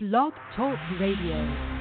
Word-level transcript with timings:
Blog 0.00 0.32
Talk 0.54 0.78
Radio. 1.00 1.77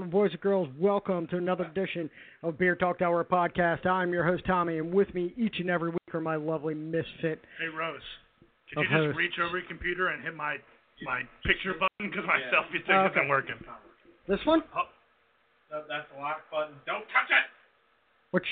Right, 0.00 0.10
gentlemen, 0.10 0.10
boys 0.10 0.30
and 0.32 0.40
girls, 0.40 0.68
welcome 0.78 1.26
to 1.28 1.36
another 1.36 1.64
edition 1.64 2.08
of 2.42 2.56
Beer 2.58 2.74
Talk 2.76 3.02
Hour 3.02 3.24
podcast. 3.24 3.84
I'm 3.86 4.12
your 4.12 4.24
host 4.24 4.44
Tommy, 4.46 4.78
and 4.78 4.92
with 4.92 5.12
me 5.14 5.34
each 5.36 5.56
and 5.60 5.68
every 5.68 5.90
week 5.90 6.14
are 6.14 6.20
my 6.20 6.36
lovely 6.36 6.74
misfit. 6.74 7.40
Hey 7.60 7.68
Rose, 7.68 8.00
could 8.72 8.78
Of 8.80 8.84
you 8.84 8.90
just 8.96 9.06
host. 9.12 9.18
reach 9.18 9.36
over 9.42 9.58
your 9.58 9.68
computer 9.68 10.08
and 10.08 10.22
hit 10.24 10.34
my 10.34 10.56
my 11.04 11.22
picture 11.48 11.72
button 11.76 12.08
because 12.12 12.24
my 12.28 12.40
selfie 12.52 12.80
stick 12.84 12.92
Oh, 12.92 13.08
okay. 13.08 13.20
isn't 13.24 13.28
working? 13.28 13.56
This 14.28 14.40
one, 14.44 14.62
oh. 14.76 14.88
That, 15.70 15.84
that's 15.88 16.08
the 16.12 16.20
lock 16.20 16.44
button. 16.50 16.74
Don't 16.84 17.04
touch 17.14 17.30
it. 17.30 17.46
which 18.32 18.46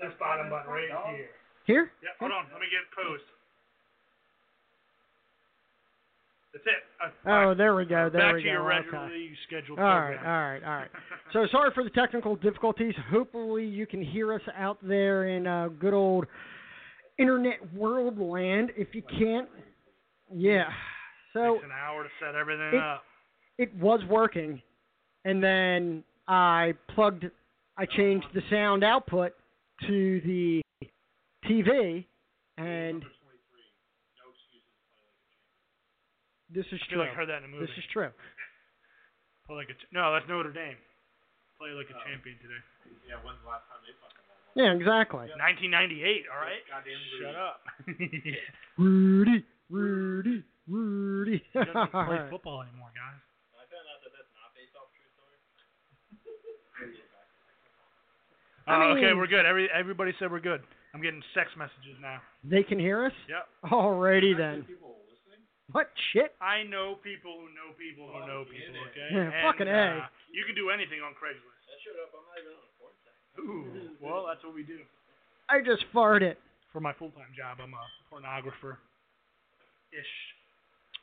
This 0.00 0.12
bottom 0.18 0.48
button 0.50 0.66
right 0.72 0.88
here. 1.14 1.28
here? 1.64 1.84
Yeah, 2.02 2.10
hold 2.20 2.32
on. 2.32 2.48
Let 2.52 2.60
me 2.60 2.66
get 2.72 2.84
posed. 2.92 3.22
That's 6.64 6.66
it. 6.66 6.82
Uh, 7.26 7.30
Oh, 7.30 7.54
there 7.54 7.74
we 7.74 7.84
go. 7.84 8.08
There 8.10 8.20
Back 8.20 8.34
we 8.36 8.42
to 8.42 8.48
go. 8.48 8.52
your 8.52 8.72
okay. 8.72 8.82
regularly 8.86 9.30
scheduled 9.46 9.78
All 9.78 9.84
right, 9.84 10.16
program. 10.16 10.26
All 10.26 10.32
right, 10.32 10.62
all 10.62 10.68
right, 10.68 10.72
all 10.74 10.78
right. 10.80 10.90
So 11.32 11.46
sorry 11.50 11.70
for 11.74 11.82
the 11.84 11.90
technical 11.90 12.36
difficulties. 12.36 12.94
Hopefully 13.10 13.64
you 13.66 13.86
can 13.86 14.00
hear 14.02 14.32
us 14.32 14.40
out 14.56 14.78
there 14.82 15.28
in 15.28 15.46
uh, 15.46 15.68
good 15.68 15.92
old 15.92 16.24
internet 17.18 17.74
world 17.74 18.18
land. 18.18 18.70
If 18.76 18.94
you 18.94 19.02
can't, 19.02 19.48
yeah. 20.32 20.64
So 21.32 21.40
it 21.40 21.52
Takes 21.54 21.64
an 21.64 21.70
hour 21.72 22.02
to 22.04 22.08
set 22.24 22.34
everything 22.34 22.74
it- 22.74 22.82
up. 22.82 23.02
it 23.58 23.74
was 23.76 24.00
working, 24.08 24.62
and 25.24 25.42
then 25.42 26.04
I 26.28 26.74
plugged, 26.94 27.26
I 27.76 27.84
changed 27.86 28.26
the 28.34 28.42
sound 28.50 28.82
output 28.84 29.32
to 29.88 30.20
the 30.24 30.62
TV, 31.44 32.04
and 32.56 33.04
this 36.56 36.64
is 36.72 36.80
I 36.80 36.88
feel 36.88 36.96
true. 36.96 37.04
like 37.04 37.12
I 37.12 37.14
heard 37.20 37.28
that 37.28 37.44
in 37.44 37.44
a 37.44 37.52
movie. 37.52 37.68
This 37.68 37.76
is 37.76 37.84
true. 37.92 38.08
Play 39.46 39.56
like 39.60 39.68
a 39.70 39.76
ch- 39.76 39.92
no, 39.92 40.12
that's 40.16 40.26
Notre 40.26 40.50
Dame. 40.50 40.80
Play 41.60 41.70
like 41.76 41.86
a 41.92 41.96
champion 42.08 42.36
today. 42.40 42.60
Yeah, 44.56 44.72
exactly. 44.72 45.28
1998. 45.36 46.24
All 46.32 46.40
right. 46.40 46.64
Shut 47.20 47.36
up. 47.36 47.60
Rudy, 48.78 49.44
Rudy, 49.70 50.42
Rudy. 50.66 51.44
He 51.52 51.58
doesn't 51.60 51.92
play 51.92 52.20
football 52.30 52.62
anymore, 52.64 52.88
guys. 52.96 53.20
I 58.66 58.74
Uh, 58.74 58.94
okay, 58.98 59.12
we're 59.14 59.26
good. 59.28 59.46
Every 59.46 59.68
everybody 59.70 60.12
said 60.18 60.30
we're 60.30 60.40
good. 60.40 60.62
I'm 60.94 61.02
getting 61.02 61.22
sex 61.34 61.50
messages 61.58 61.96
now. 62.00 62.20
they 62.42 62.62
can 62.62 62.78
hear 62.78 63.04
us. 63.04 63.12
Yep. 63.28 63.70
Alrighty 63.70 64.36
then. 64.36 64.64
What 65.72 65.90
shit? 66.14 66.30
I 66.38 66.62
know 66.62 66.94
people 67.02 67.42
who 67.42 67.50
know 67.50 67.74
people 67.74 68.06
who 68.06 68.22
know 68.22 68.46
people. 68.46 68.78
Okay. 68.94 69.08
Yeah, 69.10 69.34
and, 69.34 69.42
fucking 69.42 69.66
A. 69.66 70.06
Uh, 70.06 70.10
you 70.30 70.46
can 70.46 70.54
do 70.54 70.70
anything 70.70 71.02
on 71.02 71.10
Craigslist. 71.18 71.62
That 71.66 71.78
showed 71.82 71.98
up. 71.98 72.14
I'm 72.14 72.22
not 72.22 72.38
even 72.38 72.54
on 72.54 72.62
a 72.62 72.74
porn 72.78 72.94
site. 73.02 73.18
Ooh. 73.42 73.98
Well, 73.98 74.30
that's 74.30 74.42
what 74.46 74.54
we 74.54 74.62
do. 74.62 74.78
I 75.50 75.58
just 75.58 75.82
farted. 75.90 76.38
For 76.70 76.78
my 76.78 76.92
full-time 76.92 77.32
job, 77.34 77.58
I'm 77.58 77.72
a 77.72 77.84
pornographer. 78.12 78.76
Ish. 79.90 80.14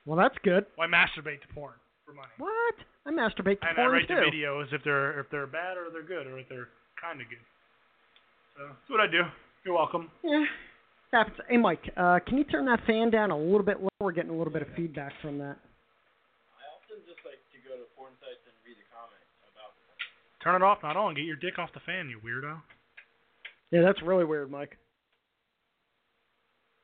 Well, 0.06 0.16
that's 0.16 0.38
good. 0.44 0.66
Well, 0.78 0.88
I 0.88 0.92
masturbate 0.92 1.42
to 1.42 1.50
porn 1.52 1.74
for 2.06 2.14
money. 2.14 2.32
What? 2.38 2.76
I 3.08 3.12
masturbate 3.12 3.60
to 3.60 3.68
porn 3.68 3.68
too. 3.68 3.68
And 3.68 3.80
I 3.80 3.84
porn 3.84 3.92
rate 3.92 4.08
too. 4.08 4.16
the 4.16 4.30
videos 4.32 4.72
if 4.72 4.84
they're 4.84 5.20
if 5.20 5.28
they're 5.32 5.48
bad 5.48 5.76
or 5.76 5.90
they're 5.92 6.06
good 6.06 6.28
or 6.28 6.38
if 6.40 6.48
they're 6.48 6.70
kind 7.02 7.20
of 7.20 7.28
good. 7.28 7.42
So 8.56 8.68
that's 8.68 8.90
what 8.90 9.00
I 9.02 9.08
do. 9.08 9.24
You're 9.66 9.76
welcome. 9.76 10.12
Yeah. 10.24 10.46
Happens. 11.14 11.38
Hey, 11.48 11.58
Mike, 11.58 11.86
uh, 11.96 12.18
can 12.26 12.40
you 12.40 12.44
turn 12.44 12.66
that 12.66 12.80
fan 12.88 13.12
down 13.12 13.30
a 13.30 13.38
little 13.38 13.62
bit 13.62 13.80
lower? 13.80 13.90
We're 14.02 14.12
getting 14.14 14.32
a 14.32 14.38
little 14.38 14.52
bit 14.52 14.64
of 14.64 14.68
feedback 14.76 15.14
from 15.22 15.38
that. 15.38 15.62
I 16.58 16.66
often 16.74 17.06
just 17.06 17.22
like 17.22 17.38
to 17.54 17.60
go 17.62 17.78
to 17.78 17.86
porn 17.96 18.14
sites 18.18 18.42
and 18.50 18.56
read 18.66 18.82
the 18.82 18.88
comments 18.90 19.30
about. 19.46 19.78
It. 19.78 20.44
Turn 20.44 20.56
it 20.58 20.66
off, 20.66 20.80
not 20.82 20.98
on. 20.98 21.14
Get 21.14 21.26
your 21.26 21.38
dick 21.38 21.60
off 21.60 21.70
the 21.74 21.86
fan, 21.86 22.10
you 22.10 22.18
weirdo. 22.18 22.60
Yeah, 23.70 23.84
that's 23.84 24.02
really 24.02 24.26
weird, 24.26 24.50
Mike. 24.50 24.76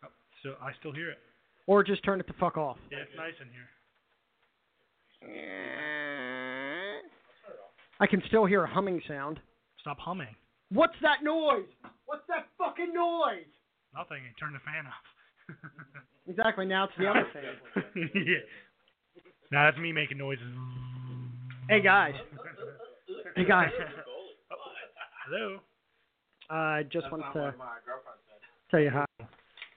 Oh, 0.05 0.09
so 0.43 0.53
I 0.61 0.73
still 0.79 0.93
hear 0.93 1.09
it. 1.09 1.17
Or 1.65 1.83
just 1.83 2.03
turn 2.05 2.19
it 2.19 2.27
the 2.27 2.33
fuck 2.39 2.55
off. 2.55 2.77
Yeah, 2.91 2.99
it's 2.99 3.17
nice 3.17 3.33
in 3.41 3.49
here. 3.49 3.65
I 7.99 8.05
can 8.05 8.21
still 8.27 8.45
hear 8.45 8.63
a 8.63 8.69
humming 8.69 9.01
sound. 9.07 9.39
Stop 9.81 9.97
humming. 9.99 10.35
What's 10.71 10.95
that 11.01 11.23
noise? 11.23 11.65
What's 12.05 12.27
that 12.27 12.45
fucking 12.59 12.93
noise? 12.93 13.49
Nothing. 13.95 14.21
And 14.25 14.35
turn 14.39 14.53
the 14.53 14.63
fan 14.65 14.85
off. 14.87 15.05
Exactly. 16.29 16.61
Now 16.63 16.85
it's 16.85 16.93
the 16.93 17.09
other 17.09 17.25
fan. 17.33 17.57
yeah. 18.13 18.45
Now 19.51 19.65
that's 19.65 19.81
me 19.81 19.91
making 19.91 20.19
noises. 20.19 20.45
Hey 21.67 21.81
guys. 21.81 22.13
Hey 23.35 23.45
guys. 23.45 23.73
Hello. 25.25 25.57
I 26.51 26.83
just 26.93 27.09
want 27.11 27.25
to 27.33 27.53
tell 28.69 28.79
you 28.79 28.91
hi. 28.93 29.09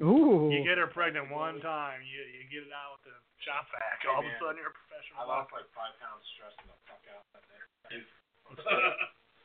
Ooh. 0.05 0.53
You 0.53 0.61
get 0.61 0.77
her 0.77 0.93
pregnant 0.93 1.33
one 1.33 1.57
time, 1.65 2.05
you 2.05 2.21
you 2.37 2.45
get 2.53 2.69
it 2.69 2.73
out 2.77 3.01
with 3.01 3.09
the 3.09 3.17
shop 3.49 3.65
vac. 3.73 4.05
All 4.13 4.21
of 4.21 4.29
a 4.29 4.33
sudden 4.37 4.61
you're 4.61 4.69
a 4.69 4.77
professional. 4.77 5.25
I 5.25 5.41
lost 5.41 5.57
like 5.57 5.65
five 5.73 5.97
pounds 6.05 6.21
stressing 6.37 6.69
the 6.69 6.77
fuck 6.85 7.01
out 7.17 7.25
that 7.33 7.45
day. 7.49 8.05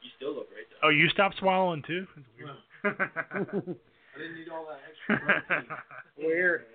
You 0.03 0.09
still 0.19 0.35
look 0.35 0.51
great 0.51 0.67
though. 0.75 0.87
Oh, 0.87 0.91
you 0.91 1.07
stopped 1.15 1.39
swallowing 1.39 1.83
too? 1.87 2.03
That's 2.19 2.27
weird. 2.35 3.79
I 4.17 4.19
didn't 4.19 4.35
need 4.35 4.49
all 4.49 4.65
that 4.65 4.81
extra 4.81 5.45
protein. 5.45 5.69
Weird. 6.17 6.65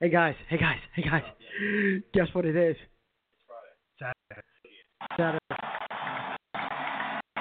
Hey 0.00 0.08
guys. 0.10 0.34
Hey 0.48 0.58
guys. 0.58 0.78
Hey 0.94 1.02
guys. 1.02 1.22
Guess 2.12 2.26
what 2.32 2.44
it 2.44 2.56
is? 2.56 2.74
It's 2.74 3.46
Friday. 3.46 4.10
Saturday. 4.26 4.42
Saturday. 5.14 5.54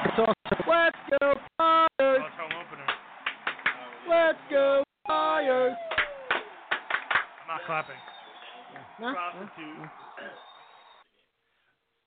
It's 0.06 0.20
also 0.20 0.64
Let's 0.70 0.98
Go 1.10 1.34
Flyers. 1.58 1.90
Oh, 2.00 2.22
it's 2.22 2.38
home 2.38 2.54
opener. 2.54 2.86
Let's 4.08 4.38
Go 4.52 4.84
Flyers. 5.08 5.74
I'm 6.30 7.48
not 7.50 7.62
clapping. 7.66 7.96
No? 9.02 9.10
Prostitute. 9.12 9.90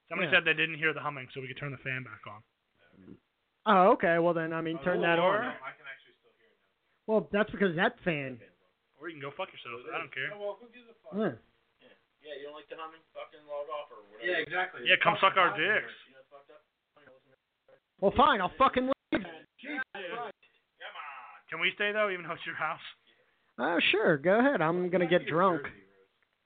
Somebody 0.09 0.31
Yeah. 0.31 0.37
said 0.39 0.45
they 0.47 0.55
didn't 0.55 0.79
hear 0.79 0.95
the 0.95 1.01
humming, 1.01 1.27
so 1.35 1.41
we 1.41 1.49
could 1.49 1.59
turn 1.59 1.73
the 1.73 1.79
fan 1.83 2.05
back 2.05 2.23
on. 2.31 2.41
Oh, 3.67 3.91
okay. 3.99 4.19
Well 4.19 4.33
then, 4.35 4.53
I 4.55 4.61
mean, 4.63 4.79
oh, 4.81 4.85
turn 4.85 5.03
that 5.03 5.19
Or- 5.19 5.43
on. 5.43 5.45
I 5.45 5.51
can 5.77 5.85
actually 5.85 6.15
still 6.17 6.33
hear 6.39 6.49
it 6.49 6.57
Well, 7.09 7.25
that's 7.33 7.49
because 7.49 7.73
that 7.81 7.97
fan. 8.05 8.37
Or 9.01 9.09
you 9.09 9.17
can 9.17 9.25
go 9.25 9.33
fuck 9.33 9.49
yourself. 9.49 9.81
I 9.89 9.97
don't 9.97 10.13
care. 10.13 10.29
now. 10.29 10.37
Well, 10.37 10.61
who 10.61 10.69
gives 10.69 10.85
a 10.93 10.97
fuck? 11.01 11.17
Yeah. 11.17 11.41
Yeah, 12.21 12.35
you 12.37 12.53
don't 12.53 12.59
like 12.61 12.69
the 12.69 12.77
humming? 12.77 13.01
Fucking 13.17 13.41
log 13.49 13.65
off 13.73 13.89
or 13.89 14.05
whatever. 14.13 14.29
Yeah, 14.29 14.45
exactly. 14.45 14.85
Yeah, 14.85 15.01
come 15.01 15.17
suck 15.17 15.41
our 15.41 15.57
dicks. 15.57 15.89
You 16.05 16.21
know 16.21 16.29
fucked 16.29 16.53
up? 16.53 16.61
Well, 18.05 18.13
fine. 18.13 18.45
I'll 18.45 18.53
fucking 18.61 18.93
leave. 18.93 19.25
Jesus. 19.57 19.81
Come 19.97 20.21
on. 20.21 20.37
Can 21.49 21.65
we 21.65 21.73
stay 21.73 21.97
though, 21.97 22.13
even 22.13 22.29
though 22.29 22.37
it's 22.37 22.45
your 22.45 22.61
house? 22.61 22.85
Oh, 23.57 23.81
sure. 23.91 24.21
Go 24.21 24.39
ahead. 24.45 24.61
I'm 24.61 24.93
gonna 24.93 25.09
get 25.09 25.25
drunk. 25.25 25.65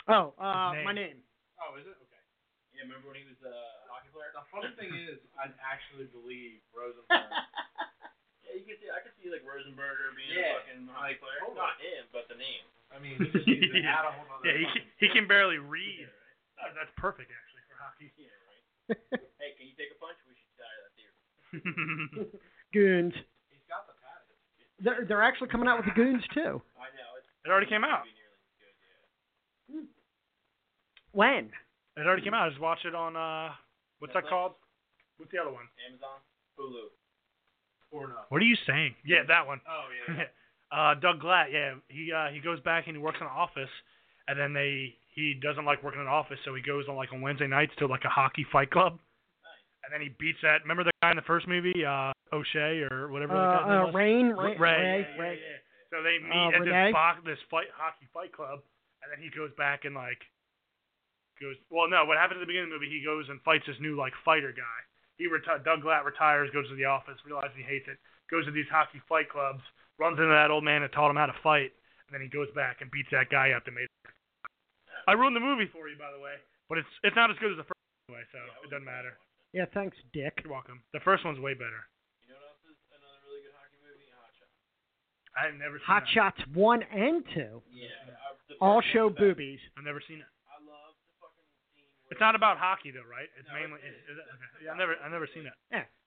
Oh, 0.07 0.31
uh, 0.39 0.79
Name. 0.79 0.87
my 0.87 0.95
name. 0.95 1.19
Oh, 1.59 1.75
is 1.75 1.85
it? 1.91 1.99
Okay. 1.99 2.23
Yeah, 2.79 2.87
remember 2.87 3.11
when 3.11 3.19
he 3.19 3.27
was 3.27 3.39
uh, 3.43 3.51
a 3.51 3.91
hockey 3.91 4.15
player? 4.15 4.31
The 4.31 4.47
funny 4.55 4.71
thing 4.79 4.95
is, 5.11 5.19
I 5.35 5.51
actually 5.59 6.07
believe 6.15 6.63
Rosenberg. 6.71 7.11
Yeah, 8.53 8.61
you 8.61 8.69
could 8.69 8.81
see. 8.85 8.93
I 8.93 9.01
could 9.01 9.17
see 9.17 9.33
like 9.33 9.41
Rosenberger 9.49 10.13
being 10.13 10.37
Yeah, 10.37 10.61
a 10.61 10.61
fucking 10.61 10.85
hockey 10.93 11.17
like, 11.17 11.25
player. 11.25 11.41
totally. 11.41 11.57
Not 11.57 11.81
him, 11.81 12.05
but 12.13 12.29
the 12.29 12.37
name. 12.37 12.69
I 12.93 13.01
mean, 13.01 13.17
he 13.17 13.33
just 13.33 13.49
needs 13.49 13.73
to 13.73 13.81
Yeah. 13.81 13.97
add 13.97 14.05
a 14.05 14.13
whole 14.13 14.29
nother 14.29 14.45
Yeah, 14.45 14.61
he 14.61 14.67
can, 14.69 14.83
he 15.01 15.09
can 15.09 15.25
barely 15.25 15.57
read. 15.75 16.05
Uh, 16.61 16.69
that's 16.77 16.93
perfect 17.01 17.33
actually 17.33 17.65
for 17.65 17.81
hockey. 17.81 18.13
Yeah, 18.21 18.29
right. 18.45 18.61
Hey, 19.41 19.57
can 19.57 19.65
you 19.67 19.75
take 19.81 19.89
a 19.89 19.99
punch? 19.99 20.21
We 20.29 20.37
should 20.37 20.53
die 20.61 20.77
that 20.85 20.93
theory. 21.01 22.29
Goons. 22.77 23.17
He's 23.49 23.65
got 23.73 23.89
the 23.89 23.97
pad. 24.05 24.21
They're 24.85 25.03
they're 25.09 25.25
actually 25.25 25.49
coming 25.49 25.67
out 25.67 25.81
with 25.81 25.89
the 25.89 25.97
goons 25.97 26.23
too. 26.37 26.61
I 26.77 26.93
know. 26.95 27.09
It's 27.19 27.27
It 27.45 27.51
already 27.51 27.67
came 27.67 27.83
out. 27.89 28.05
Be 28.05 28.13
nearly 28.15 28.37
as 28.37 28.55
good, 28.61 28.77
yeah. 28.85 29.89
When? 31.17 31.51
It 31.97 32.07
already 32.07 32.23
came 32.23 32.35
out. 32.35 32.47
I 32.47 32.51
just 32.51 32.61
watched 32.61 32.85
it 32.87 32.95
on 32.95 33.17
uh, 33.17 33.53
what's 33.99 34.15
that 34.15 34.29
called? 34.29 34.55
What's 35.19 35.31
the 35.33 35.39
other 35.39 35.53
one? 35.53 35.67
Amazon, 35.89 36.21
Hulu. 36.59 36.89
Porno. 37.93 38.15
What 38.31 38.41
are 38.41 38.45
you 38.45 38.57
saying? 38.67 38.95
Yeah, 39.05 39.23
that 39.29 39.47
one. 39.47 39.61
Oh 39.69 39.85
yeah. 40.17 40.25
uh, 40.73 40.95
Doug 40.95 41.21
Glatt. 41.21 41.53
Yeah, 41.53 41.75
he 41.89 42.11
uh, 42.11 42.29
he 42.33 42.41
goes 42.41 42.59
back 42.61 42.87
and 42.89 42.97
he 42.97 43.03
works 43.03 43.19
in 43.21 43.27
an 43.27 43.33
office, 43.33 43.71
and 44.27 44.39
then 44.39 44.53
they 44.55 44.95
he 45.15 45.35
doesn't 45.43 45.65
like 45.67 45.83
working 45.85 46.01
in 46.01 46.07
an 46.07 46.13
office, 46.13 46.39
so 46.45 46.55
he 46.55 46.63
goes 46.63 46.87
on 46.89 46.97
like 46.97 47.13
on 47.13 47.21
Wednesday 47.21 47.47
nights 47.47 47.73
to 47.79 47.87
like 47.87 48.05
a 48.05 48.09
hockey 48.09 48.47
fight 48.51 48.71
club, 48.71 48.99
and 49.85 49.93
then 49.93 50.01
he 50.01 50.09
beats 50.19 50.39
that. 50.43 50.63
Remember 50.63 50.85
the 50.85 50.91
guy 51.03 51.11
in 51.11 51.17
the 51.17 51.29
first 51.29 51.47
movie, 51.47 51.85
uh, 51.85 52.13
O'Shea 52.33 52.81
or 52.91 53.13
whatever. 53.13 53.35
the 53.35 53.45
guy's 53.45 53.69
name 53.69 53.77
Uh, 53.77 53.83
uh, 53.83 53.87
was? 53.87 53.95
Rain, 53.95 54.27
Ray. 54.33 54.57
Ray, 54.57 54.57
Ray. 54.57 55.07
Ray, 55.21 55.35
Yeah, 55.37 55.53
yeah, 55.53 55.61
So 55.93 56.03
they 56.03 56.17
meet 56.17 56.33
Uh, 56.33 56.49
at 56.57 56.61
Renee? 56.65 56.89
this 56.89 56.93
box, 56.97 57.21
this 57.29 57.39
fight 57.53 57.69
hockey 57.77 58.09
fight 58.15 58.33
club, 58.33 58.65
and 59.05 59.13
then 59.13 59.21
he 59.21 59.29
goes 59.37 59.53
back 59.61 59.85
and 59.85 59.95
like 59.95 60.25
goes. 61.41 61.57
Well, 61.69 61.89
no. 61.91 62.07
What 62.07 62.17
happens 62.17 62.39
at 62.39 62.41
the 62.41 62.47
beginning 62.49 62.73
of 62.73 62.81
the 62.81 62.87
movie? 62.87 62.89
He 62.89 63.05
goes 63.05 63.29
and 63.29 63.37
fights 63.43 63.67
this 63.67 63.77
new 63.81 63.97
like 64.01 64.15
fighter 64.25 64.53
guy. 64.57 64.79
He 65.19 65.29
reti- 65.29 65.65
Doug 65.65 65.83
Glatt 65.83 66.05
retires, 66.05 66.51
goes 66.53 66.69
to 66.69 66.75
the 66.77 66.87
office, 66.87 67.19
realizes 67.27 67.53
he 67.57 67.63
hates 67.63 67.87
it, 67.89 67.99
goes 68.31 68.45
to 68.47 68.51
these 68.51 68.67
hockey 68.71 69.01
fight 69.09 69.29
clubs, 69.29 69.63
runs 69.99 70.19
into 70.19 70.33
that 70.33 70.51
old 70.51 70.65
man 70.65 70.83
that 70.83 70.93
taught 70.93 71.11
him 71.11 71.17
how 71.21 71.27
to 71.27 71.37
fight, 71.43 71.71
and 72.09 72.11
then 72.13 72.21
he 72.25 72.29
goes 72.29 72.49
back 72.57 72.81
and 72.81 72.91
beats 72.91 73.09
that 73.13 73.29
guy 73.31 73.53
up 73.53 73.65
that 73.65 73.73
made. 73.77 73.87
I 75.09 75.13
ruined 75.13 75.37
the 75.37 75.45
movie 75.45 75.69
for 75.71 75.89
you, 75.89 75.97
by 75.99 76.11
the 76.15 76.23
way, 76.23 76.35
but 76.69 76.79
it's 76.79 76.89
it's 77.03 77.17
not 77.17 77.31
as 77.31 77.37
good 77.39 77.53
as 77.53 77.59
the 77.61 77.69
first 77.69 77.83
one 78.09 78.17
anyway, 78.19 78.25
so 78.33 78.39
it 78.65 78.71
doesn't 78.71 78.87
matter. 78.89 79.15
Yeah, 79.53 79.67
thanks, 79.77 79.97
Dick. 80.17 80.41
You're 80.43 80.53
welcome. 80.57 80.81
The 80.97 81.01
first 81.05 81.25
one's 81.29 81.39
way 81.39 81.53
better. 81.53 81.85
You 82.25 82.33
know 82.33 82.41
what 82.41 82.57
else 82.57 82.65
is 82.73 82.79
another 82.97 83.21
really 83.29 83.45
good 83.45 83.53
hockey 83.53 83.77
movie? 83.85 84.09
Hot 84.17 84.33
Shot. 84.33 84.49
I've 85.37 85.55
never 85.61 85.77
seen 85.77 85.87
Hot 85.93 86.03
that. 86.09 86.15
Shots 86.17 86.41
one 86.57 86.81
and 86.89 87.21
two 87.37 87.61
Yeah. 87.69 87.93
All 88.65 88.81
show 88.97 89.13
one's 89.13 89.21
the 89.21 89.29
best. 89.29 89.37
boobies. 89.37 89.61
I've 89.77 89.85
never 89.85 90.01
seen 90.09 90.25
it. 90.25 90.31
I 90.49 90.57
love 90.65 90.97
the 91.05 91.13
fucking 91.21 91.45
scene 91.77 91.85
where 91.85 92.02
It's 92.13 92.21
not 92.21 92.37
about 92.37 92.61
hockey 92.61 92.93
though, 92.93 93.09
right? 93.09 93.27
It's 93.41 93.49
No, 93.49 93.57
mainly. 93.57 93.81
it 93.81 93.89
Is, 93.89 93.97
is. 94.05 94.13
is 94.13 94.17
it? 94.21 94.27
Okay. 94.29 94.69
Yeah, 94.69 94.77
I've 94.77 94.81
never 94.81 94.95
I've 95.01 95.11
never 95.15 95.25
seen 95.33 95.49
it. 95.49 95.57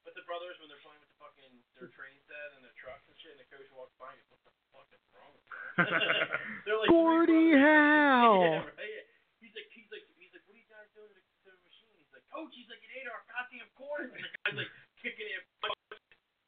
But 0.05 0.13
the 0.13 0.21
brothers 0.29 0.53
when 0.61 0.69
they're 0.69 0.77
playing 0.85 1.01
with 1.01 1.09
the 1.09 1.17
fucking 1.17 1.49
their 1.81 1.89
train 1.97 2.13
set 2.29 2.53
and 2.53 2.61
their 2.61 2.77
trucks 2.77 3.01
and 3.09 3.17
shit, 3.17 3.33
and 3.33 3.41
the 3.41 3.49
coach 3.49 3.65
walks 3.73 3.97
by 3.97 4.13
and 4.13 4.21
goes, 4.29 4.37
"What 4.45 4.53
the 4.53 4.65
fuck 4.69 4.85
is 4.93 5.01
wrong 5.17 5.33
with 5.33 5.41
them?" 5.49 5.57
they're 6.69 6.77
like 6.77 6.89
Gordie 6.93 7.57
three 7.57 7.57
brothers. 7.57 7.65
Howe. 7.65 8.37
Yeah, 8.37 8.69
right. 8.69 8.85
Yeah. 8.85 9.41
He's 9.41 9.53
like, 9.57 9.65
he's 9.73 9.89
like, 9.89 10.05
he's 10.21 10.29
like, 10.33 10.45
what 10.45 10.53
are 10.53 10.61
you 10.61 10.69
guys 10.69 10.87
doing 10.93 11.09
to 11.09 11.17
the, 11.17 11.25
to 11.25 11.49
the 11.57 11.61
machine? 11.65 11.93
He's 11.97 12.13
like, 12.13 12.25
coach, 12.29 12.53
he's 12.53 12.69
like, 12.69 12.81
it 12.85 12.91
ate 13.01 13.09
our 13.09 13.21
goddamn 13.33 13.69
quarters. 13.73 14.13
And 14.13 14.21
the 14.21 14.29
guy's 14.45 14.57
like 14.61 14.71
kicking 15.01 15.25
it. 15.25 15.41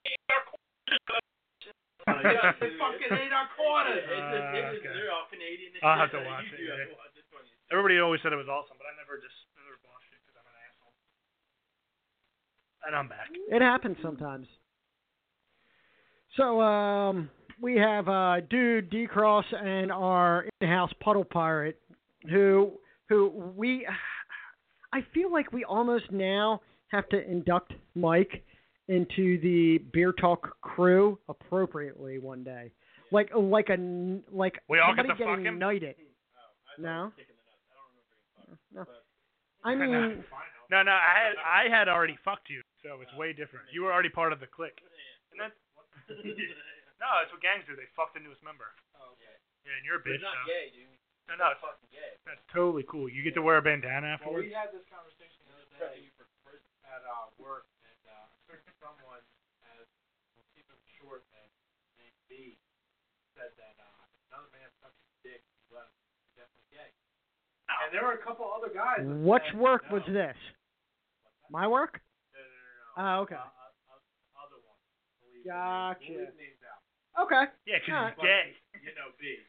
It 0.05 0.13
ate 0.13 0.29
our 0.37 0.43
quarters. 0.45 0.61
Yeah, 2.07 2.55
they 2.61 2.71
fucking 2.79 3.11
ate 3.19 3.35
our 3.35 3.49
quarters. 3.57 3.99
It's 3.99 4.07
just, 4.07 4.47
Uh, 4.47 4.55
it's 4.55 4.79
just, 4.79 4.85
okay. 4.85 4.93
they're 4.95 5.11
all 5.11 5.27
Canadian. 5.27 5.75
I'll 5.83 5.99
have 6.07 6.11
to 6.15 6.23
watch 6.23 6.47
it, 6.47 6.55
do 6.55 6.63
have 6.71 6.87
to 6.87 6.95
watch 6.95 7.13
it. 7.16 7.16
It's 7.67 7.71
funny. 7.71 7.79
Everybody 7.79 7.99
always 7.99 8.21
said 8.23 8.31
it 8.33 8.37
was 8.37 8.47
awesome, 8.47 8.77
but 8.77 8.85
I 8.87 8.95
never 8.97 9.17
just 9.19 9.35
I 9.55 9.61
never 9.67 9.77
watched 9.83 10.11
it 10.11 10.19
because 10.25 10.39
I'm 10.39 10.47
an 10.47 10.57
asshole. 10.63 10.93
And 12.87 12.95
I'm 12.95 13.07
back. 13.07 13.29
It 13.51 13.61
happens 13.61 13.97
sometimes. 14.01 14.47
So 16.35 16.61
um, 16.61 17.29
we 17.61 17.75
have 17.77 18.07
uh, 18.07 18.41
Dude 18.49 18.89
D 18.89 19.07
Cross 19.07 19.45
and 19.51 19.91
our 19.91 20.45
in-house 20.61 20.91
puddle 21.01 21.25
pirate, 21.25 21.79
who 22.29 22.71
who 23.09 23.29
we 23.55 23.87
I 24.93 24.99
feel 25.13 25.31
like 25.31 25.51
we 25.51 25.63
almost 25.65 26.11
now 26.11 26.61
have 26.89 27.09
to 27.09 27.29
induct 27.29 27.73
Mike 27.95 28.43
into 28.87 29.37
the 29.41 29.79
beer 29.91 30.13
talk 30.13 30.61
crew 30.61 31.19
appropriately 31.27 32.19
one 32.19 32.43
day, 32.43 32.71
like 33.11 33.29
like 33.35 33.67
a 33.69 33.73
n- 33.73 34.23
like 34.31 34.59
We 34.69 34.79
all 34.79 34.93
get 34.95 34.99
somebody 35.05 35.19
to 35.19 35.25
fuck 35.25 35.37
getting 35.39 35.45
him? 35.45 35.59
knighted. 35.59 35.95
Oh, 35.99 36.03
I 36.77 36.81
No. 36.81 37.03
thought 37.09 37.17
kicking 37.17 37.35
the 37.35 37.43
nuts. 37.43 37.67
I 37.67 37.75
don't 37.75 37.89
remember 37.91 38.07
being 38.13 38.27
fucked. 38.37 38.66
No. 38.77 38.85
I 39.65 39.73
mean, 39.79 40.21
No, 40.69 40.83
no, 40.85 40.93
I 40.93 41.15
had 41.25 41.33
I 41.41 41.63
had 41.71 41.87
already 41.89 42.15
fucked 42.23 42.49
you, 42.53 42.61
so 42.85 43.01
it's 43.01 43.11
way 43.17 43.33
different. 43.33 43.65
You 43.73 43.83
were 43.83 43.91
already 43.91 44.13
part 44.13 44.31
of 44.31 44.39
the 44.39 44.47
clique. 44.47 44.77
And 45.33 45.41
that's 45.41 45.57
no, 47.01 47.07
that's 47.19 47.31
what 47.33 47.41
gangs 47.41 47.65
do. 47.67 47.73
They 47.75 47.89
fuck 47.97 48.13
the 48.13 48.21
newest 48.23 48.41
member. 48.45 48.69
Oh, 48.95 49.11
okay. 49.17 49.35
Yeah, 49.65 49.75
and 49.75 49.83
you're 49.83 49.99
a 49.99 50.03
But 50.03 50.15
bitch. 50.15 50.21
it's 50.21 50.29
not 50.29 50.39
so. 50.45 50.49
gay, 50.49 50.65
dude. 50.71 50.93
No, 51.27 51.35
no, 51.35 51.51
it's, 51.51 51.59
fucking 51.59 51.91
gay. 51.91 52.15
that's 52.23 52.39
totally 52.55 52.87
cool. 52.87 53.11
You 53.11 53.19
get 53.19 53.35
to 53.35 53.43
wear 53.43 53.59
a 53.59 53.65
bandana 53.65 54.15
Well, 54.23 54.39
afterwards. 54.39 54.47
we 54.47 54.55
had 54.55 54.71
this 54.71 54.87
conversation 54.87 55.43
the 55.43 55.59
other 55.59 55.67
day 55.91 56.07
you 56.07 56.11
for 56.15 56.23
prison. 56.47 56.63
at 56.87 57.03
uh, 57.03 57.27
work, 57.35 57.67
and 57.83 57.99
uh, 58.07 58.55
someone, 58.79 59.19
as 59.75 59.83
we'll 60.39 60.47
keep 60.55 60.63
him 60.71 60.79
short, 60.95 61.27
and 61.35 61.49
named 61.99 62.15
B, 62.31 62.55
said 63.35 63.51
that 63.59 63.75
uh, 63.75 64.03
another 64.31 64.47
man 64.55 64.71
sucks 64.79 64.95
his 65.03 65.15
dick, 65.27 65.43
he 65.43 65.67
left. 65.75 65.91
He's 66.23 66.31
definitely 66.39 66.71
gay. 66.71 66.95
And 67.67 67.91
there 67.91 68.03
were 68.03 68.15
a 68.15 68.23
couple 68.23 68.47
other 68.47 68.71
guys. 68.71 69.03
which 69.03 69.43
said, 69.51 69.59
work 69.59 69.83
no. 69.91 69.99
was 69.99 70.05
this? 70.07 70.35
My 71.51 71.67
work? 71.67 71.99
No, 72.33 72.39
no, 72.39 72.47
no, 72.47 72.71
no. 72.79 72.95
Ah, 72.95 73.15
okay. 73.23 73.35
Uh, 73.35 73.43
uh, 73.43 73.95
uh, 73.95 74.43
other 74.43 74.59
one. 74.63 74.79
Gotcha. 75.43 75.99
We'll 76.07 76.27
leave 76.27 76.35
names 76.39 76.59
out. 76.63 76.81
Okay. 77.27 77.43
Yeah, 77.65 77.79
'cause 77.83 77.91
Alright. 77.91 78.15
he's 78.15 78.23
gay. 78.23 78.45
You 78.87 78.93
know, 78.95 79.09
B 79.19 79.41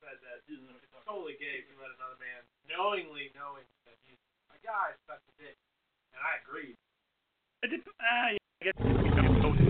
said 0.00 0.16
that 0.24 0.42
it's 0.48 1.04
totally 1.06 1.36
gay 1.38 1.60
if 1.62 1.68
you 1.70 1.76
let 1.78 1.92
another 1.98 2.16
man 2.18 2.40
knowingly 2.66 3.30
knowing 3.36 3.66
that 3.86 3.94
he's 4.06 4.18
a 4.50 4.58
guy 4.64 4.94
suck 5.06 5.20
a 5.22 5.32
dick. 5.42 5.54
And 6.14 6.22
I 6.22 6.40
agreed. 6.42 6.74
I 7.62 7.66
did, 7.68 7.80
ah, 8.00 8.30
yeah, 8.32 8.38
I 8.40 8.64
guess 8.64 8.76
we 8.80 9.10
can 9.12 9.42
both. 9.42 9.60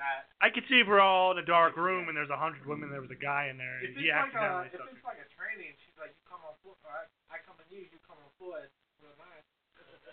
That 0.00 0.32
I 0.40 0.48
could 0.48 0.64
see 0.72 0.80
if 0.80 0.88
we're 0.88 1.04
all 1.04 1.36
in 1.36 1.38
a 1.38 1.44
dark 1.44 1.76
room 1.76 2.08
and 2.08 2.16
there's 2.16 2.32
a 2.32 2.40
hundred 2.40 2.64
women, 2.64 2.88
there 2.88 3.04
was 3.04 3.12
a 3.12 3.20
guy 3.20 3.52
in 3.52 3.60
there, 3.60 3.84
if 3.84 3.92
and 3.92 4.00
it's 4.00 4.00
he 4.00 4.08
like 4.08 4.32
a 4.32 4.64
if 4.64 4.80
it's 4.80 5.04
like 5.04 5.20
a 5.20 5.28
training, 5.36 5.76
she's 5.84 5.92
like, 6.00 6.16
you 6.16 6.24
come 6.24 6.40
on 6.40 6.56
floor, 6.64 6.72
I, 6.88 7.04
I 7.28 7.36
come 7.44 7.60
on 7.60 7.68
you, 7.68 7.84
you 7.84 8.00
come 8.08 8.16
on 8.16 8.32
floor. 8.40 8.64
It's 8.64 8.72
real. 9.04 9.12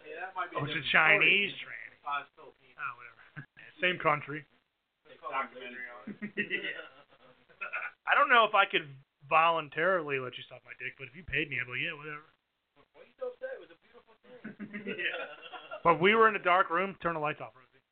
Yeah, 0.03 0.27
that 0.27 0.35
might 0.35 0.51
be. 0.51 0.59
Oh, 0.59 0.67
a 0.67 0.67
it's 0.67 0.75
a 0.75 0.83
Chinese 0.91 1.55
story. 1.55 1.71
tranny. 1.71 2.03
Uh, 2.03 2.27
it's 2.27 2.31
Philippines. 2.35 2.75
Oh, 2.75 2.91
whatever. 2.99 3.47
Same 3.83 3.95
country. 4.03 4.43
Documentary 5.23 5.87
on 5.87 6.03
it. 6.19 6.35
I 8.11 8.15
don't 8.15 8.27
know 8.27 8.43
if 8.43 8.55
I 8.55 8.67
could 8.67 8.91
voluntarily 9.31 10.19
let 10.19 10.35
you 10.35 10.43
suck 10.51 10.63
my 10.67 10.75
dick, 10.79 10.99
but 10.99 11.07
if 11.07 11.15
you 11.15 11.23
paid 11.23 11.47
me, 11.47 11.63
I'd 11.63 11.67
be 11.67 11.79
like, 11.79 11.83
yeah, 11.83 11.95
whatever. 11.95 12.27
Why 12.91 13.03
are 13.03 13.07
you 13.07 13.15
so 13.19 13.31
upset? 13.35 13.55
It 13.55 13.63
was 13.63 13.71
a 13.71 13.79
beautiful 13.83 14.15
thing. 14.23 14.51
Yeah. 14.99 15.31
But 15.83 15.99
we 15.99 16.15
were 16.15 16.27
in 16.27 16.35
a 16.35 16.43
dark 16.43 16.71
room, 16.71 16.95
turn 16.99 17.15
the 17.15 17.23
lights 17.23 17.39
off, 17.39 17.55
Rosie. 17.55 17.83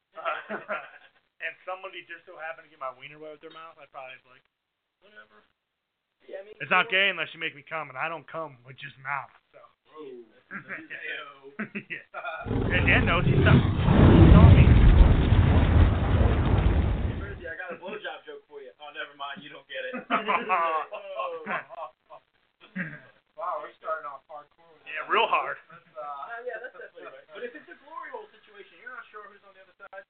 And 1.86 1.94
somebody 1.94 2.10
just 2.10 2.26
so 2.26 2.34
happened 2.42 2.66
to 2.66 2.72
get 2.74 2.82
my 2.82 2.90
wiener 2.98 3.22
wet 3.22 3.38
with 3.38 3.46
their 3.46 3.54
mouth, 3.54 3.78
I'd 3.78 3.94
probably 3.94 4.18
be 4.26 4.30
like, 4.34 4.42
whatever. 5.06 5.46
Yeah, 6.26 6.42
I 6.42 6.50
mean, 6.50 6.58
It's 6.58 6.74
not 6.74 6.90
gay 6.90 7.14
unless 7.14 7.30
you 7.38 7.38
make 7.38 7.54
me 7.54 7.62
come, 7.62 7.94
and 7.94 7.98
I 7.98 8.10
don't 8.10 8.26
come 8.26 8.58
with 8.66 8.74
just 8.82 8.98
mouth. 9.06 9.30
So. 9.54 9.62
Ayo. 10.02 11.54
yeah. 11.94 12.74
And 12.74 12.90
Dan 12.90 13.06
knows 13.06 13.22
he's 13.30 13.38
not. 13.38 13.54
He 13.62 14.34
saw 14.34 14.50
me. 14.50 14.66
Hey, 17.06 17.22
Mercy, 17.22 17.46
I 17.46 17.54
got 17.54 17.70
a 17.70 17.78
blowjob 17.78 18.26
joke 18.26 18.42
for 18.50 18.66
you. 18.66 18.74
Oh, 18.82 18.90
never 18.98 19.14
mind. 19.14 19.46
You 19.46 19.54
don't 19.54 19.70
get 19.70 19.86
it. 19.86 19.94
Wow, 23.36 23.60
we're 23.60 23.76
starting 23.76 24.08
off 24.08 24.24
hardcore. 24.32 24.64
Yeah, 24.88 25.04
that. 25.04 25.12
real 25.12 25.28
hard. 25.28 25.60
Let's, 25.68 25.84
Uh, 25.92 26.00
uh, 26.00 26.40
yeah, 26.48 26.56
that's 26.56 26.72
definitely 26.72 27.12
right. 27.12 27.28
But 27.36 27.44
if 27.44 27.52
it's 27.52 27.68
a 27.68 27.76
glory 27.84 28.08
hole 28.16 28.24
situation, 28.32 28.80
you're 28.80 28.96
not 28.96 29.04
sure 29.12 29.28
who's 29.28 29.44
on 29.44 29.52
the 29.60 29.62
other 29.68 29.76
side. 29.76 30.08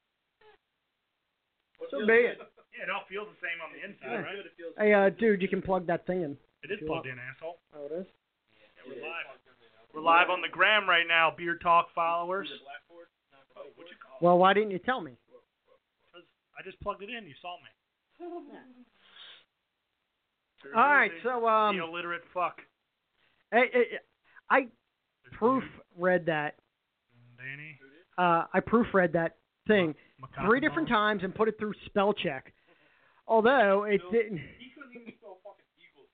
What 1.77 1.89
So 1.91 1.97
feels 1.99 2.07
be 2.07 2.13
it. 2.31 2.37
Yeah, 2.75 2.83
it 2.83 2.89
all 2.91 3.03
feels 3.07 3.27
the 3.31 3.39
same 3.39 3.59
on 3.63 3.71
the 3.71 3.81
inside, 3.83 4.11
Yeah. 4.11 4.25
right? 4.27 4.35
It 4.39 4.51
feels 4.57 4.73
Hey, 4.77 4.91
uh, 4.93 5.09
dude, 5.09 5.41
you 5.41 5.47
can 5.47 5.61
plug 5.61 5.87
that 5.87 6.05
thing 6.05 6.21
in. 6.23 6.37
It 6.63 6.71
is 6.71 6.79
plugged 6.87 7.07
in, 7.07 7.17
asshole. 7.19 7.59
Oh, 7.73 7.85
it 7.85 7.91
is. 7.91 8.07
Yeah, 8.59 8.83
we're 8.87 9.01
live. 9.01 9.25
We're 9.93 10.01
live 10.01 10.29
on 10.29 10.41
the 10.41 10.49
gram 10.49 10.89
right 10.89 11.07
now, 11.07 11.31
Beer 11.31 11.55
Talk 11.55 11.93
followers. 11.95 12.49
The 12.51 12.59
blackboard. 12.63 13.07
Not 13.31 13.47
the 13.47 13.59
Oh, 13.59 13.63
whiteboard. 13.63 13.77
what 13.77 13.87
you 13.89 13.95
call 14.01 14.17
it? 14.17 14.23
Well, 14.23 14.37
why 14.37 14.53
didn't 14.53 14.71
you 14.71 14.79
tell 14.79 14.99
me? 14.99 15.15
Because 16.11 16.27
I 16.59 16.63
just 16.63 16.79
plugged 16.81 17.01
it 17.03 17.09
in. 17.09 17.25
You 17.27 17.35
saw 17.41 17.55
me. 17.63 17.69
All 20.75 20.81
right, 20.89 21.11
so 21.23 21.47
um, 21.47 21.77
the 21.77 21.83
illiterate 21.83 22.23
fuck. 22.33 22.59
I, 23.53 23.65
I, 24.49 24.57
I 24.57 24.67
proofread 25.39 26.25
that. 26.25 26.55
Danny. 27.37 27.77
Uh, 28.17 28.45
I 28.53 28.59
proofread 28.61 29.11
that 29.13 29.35
thing 29.67 29.93
Macaco 30.21 30.47
three 30.47 30.59
different 30.59 30.87
times 30.87 31.23
and 31.23 31.33
put 31.35 31.47
it 31.47 31.57
through 31.59 31.73
spell 31.85 32.13
check. 32.13 32.53
Although 33.27 33.83
it 33.89 34.01
didn't. 34.11 34.37
he 34.37 34.69
couldn't 34.77 34.95
even 34.95 35.13
spell 35.17 35.41
fucking 35.41 35.65
Eagles 35.81 36.09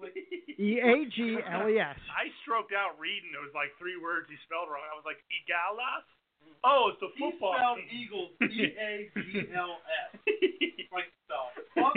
right. 0.00 0.14
E 0.60 0.76
A 0.80 1.08
G 1.08 1.38
L 1.40 1.68
E 1.68 1.78
S. 1.80 1.96
I 2.12 2.28
stroked 2.44 2.72
out 2.76 2.98
reading 3.00 3.32
those 3.32 3.48
like 3.56 3.72
three 3.80 3.96
words 3.96 4.28
he 4.28 4.36
spelled 4.44 4.68
wrong. 4.68 4.84
I 4.88 4.96
was 4.96 5.04
like, 5.08 5.20
Egalas? 5.32 6.04
Oh, 6.64 6.92
it's 6.92 7.00
the 7.00 7.08
football. 7.16 7.32
He 7.32 7.32
football 7.40 7.54
spelled 7.56 7.78
team. 7.88 7.96
Eagles 7.96 8.30
E 8.52 8.60
A 8.76 8.92
G 9.16 9.48
L 9.56 9.80
S. 9.80 10.20
Like 10.92 11.08
the 11.30 11.40
fuck? 11.76 11.94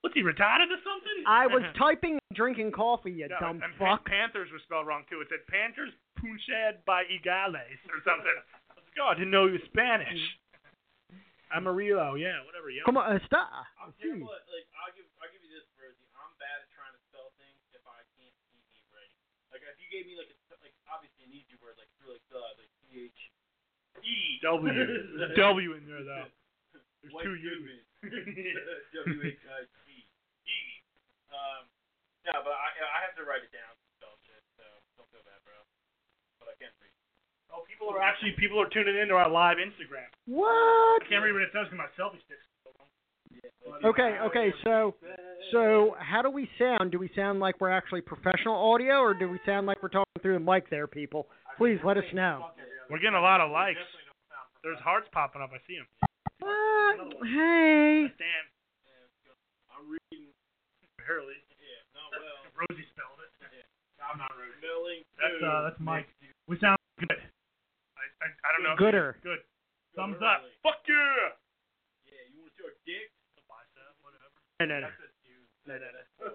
What's 0.00 0.16
he 0.16 0.22
retarded 0.24 0.72
or 0.72 0.80
something? 0.80 1.18
I 1.28 1.44
was 1.46 1.60
typing 1.76 2.16
drinking 2.32 2.72
coffee, 2.72 3.12
you 3.12 3.28
No, 3.28 3.36
dumb 3.40 3.60
and 3.60 3.72
fuck. 3.76 4.06
Pan- 4.08 4.32
Panthers 4.32 4.48
was 4.52 4.62
spelled 4.64 4.86
wrong 4.88 5.04
too. 5.10 5.20
It 5.20 5.28
said 5.28 5.44
Panthers 5.44 5.92
Punchad 6.16 6.80
by 6.88 7.04
Igales 7.04 7.76
or 7.92 8.00
something. 8.00 8.32
I 8.72 8.80
was 8.80 8.84
like, 8.88 8.96
oh, 8.96 9.12
I 9.12 9.14
didn't 9.20 9.30
know 9.32 9.44
you 9.44 9.60
were 9.60 9.68
Spanish. 9.68 10.16
Amarillo, 11.50 12.14
yeah, 12.14 12.38
whatever. 12.46 12.70
Yeah. 12.70 12.86
Come 12.86 12.96
on, 12.96 13.10
uh, 13.10 13.18
stop. 13.26 13.50
I'm 13.82 13.90
See. 13.98 14.06
terrible 14.06 14.30
at, 14.34 14.46
like 14.50 14.66
I'll 14.78 14.94
give 14.94 15.06
I'll 15.18 15.30
give 15.34 15.42
you 15.42 15.50
this 15.50 15.66
Rosie. 15.74 16.06
I'm 16.14 16.30
bad 16.38 16.62
at 16.62 16.70
trying 16.70 16.94
to 16.94 17.02
spell 17.10 17.34
things 17.36 17.58
if 17.74 17.82
I 17.86 18.00
can't 18.18 18.34
see 18.50 18.62
me 18.70 18.78
writing. 18.94 19.18
Like 19.50 19.66
if 19.66 19.76
you 19.82 19.88
gave 19.90 20.06
me 20.06 20.14
like 20.14 20.30
a 20.30 20.36
like 20.62 20.74
obviously 20.86 21.26
an 21.26 21.34
easy 21.34 21.58
word 21.58 21.74
like 21.80 21.90
really 21.98 22.22
spell 22.30 22.46
out 22.46 22.54
like 22.60 22.70
C 22.86 23.10
H 23.10 23.20
E 24.06 24.38
W. 24.46 24.70
There's 24.70 25.30
a 25.34 25.34
W 25.34 25.74
in 25.74 25.82
there 25.90 26.06
though. 26.06 26.30
There's 27.02 27.14
White 27.16 27.26
two 27.26 27.34
U's. 27.34 27.42
Goodman. 27.42 27.82
W 29.08 29.18
H 29.26 29.42
I 29.50 29.60
T 29.82 30.06
E. 30.46 30.58
Um, 31.34 31.66
no, 32.30 32.34
but 32.46 32.54
I 32.54 32.68
I 32.78 32.98
have 33.02 33.16
to 33.18 33.24
write 33.26 33.42
it 33.42 33.50
down 33.50 33.74
to 33.74 33.84
spell 33.98 34.14
shit, 34.28 34.44
so 34.54 34.64
don't 35.00 35.08
feel 35.10 35.24
bad, 35.26 35.40
bro. 35.42 35.56
But 36.38 36.52
I 36.52 36.54
can't 36.60 36.76
read. 36.78 36.94
Oh, 37.50 37.66
people 37.66 37.90
are 37.90 38.02
actually 38.02 38.32
people 38.38 38.60
are 38.60 38.68
tuning 38.70 38.96
into 38.98 39.14
our 39.14 39.28
live 39.28 39.58
Instagram. 39.58 40.06
What? 40.26 41.02
I 41.02 41.06
can't 41.08 41.22
read 41.22 41.32
what 41.32 41.42
it 41.42 41.50
says 41.52 41.66
because 41.70 41.78
my 41.78 41.90
selfie 41.98 42.22
stick's 42.26 42.46
so 42.62 42.70
long. 42.78 42.90
Okay, 43.84 44.18
okay, 44.22 44.54
so 44.64 44.94
so 45.52 45.94
how 45.98 46.22
do 46.22 46.30
we 46.30 46.48
sound? 46.58 46.92
Do 46.92 46.98
we 46.98 47.10
sound 47.14 47.40
like 47.40 47.60
we're 47.60 47.70
actually 47.70 48.00
professional 48.02 48.54
audio, 48.54 48.98
or 48.98 49.14
do 49.14 49.28
we 49.28 49.38
sound 49.46 49.66
like 49.66 49.82
we're 49.82 49.94
talking 49.94 50.18
through 50.22 50.34
the 50.34 50.44
mic 50.44 50.70
there, 50.70 50.86
people? 50.86 51.26
Please 51.58 51.78
let 51.84 51.96
us 51.96 52.08
know. 52.14 52.50
We're 52.90 52.98
getting 52.98 53.18
a 53.18 53.22
lot 53.22 53.40
of 53.40 53.50
likes. 53.50 53.78
There's 54.62 54.80
hearts 54.80 55.08
popping 55.12 55.40
up. 55.40 55.50
I 55.54 55.60
see 55.66 55.78
them. 55.80 55.88
Uh, 56.42 56.92
hey. 57.24 58.12
Damn, 58.18 58.46
I'm 59.72 59.86
reading. 59.88 60.28
barely. 60.98 61.38
Yeah, 61.56 61.80
not 61.96 62.12
well. 62.12 62.66
Rosie 62.68 62.84
spelled 62.92 63.20
it. 63.24 63.30
I'm 64.00 64.18
not 64.18 64.32
reading. 64.36 64.58
Smelling. 64.60 65.00
That's 65.16 65.40
uh, 65.40 65.60
that's 65.70 65.80
Mike. 65.80 66.08
We 66.48 66.58
sound 66.60 66.76
good. 66.98 67.16
I 68.20 68.26
I, 68.26 68.28
I 68.44 68.48
don't 68.54 68.62
know. 68.64 68.72
if 68.74 68.78
Gooder. 68.78 69.16
Good. 69.22 69.38
Go 69.96 70.02
Thumbs 70.02 70.16
up. 70.22 70.40
early. 70.44 70.52
Fuck 70.62 70.80
yeah. 70.86 70.94
Yeah, 72.06 72.22
you 72.30 72.36
want 72.40 72.52
to 72.52 72.56
show 72.60 72.68
a 72.68 72.70
dick? 72.86 73.10
A 73.38 73.40
bicep, 73.48 73.94
whatever. 74.04 74.38
No, 74.60 74.66
no, 74.68 74.80
no. 74.86 74.90
No, 75.66 75.74
no, 75.76 75.88
no. 75.90 76.02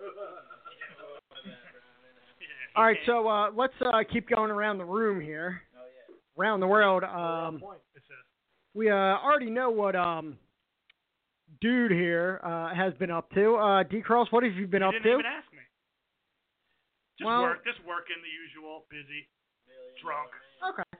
All 2.75 2.83
right, 2.83 2.97
so 3.05 3.25
uh, 3.27 3.51
let's 3.55 3.73
uh, 3.81 4.03
keep 4.11 4.27
going 4.27 4.51
around 4.51 4.79
the 4.79 4.85
room 4.85 5.21
here, 5.21 5.61
Oh 5.77 5.85
yeah. 5.87 6.15
around 6.41 6.59
the 6.59 6.67
world. 6.67 7.03
Um, 7.05 7.59
point. 7.63 7.79
It 7.95 8.01
says. 8.03 8.17
we 8.73 8.89
uh, 8.91 9.15
already 9.23 9.49
know 9.49 9.69
what 9.69 9.95
um, 9.95 10.37
dude 11.61 11.91
here 11.91 12.41
uh, 12.43 12.73
has 12.75 12.93
been 12.95 13.11
up 13.11 13.29
to. 13.31 13.55
Uh, 13.55 13.83
D. 13.83 14.01
Cross, 14.01 14.27
what 14.31 14.43
have 14.43 14.53
you 14.55 14.67
been 14.67 14.81
you 14.81 14.87
up 14.89 14.93
didn't 14.93 15.05
to? 15.07 15.13
even 15.13 15.25
ask 15.25 15.49
me. 15.53 15.59
Just 17.17 17.27
Well- 17.27 17.43
work. 17.43 17.63
Just 17.63 17.79
working 17.87 18.19
the 18.19 18.27
usual. 18.43 18.83
Busy. 18.91 19.23
Million 19.71 19.95
Drunk. 20.03 20.27
dollar 20.59 20.73
man. 20.75 20.75
Okay. 20.75 20.83
Do 20.91 20.99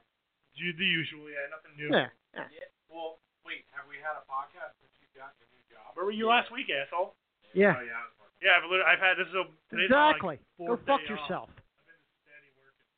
the 0.56 0.88
usual. 0.88 1.28
Yeah, 1.28 1.52
nothing 1.52 1.74
new. 1.76 1.90
Yeah. 1.92 2.10
yeah. 2.34 2.48
Yeah. 2.50 2.70
Well, 2.88 3.20
wait. 3.44 3.68
Have 3.76 3.86
we 3.92 4.00
had 4.00 4.16
a 4.16 4.24
podcast 4.26 4.80
since 4.80 4.96
you 5.04 5.08
got 5.16 5.36
your 5.40 5.52
new 5.52 5.64
job? 5.68 5.94
Where 5.96 6.08
were 6.08 6.16
you 6.16 6.32
last 6.32 6.52
week, 6.52 6.72
asshole? 6.72 7.16
Yeah. 7.52 7.76
Oh 7.76 7.84
yeah. 7.84 8.08
Yeah, 8.44 8.60
I've, 8.60 8.68
I've 8.68 9.02
had 9.02 9.16
this 9.16 9.32
is 9.32 9.38
a 9.38 9.46
today's 9.72 9.90
my, 9.90 10.12
like, 10.16 10.20
Exactly. 10.20 10.38
Go 10.68 10.76
fuck 10.84 11.02
day 11.04 11.08
off. 11.08 11.14
yourself. 11.16 11.48
I've 11.50 11.88
been 11.88 12.04
steady 12.24 12.52
working. 12.60 12.92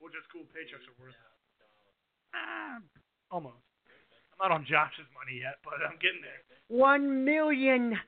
Which 0.00 0.14
is 0.14 0.24
cool. 0.30 0.46
Paychecks 0.54 0.86
are 0.86 0.96
worth 1.02 1.14
it. 1.14 1.32
Ah, 2.32 2.78
almost. 3.30 3.58
I'm 4.38 4.48
not 4.48 4.54
on 4.54 4.64
Josh's 4.64 5.06
money 5.12 5.42
yet, 5.42 5.58
but 5.62 5.74
I'm 5.82 5.98
getting 6.00 6.22
there. 6.22 6.40
One 6.68 7.24
million 7.24 7.98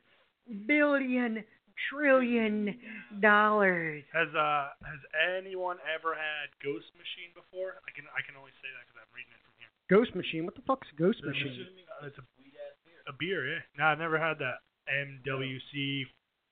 billion 0.67 1.45
trillion 1.91 2.75
dollars. 3.21 4.05
Has 4.13 4.29
uh 4.35 4.71
has 4.85 5.01
anyone 5.39 5.77
ever 5.89 6.15
had 6.15 6.51
Ghost 6.63 6.89
Machine 6.97 7.31
before? 7.35 7.79
I 7.87 7.91
can 7.95 8.05
I 8.15 8.23
can 8.27 8.37
only 8.39 8.53
say 8.63 8.69
that 8.75 8.83
because 8.87 8.99
I'm 9.03 9.11
reading 9.15 9.33
it 9.35 9.43
from 9.45 9.55
here. 9.59 9.71
Ghost 9.91 10.15
machine. 10.17 10.45
What 10.49 10.55
the 10.57 10.65
fuck's 10.67 10.89
a 10.93 10.97
ghost 10.97 11.21
This 11.21 11.35
machine? 11.37 11.61
is- 11.61 11.85
uh, 12.01 12.07
it's 12.09 12.19
a, 12.19 12.25
beer. 12.41 13.05
a 13.07 13.13
beer, 13.13 13.41
yeah. 13.53 13.63
No, 13.79 13.85
I've 13.93 13.99
never 13.99 14.19
had 14.19 14.39
that. 14.41 14.65
MWC 14.89 16.05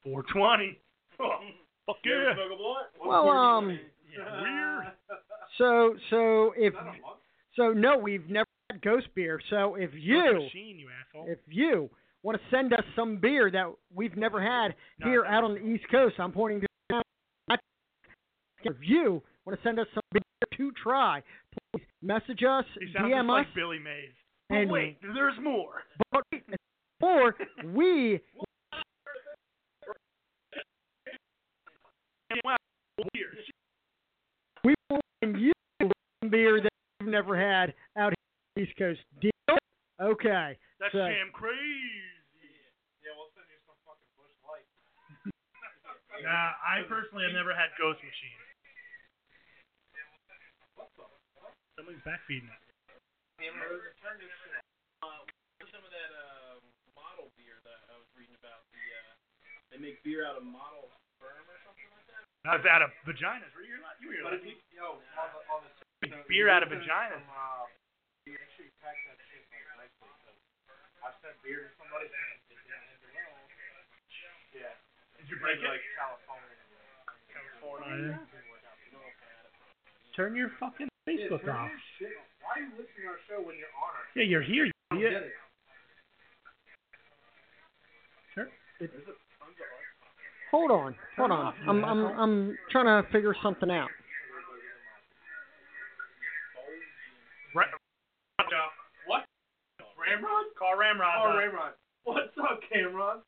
420. 0.04 0.78
Oh, 1.20 1.38
fuck 1.86 1.96
You 2.04 2.12
yeah. 2.12 2.34
smoke 2.34 2.52
a 2.52 2.56
blunt? 2.56 2.86
Well, 3.04 3.28
um, 3.28 3.78
yeah. 4.10 4.42
Weird. 4.42 4.84
So 5.58 5.94
so 6.10 6.52
if 6.56 6.72
Is 6.72 6.78
that 6.78 6.82
a 6.82 6.84
month? 6.84 7.20
so 7.54 7.72
no, 7.72 7.96
we've 7.98 8.28
never 8.30 8.48
had 8.70 8.80
ghost 8.82 9.08
beer. 9.14 9.40
So 9.50 9.74
if 9.76 9.90
you 9.94 10.16
Machine, 10.16 10.78
you 10.78 10.88
asshole. 10.88 11.26
if 11.28 11.38
you 11.46 11.90
want 12.22 12.38
to 12.38 12.56
send 12.56 12.72
us 12.72 12.84
some 12.94 13.16
beer 13.16 13.50
that 13.50 13.72
we've 13.94 14.16
never 14.16 14.40
had 14.42 14.74
here 15.02 15.24
out 15.24 15.44
on 15.44 15.54
the 15.54 15.60
East 15.60 15.84
Coast, 15.90 16.16
I'm 16.18 16.32
pointing 16.32 16.60
to. 16.60 16.66
If 18.64 18.76
you 18.80 19.20
want 19.44 19.58
to 19.58 19.62
send 19.68 19.80
us 19.80 19.88
some 19.92 20.02
beer 20.12 20.22
to 20.56 20.70
try, 20.80 21.20
please 21.74 21.82
message 22.00 22.44
us, 22.48 22.64
he 22.78 22.86
DM 22.96 23.24
us, 23.24 23.28
like 23.28 23.54
Billy 23.56 23.80
Mays. 23.80 24.12
But 24.48 24.68
wait, 24.68 24.98
there's 25.02 25.34
more. 25.42 25.82
but, 26.12 26.22
or 27.02 27.34
we 27.74 28.20
we 34.64 34.74
will 34.90 35.00
send 35.22 35.38
you 35.40 35.52
some 35.80 35.90
beer 36.30 36.60
that 36.62 36.70
you've 37.00 37.10
never 37.10 37.36
had 37.36 37.74
out 37.96 38.12
here 38.14 38.14
on 38.14 38.56
the 38.56 38.62
East 38.62 38.76
Coast. 38.78 39.00
Deal? 39.20 39.30
Okay. 40.00 40.56
That's 40.80 40.92
So- 40.92 40.98
damn 40.98 41.30
crazy. 41.32 41.58
Yeah, 43.02 43.10
we'll 43.18 43.30
send 43.34 43.46
you 43.50 43.58
some 43.66 43.74
fucking 43.86 44.10
Busch 44.16 44.30
Light. 44.46 44.66
Nah, 46.22 46.54
I 46.62 46.86
personally 46.86 47.26
have 47.26 47.34
never 47.34 47.50
had 47.50 47.74
Ghost 47.74 47.98
Machine. 48.02 48.40
Somebody's 51.74 52.04
backfeeding 52.06 52.46
it. 52.46 52.62
Damn, 53.40 53.58
Rose, 53.58 53.82
turn 53.98 54.20
this 54.22 54.30
shit 54.44 54.54
off. 55.02 55.26
Uh, 55.26 55.26
what's 55.58 55.72
some 55.74 55.82
of 55.82 55.90
that 55.90 56.10
uh, 56.14 56.62
model 56.94 57.26
beer 57.34 57.58
that 57.66 57.80
I 57.90 57.98
was 57.98 58.06
reading 58.14 58.36
about? 58.38 58.62
The 58.70 58.78
uh, 58.78 59.12
they 59.74 59.78
make 59.82 59.98
beer 60.06 60.22
out 60.22 60.38
of 60.38 60.46
model 60.46 60.86
sperm 61.18 61.42
or 61.42 61.58
something 61.66 61.88
like 61.90 62.06
that. 62.12 62.22
I 62.46 62.54
was 62.54 62.66
out 62.70 62.86
of 62.86 62.94
vaginas. 63.02 63.50
Were 63.56 63.66
you 63.66 63.82
not? 63.82 63.98
You 63.98 64.14
were 64.14 64.22
But 64.22 64.38
if 64.38 64.46
you, 64.46 64.54
yo, 64.70 65.02
on 65.18 65.28
the 65.34 65.40
on 65.50 65.60
the 65.66 65.70
Make 66.06 66.14
beer 66.30 66.46
out 66.52 66.62
of 66.62 66.70
vaginas. 66.70 67.18
Some, 67.18 67.34
uh, 67.34 67.66
you 68.30 68.38
actually 68.38 68.70
pack 68.78 68.94
that 69.10 69.18
shit 69.32 69.42
like 69.50 69.90
nicely. 69.90 70.06
'cause 70.22 70.38
I've 71.02 71.18
sent 71.18 71.34
beer 71.42 71.66
to 71.66 71.70
somebody 71.80 72.06
and 72.06 72.30
it 72.36 72.62
didn't 72.62 72.70
end 72.70 73.02
well. 73.10 73.42
Yeah. 74.54 74.76
Did 75.32 75.40
you 75.40 75.48
break 75.48 75.64
it? 75.64 75.68
Like 75.72 75.80
California. 75.96 76.44
California. 77.32 78.20
Didn't 78.20 78.52
work 78.52 78.60
out. 78.68 78.76
You 78.84 78.92
know 78.92 79.00
what 79.00 79.16
bad 79.16 79.48
it 79.48 80.12
Turn 80.12 80.36
your 80.36 80.52
fucking 80.60 80.92
Facebook 81.08 81.40
turn 81.40 81.56
off. 81.56 81.72
your 81.72 81.80
shit 81.96 82.12
off. 82.20 82.28
Why 82.44 82.60
are 82.60 82.68
you 82.68 82.76
listening 82.76 83.08
to 83.08 83.16
our 83.16 83.20
show 83.24 83.40
when 83.40 83.56
you're 83.56 83.72
on 83.80 83.96
our 83.96 84.04
Yeah, 84.12 84.28
you're 84.28 84.44
here. 84.44 84.68
You 84.68 84.76
show? 84.92 85.00
idiot. 85.00 85.12
Get 85.16 85.24
it. 85.24 85.32
Sure. 88.36 88.48
Hold 90.52 90.68
on, 90.70 90.94
hold 91.16 91.30
on. 91.32 91.54
I'm 91.64 91.80
I'm 91.80 92.04
I'm 92.20 92.58
trying 92.68 92.92
to 92.92 93.08
figure 93.08 93.32
something 93.42 93.70
out. 93.72 93.88
Ra- 97.56 97.72
what? 99.08 99.24
Ramrod? 99.96 100.44
Call 100.58 100.76
Ramrod. 100.76 101.14
Oh, 101.24 101.30
uh, 101.32 101.36
Raymond. 101.40 101.72
What's 102.04 102.36
up, 102.36 102.60
Cameron? 102.70 103.24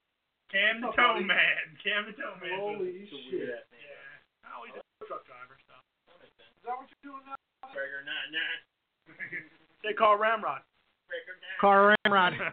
Cam 0.55 0.79
the 0.81 0.87
What's 0.95 0.99
up, 1.03 1.19
buddy? 1.19 1.27
Man. 1.27 1.65
Cam 1.83 2.07
the 2.07 2.15
Toe 2.15 2.39
Man. 2.39 2.55
Holy 2.63 3.11
shit. 3.11 3.67
Yeah. 3.75 4.47
Oh, 4.55 4.63
he's 4.71 4.79
a 4.79 4.83
truck 5.11 5.27
driver. 5.27 5.59
So. 5.67 5.75
Is 6.23 6.31
that 6.63 6.79
what 6.79 6.87
you're 6.87 7.03
doing 7.11 7.27
now? 7.27 7.35
Breaker 7.75 8.07
nine 8.07 8.31
nine. 8.31 8.61
Say 9.83 9.93
call 9.99 10.15
Ramrod. 10.15 10.63
Breaker 11.11 11.35
nine. 11.43 11.59
Car 11.59 11.95
Ramrod. 12.07 12.35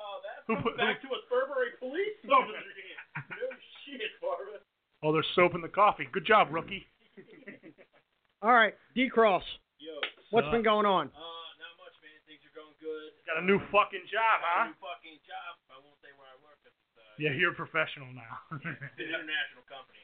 Oh, 0.00 0.16
that 0.24 0.40
Who 0.48 0.54
comes 0.56 0.64
put- 0.64 0.78
back 0.80 0.96
to 1.04 1.08
a 1.12 1.20
Burberry 1.28 1.76
police 1.78 2.16
officer. 2.24 2.56
no 2.56 3.46
shit, 3.84 4.08
Marvin. 4.24 4.56
Oh, 5.04 5.12
there's 5.12 5.28
soap 5.36 5.52
in 5.54 5.60
the 5.60 5.68
coffee. 5.68 6.08
Good 6.10 6.24
job, 6.24 6.48
rookie. 6.50 6.88
All 8.42 8.50
right, 8.56 8.72
D 8.96 9.10
Cross. 9.12 9.44
Yo, 9.78 9.92
What's 10.32 10.46
Sup? 10.48 10.52
been 10.56 10.64
going 10.64 10.86
on? 10.88 11.12
uh, 11.12 11.20
not 11.60 11.76
much, 11.76 11.92
man. 12.00 12.16
Things 12.24 12.40
are 12.48 12.56
going 12.56 12.72
good. 12.80 13.12
Got 13.30 13.38
a 13.38 13.46
new 13.46 13.62
fucking 13.70 14.10
job, 14.10 14.42
Got 14.42 14.50
a 14.50 14.50
huh? 14.50 14.64
new 14.74 14.78
fucking 14.82 15.18
job. 15.22 15.54
I 15.70 15.78
won't 15.78 15.94
say 16.02 16.10
where 16.18 16.26
I 16.26 16.34
work. 16.42 16.58
'cause 16.66 16.74
It's, 16.74 16.98
uh, 16.98 17.14
Yeah, 17.22 17.30
you're 17.30 17.54
a 17.54 17.54
professional 17.54 18.10
now. 18.10 18.42
it's 18.58 18.66
an 18.66 18.74
international 18.98 19.62
company. 19.70 20.02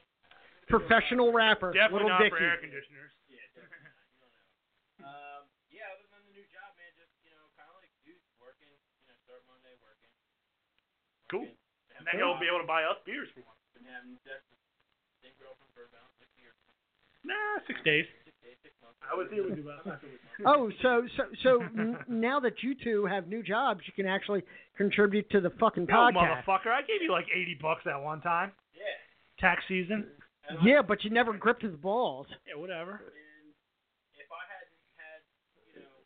Professional 0.71 1.35
rapper, 1.35 1.75
Definitely 1.75 2.07
Little 2.07 2.15
not 2.15 2.23
Dicky. 2.23 2.39
for 2.39 2.39
air 2.39 2.59
conditioners. 2.63 3.11
Yeah, 3.27 3.43
definitely 3.51 3.83
not. 3.83 3.99
You 4.15 4.19
don't 4.23 4.31
know. 4.31 4.47
Um, 5.11 5.43
yeah, 5.75 5.91
other 5.91 6.07
than 6.15 6.23
the 6.31 6.35
new 6.39 6.47
job, 6.55 6.71
man, 6.79 6.91
just 6.95 7.11
you 7.27 7.35
know, 7.35 7.51
kind 7.59 7.67
of 7.67 7.75
like 7.83 7.91
dude, 8.07 8.23
working. 8.39 8.71
You 9.03 9.11
know, 9.11 9.19
start 9.27 9.43
Monday 9.51 9.75
working. 9.83 10.11
Cool. 11.27 11.51
Working, 11.51 11.99
And 11.99 12.07
then 12.07 12.15
he'll 12.23 12.39
be 12.39 12.47
able 12.47 12.63
to 12.63 12.67
buy 12.71 12.87
us 12.87 12.99
beers 13.03 13.27
for 13.35 13.43
once. 13.43 13.59
Been 13.75 13.91
having 13.91 14.15
sex 14.23 14.43
with 14.51 14.59
same 15.23 15.35
girlfriend 15.43 15.75
for 15.75 15.83
about 15.91 16.15
six 16.23 16.31
years. 16.39 16.55
Nah, 17.27 17.59
six 17.67 17.83
days. 17.83 18.07
Six 18.23 18.39
days, 18.43 18.59
six 18.63 18.71
months. 18.76 18.76
I 19.11 19.17
would 19.17 19.29
see 19.31 19.41
what 19.41 19.51
we 19.51 19.57
do 19.57 19.69
about. 19.71 20.01
Oh, 20.45 20.71
so 20.83 21.07
so 21.17 21.23
so 21.43 21.63
n- 21.79 21.97
now 22.09 22.41
that 22.41 22.63
you 22.63 22.75
two 22.75 23.07
have 23.07 23.29
new 23.29 23.43
jobs, 23.43 23.81
you 23.87 23.93
can 23.93 24.07
actually 24.11 24.43
contribute 24.77 25.31
to 25.31 25.41
the 25.41 25.51
fucking 25.61 25.87
No, 25.89 25.95
podcast. 25.95 26.45
motherfucker, 26.45 26.69
I 26.69 26.81
gave 26.83 27.03
you 27.03 27.13
like 27.13 27.27
80 27.33 27.59
bucks 27.63 27.83
that 27.85 28.01
one 28.03 28.21
time. 28.21 28.53
Yeah. 28.75 28.83
Tax 29.49 29.63
season. 29.69 30.07
Yeah, 30.63 30.83
but 30.83 31.03
you 31.05 31.11
never 31.11 31.33
gripped 31.35 31.63
his 31.63 31.75
balls. 31.77 32.27
Yeah, 32.47 32.61
whatever. 32.61 32.93
And 32.93 33.55
if 34.15 34.27
I 34.31 34.43
hadn't 34.51 34.83
had, 34.99 35.21
you 35.75 35.81
know, 35.83 35.99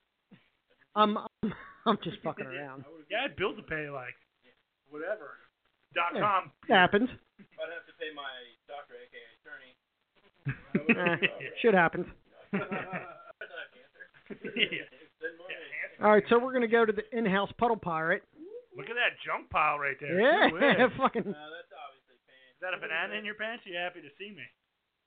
I'm 0.94 1.16
I'm, 1.42 1.54
I'm 1.86 1.98
just 2.04 2.18
fucking 2.22 2.46
around. 2.46 2.84
I 2.88 2.90
Yeah, 3.10 3.18
I 3.18 3.22
had 3.28 3.36
bills 3.36 3.56
to 3.56 3.62
pay, 3.62 3.88
like, 3.90 4.14
whatever. 4.90 5.36
Dot 5.94 6.12
Yeah. 6.14 6.20
com. 6.20 6.52
Happens. 6.68 7.08
I'd 7.10 7.72
have 7.72 7.86
to 7.86 7.92
pay 7.98 8.12
my 8.14 8.28
doctor, 8.68 8.94
aka 9.00 9.24
attorney. 9.40 9.72
Eh, 10.90 11.26
shit 11.62 11.74
happens. 11.74 12.06
I 12.52 12.58
don't 12.58 12.70
have 12.72 13.70
cancer. 13.74 14.04
Yeah. 14.56 14.86
Send 15.20 15.36
money. 15.38 15.54
Yeah, 15.54 16.04
All 16.06 16.12
right, 16.14 16.24
so 16.28 16.38
we're 16.38 16.52
gonna 16.54 16.70
go 16.70 16.84
to 16.84 16.92
the 16.92 17.04
in-house 17.16 17.50
puddle 17.58 17.76
pirate. 17.76 18.22
Look 18.76 18.88
at 18.88 18.96
that 18.96 19.18
junk 19.26 19.50
pile 19.50 19.78
right 19.78 19.98
there. 20.00 20.14
Yeah, 20.16 20.88
fucking. 21.00 21.26
No, 21.26 21.46
that's 21.50 21.72
obviously 21.74 22.16
pain. 22.24 22.46
Is 22.54 22.60
that 22.62 22.72
a 22.72 22.80
banana 22.80 23.18
in 23.18 23.24
your 23.26 23.34
pants? 23.36 23.66
Are 23.66 23.70
you 23.70 23.78
happy 23.78 24.00
to 24.00 24.08
see 24.16 24.30
me? 24.30 24.46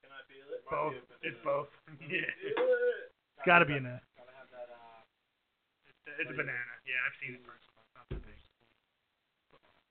Can 0.04 0.12
I 0.12 0.22
feel 0.28 0.46
it? 0.52 0.62
Both. 0.68 1.00
It's 1.24 1.40
both. 1.44 1.72
yeah. 2.12 2.28
It. 2.44 2.54
It's 2.60 3.46
got 3.48 3.60
to 3.64 3.68
be 3.68 3.80
in 3.80 3.84
there. 3.88 4.04
Gotta 4.20 4.36
have 4.36 4.52
that, 4.52 4.68
uh, 4.72 6.20
It's 6.20 6.30
a 6.32 6.36
banana. 6.36 6.74
Yeah, 6.88 7.00
I've 7.08 7.16
seen 7.24 7.40
it 7.40 7.44
personally. 7.48 7.84
It's 7.88 7.96
not 7.96 8.08
that 8.12 8.22
big. 8.24 8.40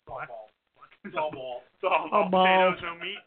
What? 0.08 0.28
ball. 0.28 0.48
It's 1.04 1.16
all 1.20 1.32
ball. 1.32 1.64
It's 1.76 1.84
all 1.84 2.08
All 2.12 2.28
potatoes, 2.28 2.80
balls. 2.80 2.84
no 2.84 2.92
meat. 3.00 3.24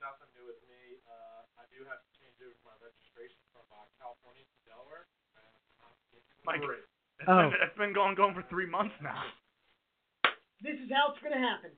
Nothing 0.00 0.30
new 0.36 0.44
with 0.48 0.60
me. 0.68 1.00
Uh, 1.08 1.44
I 1.60 1.64
do 1.72 1.80
have 1.88 2.00
to 2.00 2.10
change 2.20 2.36
over 2.44 2.56
my 2.64 2.76
registration 2.80 3.40
from 3.52 3.64
uh, 3.72 3.87
California 3.98 4.42
to 4.46 4.58
Delaware. 4.70 5.04
And, 5.36 5.44
uh, 5.82 5.90
Mike, 6.46 6.62
it's 6.62 7.28
Oh. 7.28 7.50
been, 7.50 7.60
it's 7.60 7.76
been 7.78 7.92
going 7.92 8.14
going 8.14 8.34
for 8.34 8.42
three 8.48 8.66
months 8.66 8.94
now. 9.02 9.22
This 10.62 10.78
is 10.80 10.90
how 10.90 11.12
it's 11.12 11.22
gonna 11.22 11.38
happen. 11.38 11.70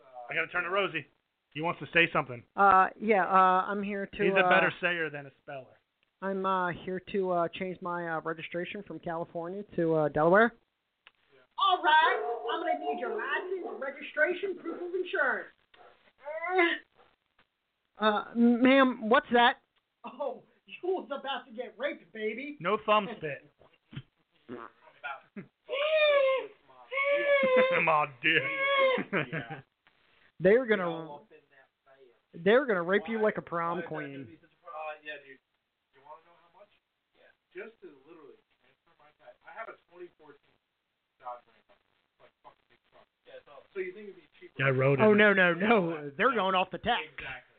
Uh, 0.00 0.04
I 0.30 0.34
gotta 0.34 0.48
turn 0.48 0.64
to 0.64 0.70
Rosie. 0.70 1.06
He 1.52 1.62
wants 1.62 1.80
to 1.80 1.86
say 1.92 2.10
something. 2.12 2.42
Uh, 2.54 2.88
yeah. 3.00 3.24
Uh, 3.24 3.64
I'm 3.66 3.82
here 3.82 4.06
to. 4.06 4.22
He's 4.22 4.34
a 4.34 4.44
uh, 4.44 4.48
better 4.48 4.72
sayer 4.80 5.08
than 5.10 5.26
a 5.26 5.30
speller. 5.42 5.72
I'm 6.22 6.46
uh 6.46 6.68
here 6.72 7.00
to 7.12 7.30
uh 7.32 7.48
change 7.48 7.80
my 7.82 8.08
uh, 8.08 8.20
registration 8.20 8.82
from 8.82 8.98
California 9.00 9.62
to 9.76 9.94
uh, 9.94 10.08
Delaware. 10.08 10.52
All 11.58 11.82
right, 11.82 12.16
I'm 12.52 12.60
gonna 12.60 12.78
need 12.78 13.00
your 13.00 13.16
license, 13.16 13.80
registration, 13.80 14.56
proof 14.58 14.76
of 14.76 14.94
insurance. 14.94 15.48
Uh, 17.98 18.24
ma'am, 18.34 19.08
what's 19.08 19.26
that? 19.32 19.56
Oh, 20.06 20.42
you 20.66 20.88
was 20.88 21.06
about 21.06 21.46
to 21.46 21.52
get 21.52 21.74
raped, 21.76 22.12
baby. 22.12 22.56
No 22.60 22.78
thumb 22.86 23.08
spit. 23.16 23.50
My 27.82 28.06
dick. 28.22 28.42
They're 30.40 30.66
gonna 30.66 31.08
they're 32.44 32.66
gonna 32.66 32.82
rape 32.82 33.08
you 33.08 33.20
like 33.22 33.38
a 33.38 33.42
prom 33.42 33.82
queen. 33.88 34.26
Uh, 34.28 34.36
yeah, 35.00 35.16
dude. 35.24 35.40
You 35.96 36.02
want 36.04 36.20
to 36.22 36.28
know 36.28 36.36
how 36.36 36.50
much? 36.60 36.68
Yeah. 37.16 37.24
Just 37.56 37.80
to 37.80 37.88
literally 38.04 38.36
transfer 38.60 38.92
my 39.00 39.08
tag. 39.22 39.32
I 39.48 39.52
have 39.56 39.72
a 39.72 39.76
2014 39.88 40.36
Dodge 41.22 41.40
Ram. 41.48 41.64
Like 42.20 42.34
fucking 42.44 42.66
big 42.68 42.76
truck. 42.92 43.08
Yeah, 43.24 43.40
so, 43.48 43.64
so 43.72 43.80
you 43.80 43.96
think 43.96 44.12
it'd 44.12 44.20
be 44.20 44.28
cheaper? 44.36 44.60
I 44.60 44.68
rode 44.70 45.00
it. 45.00 45.04
Oh 45.08 45.14
no 45.16 45.32
no 45.32 45.54
no! 45.56 46.12
They're 46.20 46.36
going 46.36 46.52
off 46.54 46.68
the 46.68 46.78
tax. 46.84 47.00
Exactly. 47.16 47.56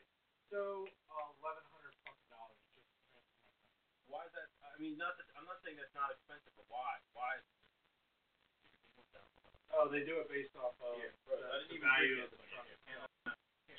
So, 0.54 0.86
uh, 1.10 1.34
1100 1.42 1.98
fucking 2.06 2.30
dollars 2.30 2.62
just 2.72 2.86
to 2.86 2.94
transfer 3.10 3.42
my 3.42 3.50
tag. 3.58 3.74
Why 4.06 4.22
is 4.24 4.30
that? 4.38 4.46
I 4.78 4.80
mean, 4.80 4.94
not 4.94 5.18
that 5.18 5.26
I'm 5.34 5.42
not 5.42 5.58
saying 5.66 5.74
that's 5.74 5.90
not 5.90 6.14
expensive, 6.14 6.54
but 6.54 6.62
why? 6.70 7.02
Why? 7.18 7.34
Is 7.42 7.46
Oh, 9.74 9.90
they 9.90 10.06
do 10.06 10.22
it 10.22 10.30
based 10.30 10.54
off 10.54 10.78
of 10.78 10.94
Yeah, 11.02 11.10
the, 11.26 11.34
the 11.66 11.82
value 11.82 12.22
of 12.22 12.30
the 12.30 12.38
truck. 12.46 12.62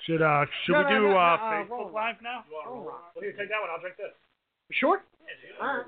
Should 0.04 0.20
uh 0.20 0.44
should 0.68 0.76
No, 0.76 0.84
we 0.84 0.92
no, 0.92 0.92
do 0.92 1.02
no, 1.08 1.16
uh, 1.16 1.40
no, 1.40 1.40
uh, 1.40 1.40
Facebook 1.64 1.88
roll. 1.88 1.96
Live 1.96 2.20
now? 2.20 2.44
You 2.48 2.56
want 2.56 2.68
to 2.68 2.72
roll? 2.72 2.84
right. 2.92 3.16
Well, 3.16 3.24
here, 3.24 3.32
take 3.36 3.48
that 3.48 3.60
one. 3.64 3.72
I'll 3.72 3.80
drink 3.80 3.96
this. 3.96 4.12
Sure. 4.76 5.00
All 5.60 5.88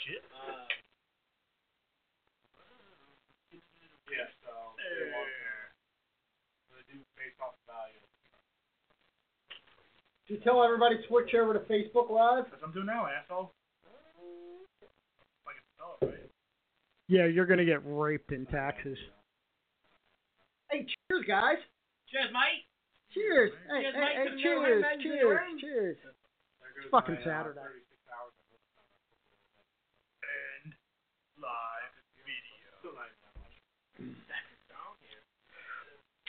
Shit. 0.00 0.24
Uh, 0.32 0.64
Yeah, 4.12 4.28
so 4.44 4.52
they 4.76 5.08
want 5.12 5.28
to. 5.28 5.44
So 6.68 6.76
they 6.76 6.84
do 6.92 7.00
based 7.16 7.40
off 7.40 7.56
the 7.64 7.64
value. 7.68 7.96
of 8.00 8.04
the 8.04 8.20
truck. 8.28 8.44
Did 9.48 10.11
you 10.28 10.38
tell 10.38 10.62
everybody 10.62 10.96
to 10.96 11.02
switch 11.08 11.34
over 11.34 11.52
to 11.52 11.60
Facebook 11.60 12.10
Live? 12.10 12.44
That's 12.50 12.62
what 12.62 12.68
I'm 12.68 12.72
doing 12.72 12.86
now, 12.86 13.06
asshole. 13.06 13.52
Like 15.44 15.56
it's 15.56 15.66
spell 15.74 15.98
right. 16.08 16.30
Yeah, 17.08 17.26
you're 17.26 17.46
gonna 17.46 17.64
get 17.64 17.80
raped 17.84 18.32
in 18.32 18.46
taxes. 18.46 18.98
Hey, 20.70 20.86
cheers, 20.86 21.24
guys. 21.26 21.58
cheers, 22.08 22.30
mate. 22.32 22.64
Cheers. 23.12 23.52
Hey, 23.68 23.82
Cheers, 23.82 23.94
hey, 23.94 24.00
mate, 24.00 24.16
hey, 24.16 24.24
to 24.24 24.42
cheers, 24.42 24.84
cheers, 25.02 25.40
cheers. 25.60 25.96
There 26.00 26.72
goes 26.80 26.90
fucking 26.90 27.20
my, 27.20 27.24
Saturday. 27.24 27.60
36 27.60 28.00
hours 28.08 28.32
of 28.32 28.46
overtime. 28.48 28.88
And 30.64 30.72
live 31.36 31.92
video. 32.24 32.72
Still 32.80 32.96
not 32.96 33.12
even 33.12 33.20
that 33.20 33.36
much. 33.36 33.52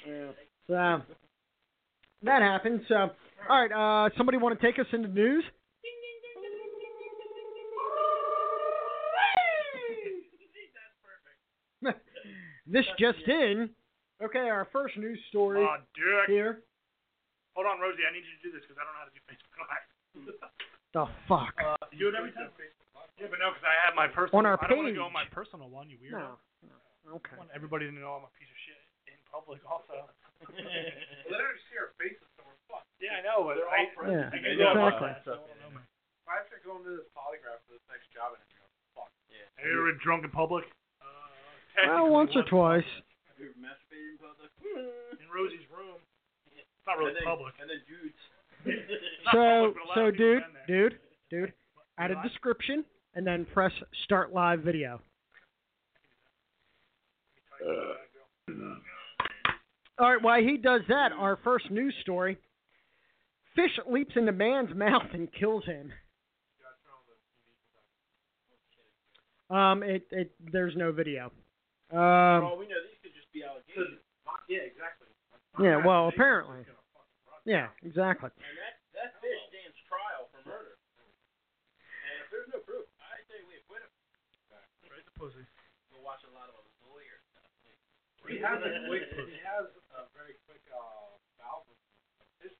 Yeah. 0.03 0.35
So 0.67 1.05
that 2.23 2.41
happens. 2.41 2.81
So, 2.87 3.11
all 3.49 3.67
right. 3.67 3.71
Uh, 3.71 4.09
somebody 4.17 4.37
want 4.37 4.59
to 4.59 4.65
take 4.65 4.79
us 4.79 4.85
into 4.93 5.07
news? 5.09 5.43
this 12.67 12.85
just 12.99 13.19
in. 13.27 13.69
Okay, 14.23 14.47
our 14.47 14.67
first 14.71 14.95
news 14.95 15.19
story 15.29 15.59
My 15.63 15.83
dick. 15.95 16.31
here. 16.31 16.63
Hold 17.55 17.67
on, 17.67 17.77
Rosie. 17.83 18.07
I 18.07 18.11
need 18.15 18.23
you 18.23 18.33
to 18.39 18.43
do 18.47 18.51
this 18.55 18.63
because 18.63 18.79
I 18.79 18.87
don't 18.87 18.95
know 18.95 19.03
how 19.03 19.09
to 19.11 19.15
do 19.15 19.21
Facebook 19.27 19.55
Live. 19.59 19.87
The 20.95 21.05
fuck. 21.27 21.53
Uh, 21.59 21.75
you 21.91 22.07
do 22.07 22.13
it 22.13 22.15
every 22.15 22.31
time. 22.31 22.49
Yeah, 23.19 23.27
but 23.29 23.37
no, 23.43 23.51
because 23.51 23.67
I 23.67 23.75
have 23.83 23.93
my 23.93 24.07
personal. 24.07 24.41
On 24.41 24.45
our 24.47 24.57
I 24.57 24.65
don't 24.71 24.79
want 24.79 24.89
to 24.89 24.97
go 24.97 25.05
page. 25.05 25.11
on 25.11 25.13
my 25.13 25.27
personal 25.29 25.67
one. 25.69 25.91
You 25.91 25.99
weirdo. 26.01 26.33
No. 26.33 26.39
no. 26.65 27.19
Okay. 27.19 27.35
I 27.35 27.45
want 27.45 27.51
everybody 27.53 27.85
to 27.89 27.93
know 27.93 28.15
I'm 28.17 28.25
a 28.25 28.33
piece 28.39 28.49
of 28.49 28.59
shit 28.63 28.79
in 29.11 29.17
public, 29.29 29.59
also. 29.67 29.93
Well, 30.43 30.59
they 30.59 31.39
don't 31.39 31.61
see 31.71 31.77
our 31.79 31.95
faces, 31.95 32.19
so 32.32 32.32
we're 32.32 32.32
fucked. 32.32 32.32
Yeah, 33.01 33.19
I 33.19 33.21
know, 33.25 33.43
but 33.45 33.59
They're 33.59 33.69
I, 33.69 33.79
all 33.83 33.93
friends. 33.93 34.13
Yeah, 34.13 34.27
I 34.31 34.37
can 34.39 34.57
Yeah, 34.57 34.71
exactly. 34.73 35.11
so 35.27 35.31
they 35.45 35.57
don't. 35.61 35.75
If 35.77 36.27
I 36.31 36.39
have 36.39 36.47
to 36.55 36.59
go 36.63 36.79
into 36.79 36.95
this 36.95 37.09
polygraph 37.11 37.59
for 37.67 37.75
this 37.75 37.83
next 37.91 38.07
job 38.15 38.31
interview, 38.33 38.63
I'm 38.63 38.73
fucked. 38.95 39.15
Have 39.59 39.67
you 39.67 39.75
ever 39.75 39.91
been 39.91 39.99
drunk 40.03 40.23
in 40.23 40.31
public? 40.31 40.63
Uh, 41.03 41.99
Well, 41.99 42.09
once 42.09 42.31
or 42.35 42.43
twice. 42.47 42.87
Have 43.27 43.37
you 43.41 43.51
ever 43.51 43.59
masturbated 43.59 44.15
in 44.15 44.17
public? 44.23 44.49
In 45.19 45.27
Rosie's 45.29 45.67
room. 45.69 45.99
It's 46.55 46.65
not 46.87 46.97
really 46.97 47.11
and 47.11 47.17
then, 47.17 47.27
public. 47.27 47.53
And 47.59 47.67
then 47.69 47.81
dudes. 47.85 48.21
So, 49.35 49.73
public, 49.73 49.75
but 49.75 49.83
a 49.83 49.87
lot 49.87 49.95
so 49.95 50.01
of 50.07 50.17
dude, 50.17 50.41
have 50.43 50.53
been 50.53 50.63
there. 50.67 50.89
dude, 50.89 50.99
dude, 51.29 51.53
add 51.97 52.11
a 52.11 52.21
description 52.23 52.85
and 53.15 53.27
then 53.27 53.45
press 53.53 53.71
start 54.05 54.33
live 54.33 54.59
video. 54.61 55.01
All 59.99 60.11
right, 60.11 60.21
while 60.21 60.41
he 60.41 60.57
does 60.57 60.81
that, 60.89 61.11
our 61.11 61.37
first 61.43 61.69
news 61.71 61.93
story: 62.01 62.37
fish 63.55 63.71
leaps 63.89 64.15
into 64.15 64.31
man's 64.31 64.73
mouth 64.75 65.09
and 65.13 65.31
kills 65.31 65.65
him. 65.65 65.91
Um, 69.49 69.83
it, 69.83 70.07
it, 70.09 70.31
there's 70.51 70.73
no 70.75 70.91
video. 70.91 71.29
For 71.91 71.99
Um, 71.99 72.43
all 72.43 72.57
we 72.57 72.65
know, 72.65 72.79
these 72.89 72.97
could 73.05 73.13
just 73.13 73.29
be 73.29 73.43
allegations. 73.45 74.01
Yeah, 74.49 74.65
exactly. 74.65 75.07
yeah, 75.61 75.77
well, 75.85 76.09
apparently, 76.09 76.65
yeah, 77.45 77.69
exactly. 77.85 78.33
And 78.33 78.55
that 78.57 78.75
that 78.97 79.09
fish 79.21 79.37
stands 79.53 79.77
trial 79.85 80.25
for 80.33 80.41
murder. 80.49 80.73
And 80.97 82.15
if 82.25 82.27
there's 82.33 82.49
no 82.49 82.59
proof, 82.65 82.87
I 82.97 83.21
say 83.29 83.37
we 83.45 83.61
acquit 83.61 83.85
him. 83.85 83.93
Raise 84.89 85.05
the 85.05 85.13
pussy. 85.15 85.45
We'll 85.93 86.01
watch 86.01 86.23
a 86.25 86.33
lot 86.33 86.49
of 86.49 86.57
lawyer 86.89 87.21
stuff. 87.29 87.45
He 88.25 88.41
has 88.41 88.57
a 88.57 88.89
quick, 88.89 89.05
he 89.31 89.37
has 89.45 89.69
a 89.99 90.01
very 90.17 90.33
quick 90.49 90.63
uh, 90.73 91.13
valve. 91.37 91.67
Fish 92.41 92.55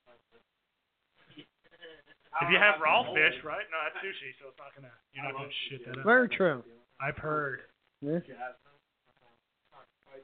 If 2.42 2.50
you 2.50 2.58
have 2.58 2.82
raw 2.82 3.04
fish, 3.14 3.38
right? 3.46 3.62
No, 3.70 3.78
that's 3.86 4.02
sushi, 4.04 4.34
so 4.42 4.50
it's 4.50 4.58
not 4.58 4.74
gonna. 4.76 4.90
You're 5.14 5.24
not 5.24 5.34
gonna 5.34 5.54
shit 5.70 5.86
that 5.86 6.00
up. 6.00 6.06
Very 6.06 6.28
true. 6.30 6.64
I've 7.00 7.18
heard. 7.18 7.62
Yeah. 8.02 8.20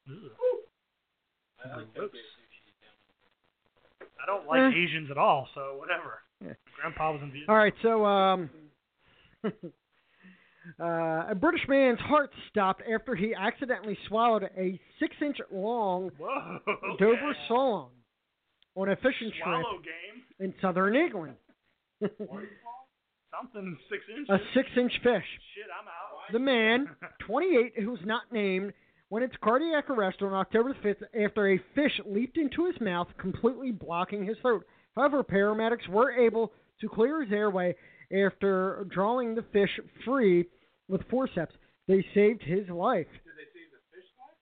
Ugh. 0.09 0.17
I 1.65 1.77
like 1.77 1.93
Gross. 1.93 2.11
that 2.11 2.17
sushi 2.17 2.73
down 2.81 4.09
I 4.21 4.25
don't 4.25 4.47
like 4.47 4.73
Eh. 4.73 4.77
Asians 4.77 5.11
at 5.11 5.17
all, 5.17 5.47
so 5.53 5.75
whatever. 5.77 6.19
Yeah. 6.43 6.53
Grandpa 6.79 7.11
was 7.13 7.21
in 7.21 7.27
All 7.27 7.33
Vietnam. 7.33 7.57
right, 7.57 7.73
so 7.81 8.05
um, 8.05 8.49
uh, 10.79 11.31
a 11.31 11.35
British 11.35 11.61
man's 11.67 11.99
heart 11.99 12.31
stopped 12.49 12.81
after 12.93 13.15
he 13.15 13.33
accidentally 13.35 13.97
swallowed 14.07 14.43
a 14.57 14.79
six-inch 14.99 15.37
long 15.51 16.11
Whoa. 16.17 16.59
Dover 16.99 17.11
okay. 17.31 17.39
sole 17.47 17.91
on 18.75 18.89
a 18.89 18.95
fishing 18.95 19.31
trip 19.31 19.43
Swallow 19.43 19.79
game. 19.79 20.23
in 20.39 20.53
southern 20.61 20.95
England. 20.95 21.35
Something 22.01 23.77
six 23.89 24.01
inches. 24.09 24.29
a 24.29 24.37
six-inch 24.53 24.91
fish. 25.03 25.23
Shit, 25.55 25.65
I'm 25.79 25.87
out. 25.87 26.31
The 26.31 26.39
man, 26.39 26.87
28, 27.25 27.73
who 27.83 27.91
was 27.91 27.99
not 28.03 28.23
named, 28.31 28.73
went 29.09 29.23
into 29.23 29.37
cardiac 29.39 29.89
arrest 29.89 30.21
on 30.21 30.33
October 30.33 30.75
5th 30.83 31.03
after 31.25 31.49
a 31.51 31.59
fish 31.75 31.91
leaped 32.05 32.37
into 32.37 32.65
his 32.65 32.79
mouth, 32.81 33.07
completely 33.17 33.71
blocking 33.71 34.25
his 34.25 34.37
throat. 34.41 34.65
However, 34.95 35.23
paramedics 35.23 35.87
were 35.87 36.11
able 36.11 36.51
to 36.81 36.89
clear 36.89 37.21
his 37.23 37.31
airway 37.31 37.75
after 38.11 38.85
drawing 38.91 39.35
the 39.35 39.43
fish 39.53 39.79
free 40.05 40.45
with 40.87 41.01
forceps. 41.09 41.55
They 41.87 42.05
saved 42.13 42.41
his 42.43 42.67
life. 42.69 43.07
Did 43.09 43.33
they 43.37 43.49
save 43.53 43.69
the 43.71 43.81
fish 43.95 44.09
life? 44.17 44.37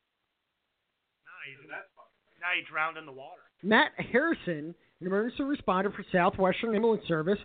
Nah, 1.26 1.44
he's, 1.48 1.70
That's 1.70 1.88
fucking. 1.96 2.40
now 2.42 2.52
he 2.56 2.64
drowned 2.70 2.98
in 2.98 3.06
the 3.06 3.12
water. 3.12 3.42
Matt 3.64 3.92
Harrison, 3.98 4.76
an 5.02 5.08
emergency 5.08 5.44
responder 5.44 5.94
for 5.96 6.04
Southwestern 6.12 6.76
Ambulance 6.76 7.04
Service, 7.08 7.40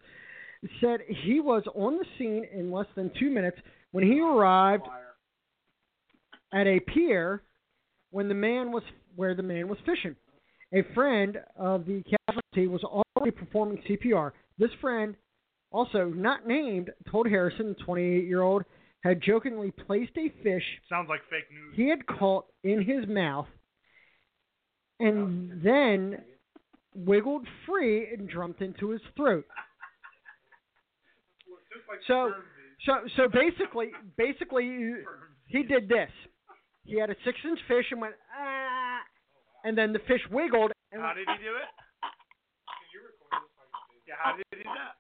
said 0.81 1.01
he 1.25 1.41
was 1.41 1.65
on 1.75 1.99
the 1.99 2.05
scene 2.19 2.47
in 2.53 2.71
less 2.71 2.87
than 2.95 3.11
two 3.19 3.31
minutes 3.31 3.59
when 3.91 4.05
he 4.05 4.21
arrived 4.21 4.85
at 6.53 6.67
a 6.67 6.81
pier 6.81 7.43
when 8.11 8.29
the 8.29 8.35
man 8.35 8.71
was 8.71 8.83
where 9.17 9.35
the 9.35 9.43
man 9.43 9.69
was 9.69 9.79
fishing. 9.85 10.15
A 10.75 10.83
friend 10.95 11.39
of 11.57 11.85
the 11.85 12.03
casualty 12.27 12.67
was 12.67 12.83
already 12.85 13.31
performing 13.31 13.83
CPR. 13.89 14.33
This 14.59 14.71
friend, 14.81 15.17
also 15.71 16.07
not 16.07 16.47
named, 16.47 16.91
told 17.11 17.29
Harrison, 17.29 17.75
the 17.79 17.85
28-year-old, 17.85 18.65
had 19.03 19.21
jokingly 19.23 19.71
placed 19.71 20.13
a 20.17 20.29
fish 20.43 20.63
Sounds 20.89 21.09
like 21.09 21.21
fake 21.29 21.51
news. 21.51 21.75
he 21.75 21.89
had 21.89 22.07
caught 22.07 22.47
in 22.63 22.83
his 22.83 23.07
mouth 23.09 23.49
and 25.01 25.61
then 25.65 26.23
wiggled 26.95 27.47
free 27.67 28.09
and 28.13 28.29
jumped 28.31 28.61
into 28.63 28.91
his 28.91 29.01
throat. 29.17 29.47
So- 32.07 32.35
So 32.85 33.07
so 33.15 33.29
basically 33.29 33.93
basically 34.19 34.67
he 35.47 35.63
did 35.63 35.89
this. 35.89 36.11
He 36.85 36.99
had 36.99 37.11
a 37.11 37.17
six 37.25 37.39
inch 37.45 37.61
fish 37.69 37.87
and 37.93 38.01
went 38.01 38.17
ah 38.35 38.99
and 39.65 39.79
then 39.79 39.93
the 39.93 40.01
fish 40.01 40.21
wiggled 40.35 40.73
and 40.91 41.01
How 41.01 41.15
went, 41.15 41.19
did 41.23 41.29
he 41.31 41.39
do 41.47 41.55
it? 41.63 41.71
Can 42.03 42.89
you 42.91 43.01
record 43.07 43.39
this? 43.39 43.55
so 43.55 43.63
I 43.63 43.71
can 43.71 43.87
see 43.87 43.99
it? 44.03 44.11
Yeah, 44.11 44.19
how 44.19 44.35
did 44.35 44.43
he 44.51 44.57
do 44.67 44.71
that? 44.75 44.99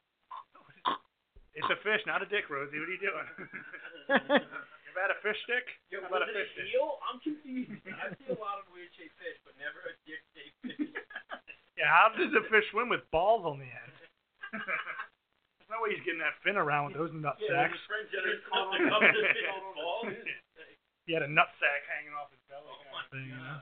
It's 1.58 1.68
a 1.74 1.76
fish, 1.82 2.00
not 2.06 2.22
a 2.22 2.26
dick, 2.30 2.46
Rosie. 2.48 2.78
What 2.78 2.86
are 2.88 2.94
you 2.94 3.02
doing? 3.02 3.28
you 4.86 4.88
ever 4.94 5.02
had 5.02 5.10
a 5.10 5.18
fish 5.26 5.36
stick? 5.42 5.66
Yo, 5.90 6.00
How 6.00 6.06
about 6.06 6.22
a 6.22 6.30
fish 6.30 6.48
a 6.48 6.54
stick? 6.54 6.70
I'm 7.02 7.18
confused. 7.18 7.82
I 7.92 8.14
see 8.14 8.30
a 8.30 8.38
lot 8.38 8.62
of 8.62 8.70
weird 8.72 8.88
shaped 8.94 9.18
fish, 9.18 9.36
but 9.44 9.58
never 9.58 9.82
a 9.90 9.92
dick 10.06 10.22
shaped 10.38 10.58
fish. 10.64 10.86
Yeah, 11.76 11.88
how 11.88 12.12
does 12.12 12.32
a 12.36 12.44
fish 12.52 12.68
swim 12.70 12.92
with 12.92 13.00
balls 13.10 13.44
on 13.48 13.56
the 13.56 13.68
end? 13.68 13.94
There's 14.52 15.70
no 15.72 15.80
way 15.80 15.96
he's 15.96 16.04
getting 16.04 16.20
that 16.20 16.36
fin 16.44 16.60
around 16.60 16.92
with 16.92 16.96
those 17.00 17.12
nut 17.16 17.40
sacks. 17.48 17.72
his 17.72 17.84
friend 17.88 18.04
Jenner's 18.12 18.42
caught 18.44 18.68
on 18.76 18.80
top 18.92 19.00
of 19.00 19.12
the 19.12 19.24
fish 19.24 19.42
balls. 19.76 20.06
He 21.02 21.10
had 21.10 21.26
a 21.26 21.28
nut 21.28 21.50
sack 21.58 21.82
hanging 21.90 22.14
off 22.14 22.30
his 22.30 22.38
belly 22.46 22.62
Oh 22.62 22.78
kind 22.78 22.94
of 22.94 23.10
thing, 23.10 23.26
you 23.26 23.34
know? 23.34 23.58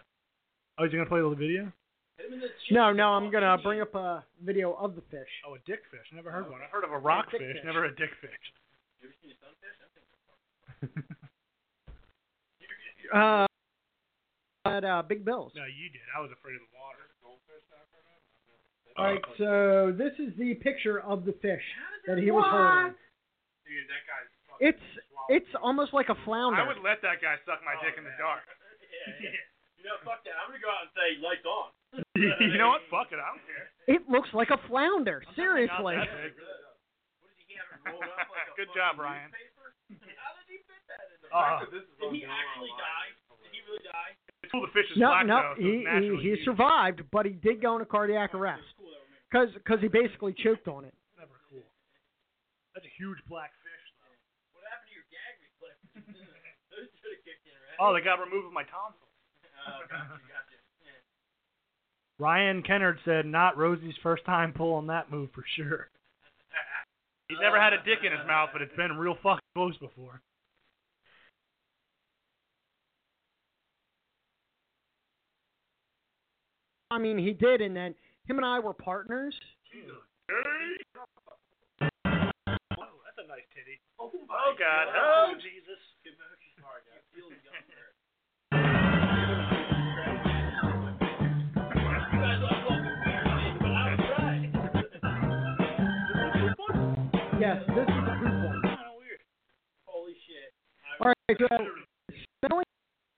Oh, 0.77 0.85
is 0.85 0.93
he 0.93 1.01
gonna 1.01 1.09
play 1.09 1.25
the 1.25 1.33
video? 1.33 1.73
Hit 2.21 2.29
him 2.29 2.37
in 2.37 2.41
the 2.45 2.53
No, 2.69 2.93
no, 2.93 3.17
I'm 3.17 3.33
gonna 3.33 3.57
bring 3.65 3.81
up 3.81 3.97
a 3.97 4.21
video 4.45 4.77
of 4.77 4.93
the 4.93 5.01
fish. 5.09 5.33
Oh, 5.49 5.57
a 5.57 5.61
dick 5.65 5.81
fish. 5.89 6.05
Never 6.13 6.29
heard 6.29 6.53
one. 6.53 6.61
I've 6.61 6.69
heard 6.69 6.85
of 6.85 6.93
a 6.93 7.01
rock 7.01 7.33
dick 7.33 7.41
fish, 7.41 7.57
fish. 7.57 7.65
never 7.65 7.89
a 7.89 7.97
dick 7.97 8.13
fish. 8.21 8.45
You 9.01 9.09
ever 9.09 9.17
seen 9.25 9.33
a 9.33 9.41
sunfish? 9.41 9.77
That 9.81 9.89
thing's 9.97 11.17
Uh 13.17 13.49
at 14.69 14.85
uh, 14.85 15.03
Big 15.03 15.25
Bills. 15.25 15.53
No, 15.57 15.65
you 15.65 15.89
did. 15.89 16.05
I 16.13 16.21
was 16.21 16.31
afraid 16.33 16.57
of 16.57 16.63
the 16.69 16.73
water. 16.77 17.00
All 19.01 19.09
right, 19.09 19.25
so 19.41 19.97
this 19.97 20.13
is 20.21 20.37
the 20.37 20.55
picture 20.61 21.01
of 21.01 21.25
the 21.25 21.33
fish 21.41 21.65
that 22.05 22.21
he 22.21 22.29
was 22.31 22.45
holding. 22.45 22.93
Dude, 23.65 23.89
that 23.89 24.05
guy's 24.05 24.29
fucking 24.45 24.69
It's 24.77 24.87
it's 25.33 25.53
almost 25.63 25.97
like 25.97 26.13
a 26.13 26.19
flounder. 26.29 26.61
I 26.61 26.69
would 26.69 26.85
let 26.85 27.01
that 27.01 27.25
guy 27.25 27.41
suck 27.49 27.65
my 27.65 27.81
dick 27.81 27.97
in 27.97 28.05
the 28.05 28.13
dark. 28.21 28.45
yeah, 28.45 29.33
yeah. 29.33 29.41
You 29.81 29.89
know, 29.89 29.97
fuck 30.05 30.21
that. 30.29 30.37
I'm 30.37 30.53
gonna 30.53 30.61
go 30.61 30.69
out 30.69 30.85
and 30.85 30.93
say 30.93 31.09
lights 31.25 31.47
on. 31.49 31.73
you 32.53 32.59
know 32.61 32.77
what? 32.77 32.85
Fuck 32.93 33.09
it. 33.15 33.17
I 33.17 33.25
don't 33.33 33.41
care. 33.49 33.67
It 33.89 34.03
looks 34.13 34.29
like 34.37 34.53
a 34.53 34.61
flounder. 34.69 35.25
Seriously. 35.33 35.97
Not 35.97 36.05
that 36.05 36.21
big. 36.21 36.37
What 37.25 37.33
did 37.33 37.49
he 37.49 37.57
have 37.57 37.73
it 37.73 37.81
rolled 37.89 38.05
up 38.05 38.29
like 38.29 38.53
a 38.53 38.55
Good 38.61 38.69
fucking 38.69 38.77
job, 38.77 39.01
Ryan. 39.01 39.33
newspaper? 39.33 39.67
How 40.21 40.37
did 40.37 40.47
he 40.53 40.61
fit 40.69 40.83
that 40.93 41.09
in 41.09 41.19
there? 41.25 41.33
Uh, 41.33 41.65
did 41.73 42.13
he 42.13 42.23
actually 42.29 42.75
die? 42.77 43.09
Did 43.41 43.51
he 43.57 43.61
really 43.65 43.85
die? 43.89 44.13
It's 44.45 44.53
cool 44.53 44.63
the 44.67 44.73
fish 44.77 44.89
is 44.93 44.99
No, 45.01 45.15
black 45.15 45.27
no, 45.31 45.39
though, 45.41 45.55
so 45.57 45.63
he 45.63 45.71
it's 45.71 45.79
he, 45.79 45.85
naturally 45.89 46.23
he 46.27 46.31
huge. 46.37 46.45
survived, 46.45 47.01
but 47.15 47.25
he 47.25 47.33
did 47.39 47.63
go 47.63 47.75
into 47.81 47.87
cardiac 47.89 48.35
arrest 48.35 48.67
It's 49.31 49.39
cool 49.39 49.47
that 49.47 49.55
we're 49.55 49.63
making. 49.63 49.63
because 49.63 49.63
cause 49.63 49.81
he 49.81 49.89
basically 49.89 50.35
choked 50.35 50.67
on 50.67 50.85
it. 50.85 50.95
Never 51.15 51.39
cool. 51.47 51.63
That's 52.75 52.87
a 52.87 52.95
huge 52.99 53.23
black 53.31 53.55
fish. 53.63 53.87
Though. 54.03 54.59
What 54.59 54.67
happened 54.67 54.91
to 54.91 54.95
your 54.99 55.07
gag 55.11 55.35
reflex? 55.39 55.75
Those 56.75 56.91
should 56.99 57.15
have 57.15 57.25
kicked 57.25 57.47
in, 57.47 57.55
right? 57.55 57.79
Oh, 57.79 57.95
they 57.95 58.03
got 58.03 58.19
removed 58.19 58.51
with 58.51 58.57
my 58.57 58.67
tonsils. 58.67 59.07
Oh, 59.67 59.87
gotcha, 59.87 60.19
gotcha. 60.27 60.59
Yeah. 60.83 60.99
Ryan 62.19 62.63
Kennard 62.63 62.99
said, 63.05 63.27
"Not 63.27 63.57
Rosie's 63.57 63.97
first 64.03 64.25
time 64.25 64.53
pulling 64.53 64.89
that 64.89 65.11
move 65.11 65.31
for 65.35 65.45
sure." 65.57 65.89
He's 67.29 67.39
never 67.41 67.61
had 67.61 67.73
a 67.73 67.79
dick 67.87 68.03
in 68.03 68.11
his 68.11 68.27
mouth, 68.27 68.51
but 68.53 68.63
it's 68.63 68.75
been 68.75 68.99
real 68.99 69.15
fucking 69.23 69.47
close 69.55 69.77
before. 69.79 70.21
I 76.91 76.99
mean, 76.99 77.19
he 77.19 77.33
did, 77.33 77.61
and 77.61 77.77
then 77.77 77.95
him 78.31 78.39
and 78.39 78.47
I 78.47 78.61
were 78.61 78.73
partners. 78.73 79.35
Oh, 80.31 80.31
that's 81.83 83.19
a 83.19 83.27
nice 83.27 83.43
titty. 83.53 83.81
Oh 83.99 84.13
God. 84.57 84.87
Oh 84.95 85.35
Jesus. 85.35 85.83
Sorry, 86.63 86.83
guys. 86.87 87.03
Feel 87.13 87.27
younger. 87.27 87.91
You 92.13 92.19
guys 92.23 92.39
are 92.47 92.55
fucking 92.71 92.97
weird, 93.03 93.59
but 93.59 93.73
I 93.75 93.99
was 93.99 94.07
right. 94.15 94.47
Yes, 97.41 97.59
this 97.67 97.89
is 97.89 98.05
the 98.07 98.15
poop 98.21 98.37
one. 98.47 98.63
Holy 99.87 100.15
shit. 100.29 100.55
I 100.87 101.03
All 101.03 101.09
right, 101.11 101.37
so 101.37 101.49
smelling 102.47 102.71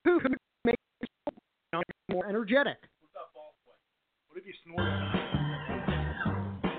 poop 0.05 0.22
makes 0.64 0.81
you 1.03 1.83
more 2.14 2.27
energetic. 2.29 2.79
What's 3.01 3.16
up, 3.18 3.35
ball 3.35 3.53
sweat? 3.64 3.77
What 4.29 4.32
if 4.42 4.46
you 4.46 4.55
snorted? 4.64 4.92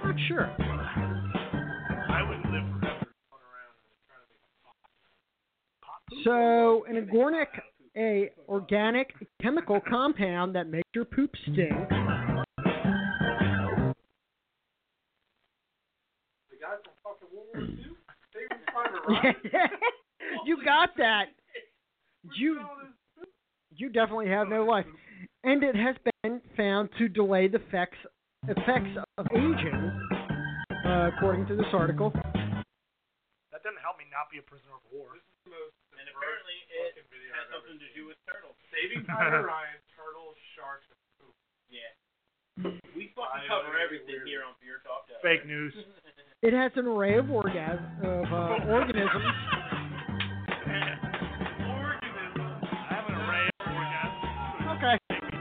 Not 0.04 0.16
sure. 0.28 0.50
I 2.10 2.22
wouldn't 2.28 2.46
live 2.52 2.64
forever. 3.30 3.74
So, 6.24 6.86
an 6.86 6.98
organic, 6.98 7.50
a 7.96 8.32
organic 8.50 9.14
chemical 9.42 9.80
compound 9.88 10.56
that 10.56 10.68
makes 10.68 10.90
your 10.94 11.06
poop 11.06 11.32
stink. 11.44 11.70
The 11.90 12.36
guy 16.60 16.76
from 16.84 16.94
fucking 17.04 17.30
World 17.34 17.48
War 17.54 17.64
II? 17.64 17.76
Saving 18.34 18.64
Private 18.74 19.02
Ryan? 19.08 19.36
you 20.46 20.64
got 20.64 20.90
that. 20.98 21.26
You 22.38 22.62
you 23.78 23.90
definitely 23.90 24.30
have 24.30 24.48
no 24.48 24.64
life, 24.66 24.86
and 25.44 25.64
it 25.64 25.76
has 25.76 25.96
been 26.24 26.42
found 26.56 26.90
to 26.98 27.08
delay 27.08 27.48
the 27.48 27.58
effects 27.58 27.98
effects 28.48 28.92
of 29.18 29.26
aging, 29.32 29.80
uh, 30.86 31.10
according 31.16 31.48
to 31.48 31.56
this 31.56 31.72
article. 31.72 32.12
That 33.56 33.64
doesn't 33.64 33.80
help 33.80 33.96
me 33.98 34.06
not 34.12 34.28
be 34.28 34.38
a 34.40 34.46
prisoner 34.46 34.76
of 34.76 34.84
war. 34.92 35.16
And 35.16 36.08
apparently 36.12 36.58
it 36.68 37.00
has 37.32 37.48
something 37.54 37.80
to 37.80 37.90
do 37.96 38.12
with 38.12 38.20
turtles. 38.28 38.60
Saving 38.74 39.08
Private 39.08 39.48
Ryan, 39.48 39.80
turtles, 39.96 40.36
sharks, 40.60 40.84
and 40.92 41.00
poop. 41.22 41.36
Yeah. 41.72 41.92
We 42.92 43.16
fucking 43.16 43.48
cover 43.48 43.80
everything 43.80 44.20
here 44.28 44.44
on 44.44 44.60
Beer 44.60 44.84
Talk. 44.84 45.08
Fake 45.24 45.48
news. 45.48 45.72
It 46.44 46.52
has 46.52 46.72
an 46.76 46.88
array 46.88 47.16
of 47.16 47.32
orgas 47.32 47.80
of 48.04 48.28
uh, 48.28 48.68
organisms. 48.68 49.53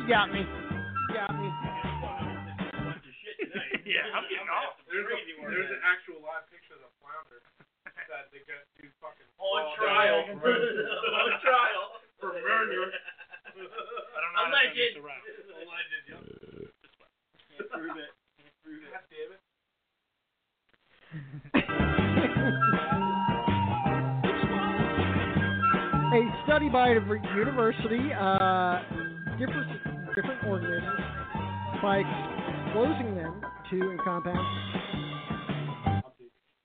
You 0.03 0.09
got 0.11 0.35
me. 0.35 0.43
You 0.43 1.15
got 1.15 1.31
me. 1.31 1.47
Bunch 1.47 3.07
of 3.07 3.15
shit 3.23 3.39
tonight. 3.47 3.87
Yeah, 3.93 4.09
I'm 4.19 4.27
getting 4.27 4.51
off. 4.51 4.79
There's, 4.91 5.05
a, 5.07 5.19
there's 5.47 5.71
an 5.71 5.83
actual 5.87 6.19
live 6.27 6.43
picture 6.51 6.75
of 6.75 6.83
the 6.87 6.93
flounder 6.99 7.39
that 7.87 8.27
they 8.35 8.43
got 8.49 8.67
to 8.67 8.83
fucking 8.99 9.31
On 9.39 9.63
trial. 9.79 10.27
on 10.33 11.31
trial. 11.39 11.85
For 12.19 12.35
murder. 12.35 12.91
I 12.91 14.19
don't 14.19 14.33
know 14.33 14.43
how 14.43 14.51
to 14.51 14.65
turn 14.65 14.75
this 14.75 14.99
around. 14.99 15.23
Alleged, 15.55 16.11
yeah. 16.11 16.19
Can't 17.53 17.71
prove 17.71 17.95
it. 18.01 18.11
Can't 18.43 18.57
prove 18.65 18.83
it. 18.83 18.91
God 18.91 19.07
damn 19.07 19.39
it. 19.39 19.43
A 26.13 26.21
study 26.45 26.69
by 26.69 26.89
a 26.89 27.01
university, 27.35 28.13
uh, 28.13 28.83
different 29.39 29.92
different 30.15 30.45
organisms 30.45 31.01
by 31.83 32.03
disclosing 32.65 33.15
them 33.17 33.41
to 33.71 33.91
in 33.91 33.99
compound. 34.05 34.39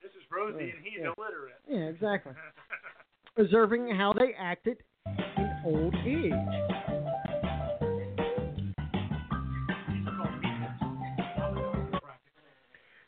This 0.01 0.11
is 0.11 0.23
Rosie, 0.31 0.71
and 0.75 0.83
he's 0.83 0.99
Yeah. 0.99 1.13
illiterate. 1.17 1.55
Yeah, 1.67 1.89
exactly. 1.89 2.33
Observing 3.37 3.89
how 3.95 4.13
they 4.13 4.33
acted 4.33 4.83
in 5.05 5.61
old 5.65 5.95
age. 6.05 6.33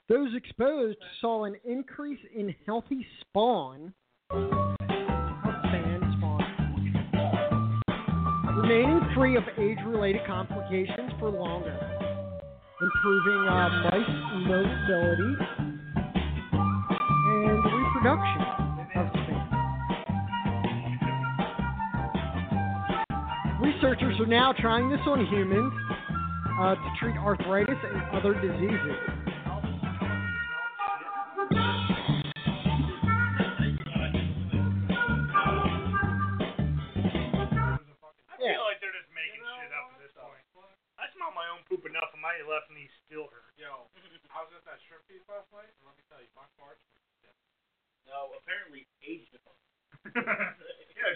Those 0.08 0.34
exposed 0.36 0.98
saw 1.22 1.46
an 1.46 1.56
increase 1.66 2.20
in 2.36 2.54
healthy 2.66 3.06
spawn. 3.22 3.94
Remaining 8.62 9.00
free 9.16 9.38
of 9.38 9.44
age-related 9.58 10.22
complications 10.28 11.14
for 11.18 11.30
longer, 11.30 11.80
improving 12.82 13.48
uh, 13.48 13.70
mice 13.86 14.10
mobility 14.48 15.34
and 17.26 17.64
reproduction 17.64 18.42
of 18.98 19.08
span. 19.24 19.48
Researchers 23.62 24.20
are 24.20 24.26
now 24.26 24.52
trying 24.60 24.90
this 24.90 25.00
on 25.08 25.26
humans 25.26 25.74
uh, 26.60 26.76
to 26.76 26.90
treat 27.00 27.16
arthritis 27.16 27.78
and 27.82 28.02
other 28.12 28.34
diseases. 28.42 29.19
Apparently 48.50 48.90
age 49.06 49.30
difference. 49.30 49.62
yeah, 50.98 51.14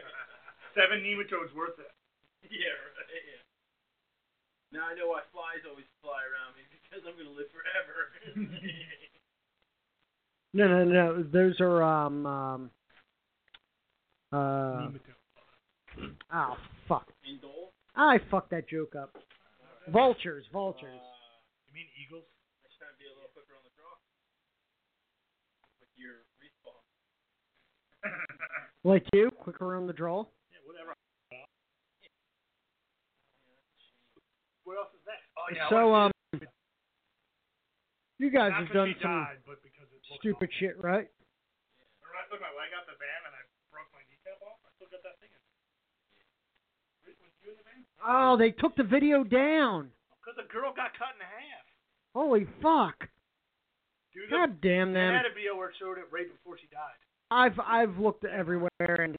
seven 0.77 1.01
nematodes 1.01 1.49
worth 1.57 1.81
it. 1.81 1.89
Yeah, 2.45 2.77
right. 2.93 3.09
Yeah. 3.09 3.41
Now 4.69 4.85
I 4.85 4.93
know 4.93 5.09
why 5.09 5.25
flies 5.33 5.65
always 5.65 5.89
fly 6.05 6.21
around 6.29 6.53
me 6.53 6.61
because 6.69 7.01
I'm 7.09 7.17
gonna 7.17 7.33
live 7.33 7.49
forever. 7.49 8.13
No, 10.55 10.67
no, 10.69 10.85
no. 10.85 11.23
Those 11.33 11.57
are 11.61 11.81
um 11.81 12.27
um 12.27 12.69
uh 14.31 14.85
Nematode. 14.85 16.13
oh 16.31 16.57
fuck. 16.87 17.09
Indole. 17.25 17.73
I 17.95 18.19
fucked 18.29 18.51
that 18.51 18.69
joke 18.69 18.93
up. 18.93 19.17
Vultures, 19.89 20.45
vultures. 20.53 20.93
Uh, 20.93 21.41
You 21.65 21.73
mean 21.73 21.89
eagles? 21.97 22.29
next 22.61 22.77
time 22.77 22.93
be 23.01 23.09
a 23.09 23.13
little 23.17 23.33
quicker 23.33 23.57
on 23.57 23.65
the 23.65 23.73
draw. 23.73 23.97
With 25.81 25.89
your 25.97 26.21
respawn. 26.37 26.77
Like 28.83 29.05
you, 29.13 29.31
quicker 29.39 29.75
on 29.75 29.87
the 29.87 29.93
draw. 29.93 30.27
yeah, 30.51 30.59
whatever. 30.67 30.91
What 34.63 34.77
else 34.77 34.91
is 34.95 35.03
that? 35.07 35.19
Oh 35.39 35.47
yeah. 35.55 35.69
so 35.69 35.95
um 35.95 36.11
you 38.19 38.31
guys 38.31 38.51
have 38.55 38.71
done 38.71 38.95
some 39.01 39.27
died, 39.27 39.43
but 39.47 39.59
because 39.63 39.87
it 39.91 39.99
stupid 40.19 40.47
awful. 40.47 40.59
shit, 40.59 40.75
right? 40.79 41.07
I 41.07 42.23
took 42.31 42.39
my 42.39 42.53
leg 42.55 42.71
out 42.71 42.87
the 42.87 42.95
van 42.95 43.21
and 43.27 43.35
I 43.35 43.43
broke 43.67 43.91
my 43.91 43.99
kneecap 44.07 44.39
off? 44.47 44.55
I 44.63 44.71
still 44.79 44.87
got 44.87 45.03
that 45.03 45.19
thing 45.19 45.27
in. 45.35 45.41
Was 47.19 47.35
you 47.43 47.51
in 47.51 47.59
the 47.59 47.65
van? 47.67 47.83
Oh, 47.99 48.39
they 48.39 48.55
took 48.55 48.79
the 48.79 48.87
video 48.87 49.27
down. 49.27 49.91
Because 50.23 50.39
the 50.39 50.47
girl 50.47 50.71
got 50.71 50.95
cut 50.95 51.11
in 51.19 51.25
half. 51.25 51.67
Holy 52.15 52.47
fuck. 52.63 53.11
Dude, 54.15 54.31
the, 54.31 54.39
God 54.39 54.61
damn 54.63 54.95
they 54.95 55.03
them. 55.03 55.19
had 55.19 55.27
a 55.27 55.35
video 55.35 55.59
where 55.59 55.73
it 55.73 55.75
showed 55.75 55.99
it 55.99 56.07
right 56.13 56.29
before 56.31 56.55
she 56.55 56.71
died. 56.71 57.02
I've 57.33 57.59
I've 57.59 57.97
looked 57.97 58.25
everywhere 58.25 58.69
and 58.79 59.15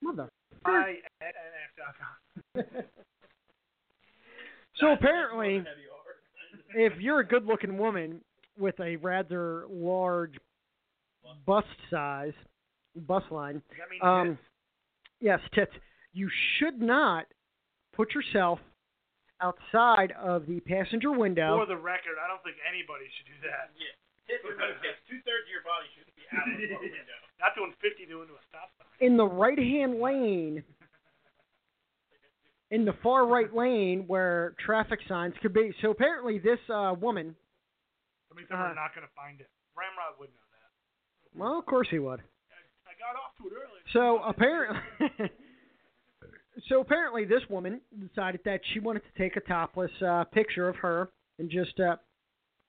mother. 0.00 0.30
I 0.64 0.94
and, 1.20 2.64
and 2.64 2.64
so 4.76 4.92
apparently, 4.92 5.62
if 6.74 6.94
you're 6.98 7.20
a 7.20 7.26
good-looking 7.26 7.76
woman 7.76 8.20
with 8.58 8.78
a 8.80 8.96
rather 8.96 9.66
large 9.68 10.34
bust 11.46 11.66
size, 11.90 12.32
bust 12.96 13.26
line, 13.30 13.54
does 13.54 13.78
that 13.78 13.90
mean 13.90 14.00
um, 14.02 14.28
tits? 14.28 14.40
yes, 15.20 15.40
tits, 15.54 15.72
you 16.14 16.30
should 16.58 16.80
not 16.80 17.26
put 17.94 18.14
yourself 18.14 18.58
outside 19.42 20.12
of 20.12 20.46
the 20.46 20.60
passenger 20.60 21.12
window. 21.12 21.58
For 21.58 21.66
the 21.66 21.76
record, 21.76 22.16
I 22.22 22.28
don't 22.28 22.42
think 22.42 22.56
anybody 22.62 23.04
should 23.18 23.26
do 23.26 23.38
that. 23.48 23.74
Yeah. 23.76 23.92
Tits 24.28 24.44
tits. 24.82 25.00
Two 25.10 25.20
thirds 25.26 25.44
of 25.44 25.52
your 25.52 25.64
body 25.66 25.88
shouldn't 25.92 26.08
be 26.08 26.11
out 26.34 26.48
of 26.48 26.56
the 26.58 26.66
window. 26.66 27.16
Not 27.40 27.54
doing 27.56 27.72
50 27.80 28.06
doing 28.06 28.28
to 28.28 28.34
a 28.34 28.42
stop 28.48 28.70
sign. 28.78 28.86
in 29.06 29.16
the 29.16 29.26
right 29.26 29.58
hand 29.58 29.98
lane, 30.00 30.62
in 32.70 32.84
the 32.84 32.94
far 33.02 33.26
right 33.26 33.54
lane 33.54 34.04
where 34.06 34.54
traffic 34.64 35.00
signs 35.08 35.34
could 35.42 35.52
be. 35.52 35.74
So 35.82 35.90
apparently, 35.90 36.38
this 36.38 36.58
uh, 36.72 36.94
woman, 36.98 37.34
Somebody 38.28 38.46
said 38.48 38.54
Uh, 38.56 38.68
we're 38.70 38.74
not 38.74 38.94
going 38.94 39.06
to 39.06 39.12
find 39.14 39.40
it. 39.40 39.48
Ramrod 39.76 40.18
would 40.20 40.30
know 40.30 40.46
that. 40.52 41.38
well, 41.38 41.58
of 41.58 41.66
course 41.66 41.88
he 41.90 41.98
would. 41.98 42.20
I 42.20 42.92
got 42.98 43.16
off 43.18 43.36
to 43.42 43.48
it 43.48 43.52
earlier. 43.52 43.82
So 43.92 44.22
apparently, 44.24 44.78
so 46.68 46.80
apparently, 46.80 47.24
this 47.24 47.42
woman 47.50 47.80
decided 47.98 48.40
that 48.44 48.60
she 48.72 48.80
wanted 48.80 49.02
to 49.04 49.18
take 49.22 49.36
a 49.36 49.40
topless 49.40 49.90
uh, 50.06 50.24
picture 50.24 50.68
of 50.68 50.76
her 50.76 51.10
in 51.38 51.50
just 51.50 51.78
uh, 51.80 51.96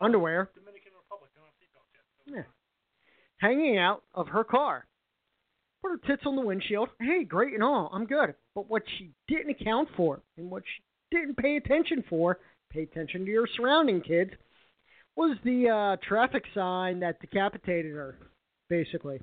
underwear, 0.01 0.49
Dominican 0.55 0.91
Republic, 0.97 1.29
don't 1.35 1.45
have 1.45 1.53
seatbelts 1.61 1.91
yet. 1.93 2.03
So 2.27 2.35
Yeah. 2.35 2.43
Hanging 3.43 3.77
out 3.77 4.03
of 4.15 4.29
her 4.29 4.43
car. 4.45 4.87
Put 5.81 5.91
her 5.91 5.99
tits 6.07 6.23
on 6.25 6.37
the 6.37 6.41
windshield. 6.41 6.87
Hey, 6.99 7.25
great 7.25 7.53
and 7.53 7.61
all. 7.61 7.89
I'm 7.91 8.05
good. 8.05 8.33
But 8.55 8.69
what 8.69 8.83
she 8.97 9.11
didn't 9.27 9.51
account 9.51 9.89
for, 9.97 10.21
and 10.37 10.49
what 10.49 10.63
she 10.63 10.81
didn't 11.17 11.35
pay 11.35 11.57
attention 11.57 12.05
for, 12.09 12.39
pay 12.71 12.83
attention 12.83 13.25
to 13.25 13.31
your 13.31 13.47
surrounding 13.57 13.99
kids, 13.99 14.31
was 15.17 15.37
the 15.43 15.67
uh, 15.67 15.97
traffic 16.07 16.45
sign 16.55 17.01
that 17.01 17.19
decapitated 17.19 17.91
her, 17.91 18.15
basically. 18.69 19.19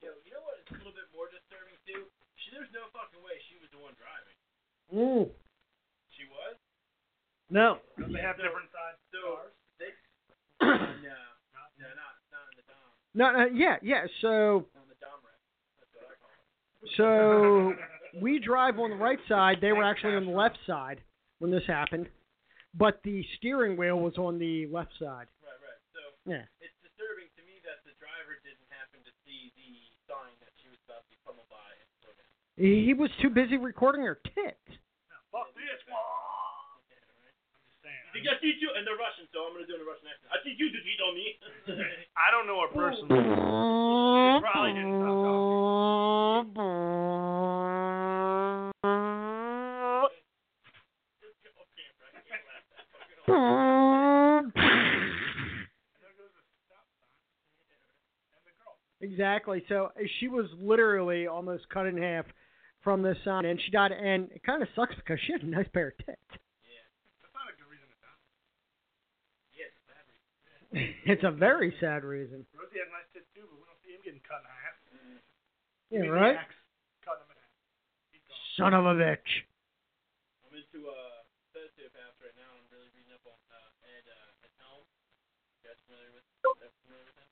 Yo, 0.00 0.08
you 0.24 0.32
know 0.32 0.40
what 0.42 0.56
is 0.64 0.66
a 0.72 0.78
little 0.80 0.96
bit 0.96 1.06
more 1.14 1.28
disturbing 1.28 1.76
too? 1.84 2.08
She, 2.40 2.56
there's 2.56 2.72
no 2.72 2.88
fucking 2.96 3.20
way 3.20 3.36
she 3.52 3.60
was 3.60 3.68
the 3.70 3.84
one 3.84 3.92
driving. 4.00 4.36
Mm. 4.90 5.28
She 6.16 6.24
was? 6.26 6.56
No. 7.52 7.84
Don't 8.00 8.16
they 8.16 8.24
have 8.24 8.40
different 8.40 8.72
size 8.72 8.96
So 9.12 9.44
cars? 9.44 9.52
they 9.76 9.92
no, 10.62 10.72
no, 10.72 11.88
not 11.94 12.14
not 12.32 12.44
in 12.50 12.54
the 12.58 12.66
dom, 12.66 12.90
No, 13.14 13.30
no, 13.32 13.44
yeah, 13.52 13.76
yeah. 13.82 14.04
So, 14.20 14.66
on 14.74 14.88
the 14.88 14.96
dom 15.00 15.20
rack. 15.20 15.36
That's 15.80 15.92
what 15.94 16.08
I 16.08 16.16
call 16.16 16.32
it. 16.32 16.96
so 16.96 18.20
we 18.20 18.38
drive 18.38 18.78
on 18.78 18.90
the 18.90 18.96
right 18.96 19.18
side. 19.28 19.58
They 19.60 19.72
were 19.72 19.84
actually 19.84 20.16
on 20.16 20.26
the 20.26 20.32
left 20.32 20.58
side 20.66 21.00
when 21.40 21.50
this 21.50 21.64
happened, 21.66 22.08
but 22.74 23.00
the 23.04 23.24
steering 23.36 23.76
wheel 23.76 24.00
was 24.00 24.16
on 24.16 24.38
the 24.38 24.66
left 24.72 24.92
side. 24.98 25.28
Right, 25.44 25.60
right. 25.60 25.80
So 25.92 26.00
Yeah. 26.24 26.44
it's 26.64 26.76
disturbing 26.80 27.28
to 27.36 27.42
me 27.44 27.60
that 27.68 27.84
the 27.84 27.92
driver 28.00 28.40
didn't 28.44 28.68
happen 28.72 29.04
to 29.04 29.12
see 29.28 29.52
the 29.60 29.70
sign 30.08 30.32
that 30.40 30.52
she 30.62 30.68
was 30.72 30.80
about 30.88 31.04
to 31.04 31.10
be 31.12 31.18
pummeled 31.24 31.48
by 31.52 31.68
and 31.76 31.88
slow 32.00 32.12
down. 32.16 32.32
He 32.56 32.84
he 32.88 32.94
was 32.94 33.10
too 33.20 33.28
busy 33.28 33.56
recording 33.60 34.02
her 34.08 34.16
tits. 34.16 34.68
Fuck 35.32 35.52
this. 35.56 35.80
Yeah, 35.88 36.31
right. 38.12 38.20
I'm 38.20 38.24
just. 38.24 38.44
You 38.44 38.52
teach 38.52 38.60
you, 38.60 38.70
and 38.76 38.84
they're 38.84 39.00
Russian, 39.00 39.24
so 39.32 39.48
I'm 39.48 39.56
gonna 39.56 39.64
do 39.64 39.74
it 39.74 39.80
in 39.80 39.86
a 39.86 39.88
Russian 39.88 40.12
accent. 40.12 40.28
I 40.28 40.38
teach 40.44 40.60
you 40.60 40.68
to 40.68 40.80
cheat 40.84 41.00
on 41.00 41.16
me. 41.16 41.40
I 42.20 42.28
don't 42.28 42.44
know 42.44 42.60
her 42.60 42.68
personally. 42.68 43.16
probably 44.44 44.76
didn't 44.76 45.00
okay, 51.62 51.88
right? 52.02 52.12
You 52.12 52.24
can't 52.28 52.44
laugh 52.50 52.66
that 52.74 52.84
fucking 52.92 53.20
hard. 53.24 54.52
There 56.02 56.12
goes 56.18 56.34
the 56.34 56.42
stop 56.66 56.84
sign. 56.92 57.16
And 58.36 58.42
the 58.44 58.52
girl. 58.58 58.76
Exactly. 59.00 59.64
So 59.68 59.90
uh, 59.96 60.04
she 60.18 60.28
was 60.28 60.46
literally 60.58 61.26
almost 61.26 61.68
cut 61.70 61.86
in 61.86 61.96
half 61.96 62.26
from 62.82 63.02
this 63.02 63.16
sign, 63.24 63.44
and 63.46 63.60
she 63.62 63.70
died. 63.70 63.92
And 63.92 64.30
it 64.32 64.42
kind 64.42 64.62
of 64.62 64.68
sucks 64.74 64.94
because 64.96 65.18
she 65.26 65.32
had 65.32 65.42
a 65.42 65.50
nice 65.50 65.68
pair 65.72 65.88
of 65.88 65.96
tits. 65.98 66.20
Yeah. 66.66 66.82
That's 67.22 67.34
not 67.34 67.46
a 67.48 67.54
good 67.56 67.70
reason 67.70 67.86
to 67.86 67.98
die. 68.02 68.18
Yeah, 69.54 69.70
it's 69.70 69.78
bad 69.86 70.02
reason. 70.10 70.61
it's 71.04 71.24
a 71.24 71.30
very 71.30 71.74
sad 71.80 72.00
reason. 72.04 72.46
Rosie 72.56 72.80
has 72.80 72.88
nice 72.88 73.04
tits 73.12 73.28
too, 73.36 73.44
but 73.44 73.60
we 73.60 73.64
don't 73.68 73.80
see 73.84 73.92
him 73.92 74.00
getting 74.04 74.24
cut 74.24 74.40
in 74.40 74.48
half. 74.48 74.76
Yeah, 75.92 76.00
Maybe 76.00 76.08
the 76.08 76.16
right. 76.16 76.36
axe 76.40 76.56
Cut 77.04 77.20
him 77.20 77.28
in 77.28 77.36
half. 77.36 77.52
Son 78.56 78.72
of 78.72 78.84
a 78.88 78.94
bitch. 78.96 79.30
I'm 80.48 80.56
into 80.56 80.88
uh 80.88 81.20
sociopaths 81.52 82.16
right 82.24 82.36
now. 82.40 82.48
I'm 82.56 82.64
really 82.72 82.88
reading 82.96 83.12
up 83.12 83.24
on 83.28 83.36
uh, 83.52 83.68
Ed 83.84 84.04
uh, 84.08 84.44
Ed 84.48 84.52
Helm. 84.64 84.84
You 85.60 85.68
guys 85.68 85.76
familiar 85.84 86.12
with? 86.16 86.24
uh, 86.48 86.68
familiar 86.88 87.04
with 87.04 87.20
him? 87.20 87.28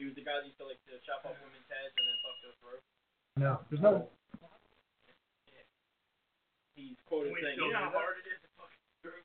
He 0.00 0.08
was 0.08 0.16
the 0.16 0.24
guy 0.24 0.40
that 0.40 0.48
used 0.48 0.56
to 0.56 0.64
like 0.64 0.80
to 0.88 0.96
chop 1.04 1.28
off 1.28 1.36
women's 1.44 1.68
heads 1.68 1.92
and 1.92 2.04
then 2.08 2.16
fuck 2.24 2.36
their 2.40 2.56
throat. 2.64 2.82
No, 3.36 3.52
there's 3.68 3.84
no. 3.84 4.08
He's 6.72 6.96
quoted 7.10 7.34
We 7.36 7.42
saying, 7.42 7.58
"You 7.60 7.68
know 7.74 7.90
how 7.90 7.92
hard 7.92 8.22
it 8.22 8.26
is 8.32 8.38
to 8.40 8.48
fuck 8.56 8.72
through." 9.04 9.20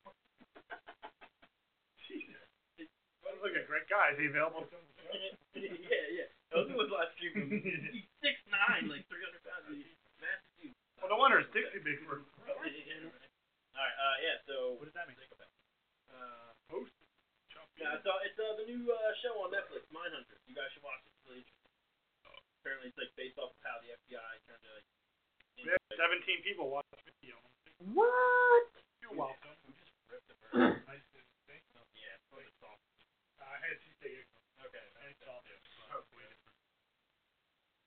Look 3.44 3.52
at 3.52 3.68
great 3.68 3.84
guy. 3.92 4.16
Is 4.16 4.18
he 4.18 4.32
available? 4.32 4.64
yeah, 5.52 6.06
yeah. 6.16 6.28
Those 6.48 6.72
was 6.72 6.88
live 6.88 7.12
stream. 7.20 7.52
He's 7.92 8.08
six 8.24 8.40
nine, 8.48 8.88
like 8.88 9.04
three 9.12 9.20
hundred 9.20 9.44
pounds. 9.44 9.68
Massive 10.16 10.48
dude. 10.56 10.72
Well, 10.96 11.12
no 11.12 11.20
wonder 11.20 11.44
his 11.44 11.50
dick's 11.52 11.68
big 11.84 12.00
for. 12.08 12.24
him. 12.24 12.26
All 12.48 13.84
right. 13.84 13.96
Uh, 14.00 14.16
yeah. 14.24 14.36
So 14.48 14.80
What 14.80 14.88
does 14.88 14.96
that 14.96 15.12
mean? 15.12 15.20
Uh, 16.08 16.56
Host. 16.72 16.88
yeah, 17.76 18.00
it's, 18.00 18.06
uh, 18.08 18.24
it's 18.24 18.38
uh, 18.40 18.56
the 18.56 18.64
new 18.64 18.88
uh, 18.88 19.12
show 19.20 19.36
on 19.44 19.52
Netflix, 19.52 19.84
Mindhunter. 19.92 20.40
You 20.48 20.56
guys 20.56 20.72
should 20.72 20.80
watch 20.86 21.04
it. 21.04 21.12
It's 21.12 21.20
really 21.28 21.44
interesting. 21.44 21.68
Apparently, 22.64 22.88
it's 22.88 22.96
like 22.96 23.12
based 23.12 23.36
off 23.36 23.52
of 23.52 23.60
how 23.60 23.76
the 23.84 23.92
FBI 23.92 24.32
turned 24.48 24.62
to 24.64 24.70
like. 24.72 24.88
We 25.60 25.68
had 25.68 25.84
17 26.00 26.40
people 26.40 26.72
watch 26.72 26.88
the 26.96 27.04
video. 27.04 27.36
What? 27.92 28.72
You're 29.04 29.12
welcome. 29.12 29.52
Nice 30.56 31.04
to 31.12 31.20
see. 31.44 31.60
Yeah. 31.92 32.16
it's 32.16 32.24
really 32.32 32.48
soft. 32.64 32.80
I 33.44 33.53
had 33.68 33.80
to 33.80 33.90
take 34.02 34.16
it. 34.20 34.28
Okay. 34.68 34.84
I 35.00 35.12
saw 35.24 35.38
it. 35.44 35.60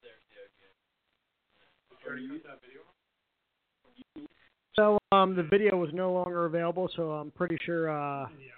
There's 0.01 0.23
the 0.31 0.39
idea. 0.47 2.39
that 2.47 2.59
video? 2.63 2.81
So 4.77 4.95
um, 5.11 5.35
the 5.35 5.43
video 5.43 5.75
was 5.75 5.89
no 5.91 6.13
longer 6.13 6.45
available, 6.45 6.87
so 6.95 7.11
I'm 7.17 7.31
pretty 7.35 7.57
sure. 7.65 7.89
Uh, 7.91 8.29
Yeah. 8.37 8.53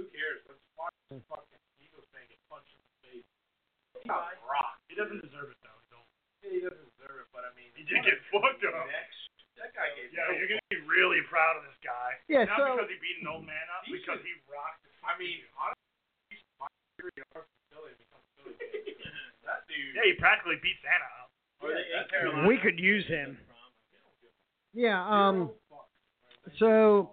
Who 0.00 0.08
cares? 0.08 0.40
Let's 0.48 0.62
watch 0.80 0.96
this 1.12 1.20
fucking 1.28 1.60
Eagles 1.84 2.08
fan 2.16 2.24
get 2.32 2.40
punched 2.48 2.72
in 2.72 2.80
the 2.80 2.96
face. 3.04 3.28
He's 4.00 4.08
a 4.08 4.40
rock. 4.48 4.80
He 4.88 4.96
doesn't 4.96 5.20
deserve 5.20 5.52
it 5.52 5.60
though. 5.60 5.76
He 5.84 5.88
don't. 5.92 6.08
He 6.40 6.58
doesn't 6.64 6.86
deserve 6.96 7.20
it, 7.20 7.28
but 7.34 7.44
I 7.44 7.52
mean, 7.52 7.68
He 7.76 7.84
did 7.84 8.00
get 8.06 8.16
fucked 8.32 8.64
up. 8.64 8.88
Next, 8.88 9.20
that 9.60 9.76
guy 9.76 9.92
gave 10.00 10.16
Yeah, 10.16 10.32
no 10.32 10.38
you're 10.40 10.48
gonna 10.48 10.72
be 10.72 10.80
really 10.88 11.20
proud 11.28 11.60
of 11.60 11.68
this 11.68 11.76
guy. 11.84 12.16
yeah. 12.32 12.48
Not 12.48 12.56
So 12.56 12.64
because 12.80 12.88
he 12.88 12.96
beat 13.04 13.20
an 13.20 13.28
old 13.28 13.44
man 13.44 13.66
up, 13.76 13.84
because 13.84 14.22
he 14.24 14.32
rocked. 14.48 14.80
The 15.02 15.08
I 15.10 15.18
mean, 15.18 15.42
honestly, 15.58 16.38
my 16.62 16.70
theory 16.96 17.18
of 17.34 17.42
Philly 17.74 17.92
becomes 17.98 18.26
Philly. 18.38 18.54
That 19.44 19.66
dude. 19.66 19.98
Yeah, 19.98 20.06
he 20.06 20.14
practically 20.20 20.54
beat 20.62 20.78
Santa 20.86 21.02
up. 21.18 21.28
Or 21.60 21.68
they, 21.74 21.82
in 21.82 21.90
that's- 21.98 22.10
Carolina. 22.10 22.46
we 22.48 22.58
could 22.58 22.78
use 22.78 23.04
him. 23.10 23.36
Yeah. 24.72 25.02
Um. 25.04 25.50
So 26.58 27.10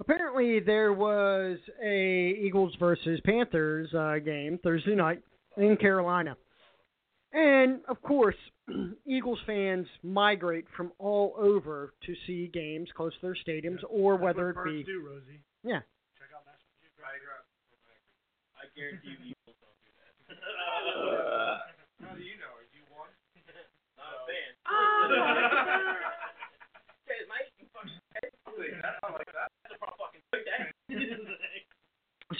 apparently 0.00 0.60
there 0.60 0.92
was 0.92 1.58
a 1.84 2.36
Eagles 2.40 2.74
versus 2.78 3.20
Panthers 3.24 3.92
uh, 3.94 4.18
game 4.24 4.58
Thursday 4.62 4.94
night 4.94 5.22
in 5.56 5.76
Carolina, 5.76 6.36
and 7.32 7.80
of 7.88 8.00
course, 8.02 8.36
Eagles 9.06 9.38
fans 9.46 9.86
migrate 10.04 10.66
from 10.76 10.92
all 10.98 11.34
over 11.36 11.92
to 12.06 12.14
see 12.26 12.46
games 12.52 12.88
close 12.96 13.12
to 13.14 13.20
their 13.22 13.36
stadiums, 13.46 13.80
or 13.88 14.16
whether 14.16 14.50
it 14.50 14.56
be 14.64 14.84
do, 14.84 15.02
Rosie. 15.04 15.40
Yeah. 15.64 15.80
Check 16.18 16.30
out 16.34 16.46
National 16.46 16.74
Geographic. 16.80 17.10
I 17.10 17.16
agree. 17.18 17.98
I 18.56 18.64
guarantee 18.80 19.12
you, 19.20 19.36
Eagles 19.36 19.60
don't 19.60 19.76
do 19.84 19.92
that. 20.00 20.08
How 22.00 22.16
do 22.16 22.24
you 22.24 22.40
know? 22.40 22.48
Are 22.56 22.64
you 22.72 22.80
one? 22.88 23.12
Not 24.00 24.08
a 24.08 24.24
fan. 24.24 24.56
Guys, 27.04 27.28
mate, 27.28 27.52
you 27.60 27.68
fucking 27.76 28.00
I 28.16 29.12
like 29.12 29.28
that. 29.36 29.52
that's 29.68 29.76
a 29.76 29.92
fucking. 30.00 30.24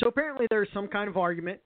So 0.00 0.08
apparently 0.08 0.48
there's 0.48 0.72
some 0.72 0.88
kind 0.88 1.12
of 1.12 1.20
argument, 1.20 1.60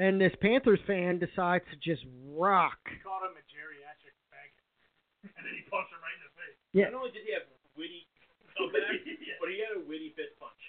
and 0.00 0.16
this 0.16 0.32
Panthers 0.40 0.80
fan 0.88 1.20
decides 1.20 1.68
to 1.68 1.76
just 1.76 2.06
rock. 2.32 2.80
He 2.88 2.96
called 3.04 3.28
him 3.28 3.36
a 3.36 3.44
geriatric 3.52 4.16
faggot. 4.32 5.28
And 5.36 5.44
then 5.44 5.52
he 5.52 5.60
punched 5.68 5.92
him 5.92 6.00
right 6.00 6.16
in 6.16 6.24
the 6.24 6.32
face. 6.40 6.56
Yeah. 6.72 6.88
Not 6.88 7.04
only 7.04 7.12
did 7.12 7.28
he 7.28 7.36
have 7.36 7.44
witty 7.76 8.08
comeback, 8.56 8.96
but 9.44 9.52
he 9.52 9.60
had 9.60 9.76
a 9.76 9.84
witty 9.84 10.16
fist 10.16 10.40
punch. 10.40 10.59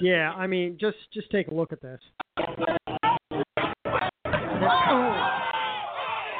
Yeah, 0.00 0.32
I 0.32 0.46
mean, 0.46 0.76
just 0.80 0.96
just 1.12 1.30
take 1.30 1.48
a 1.48 1.54
look 1.54 1.72
at 1.72 1.80
this. 1.80 2.00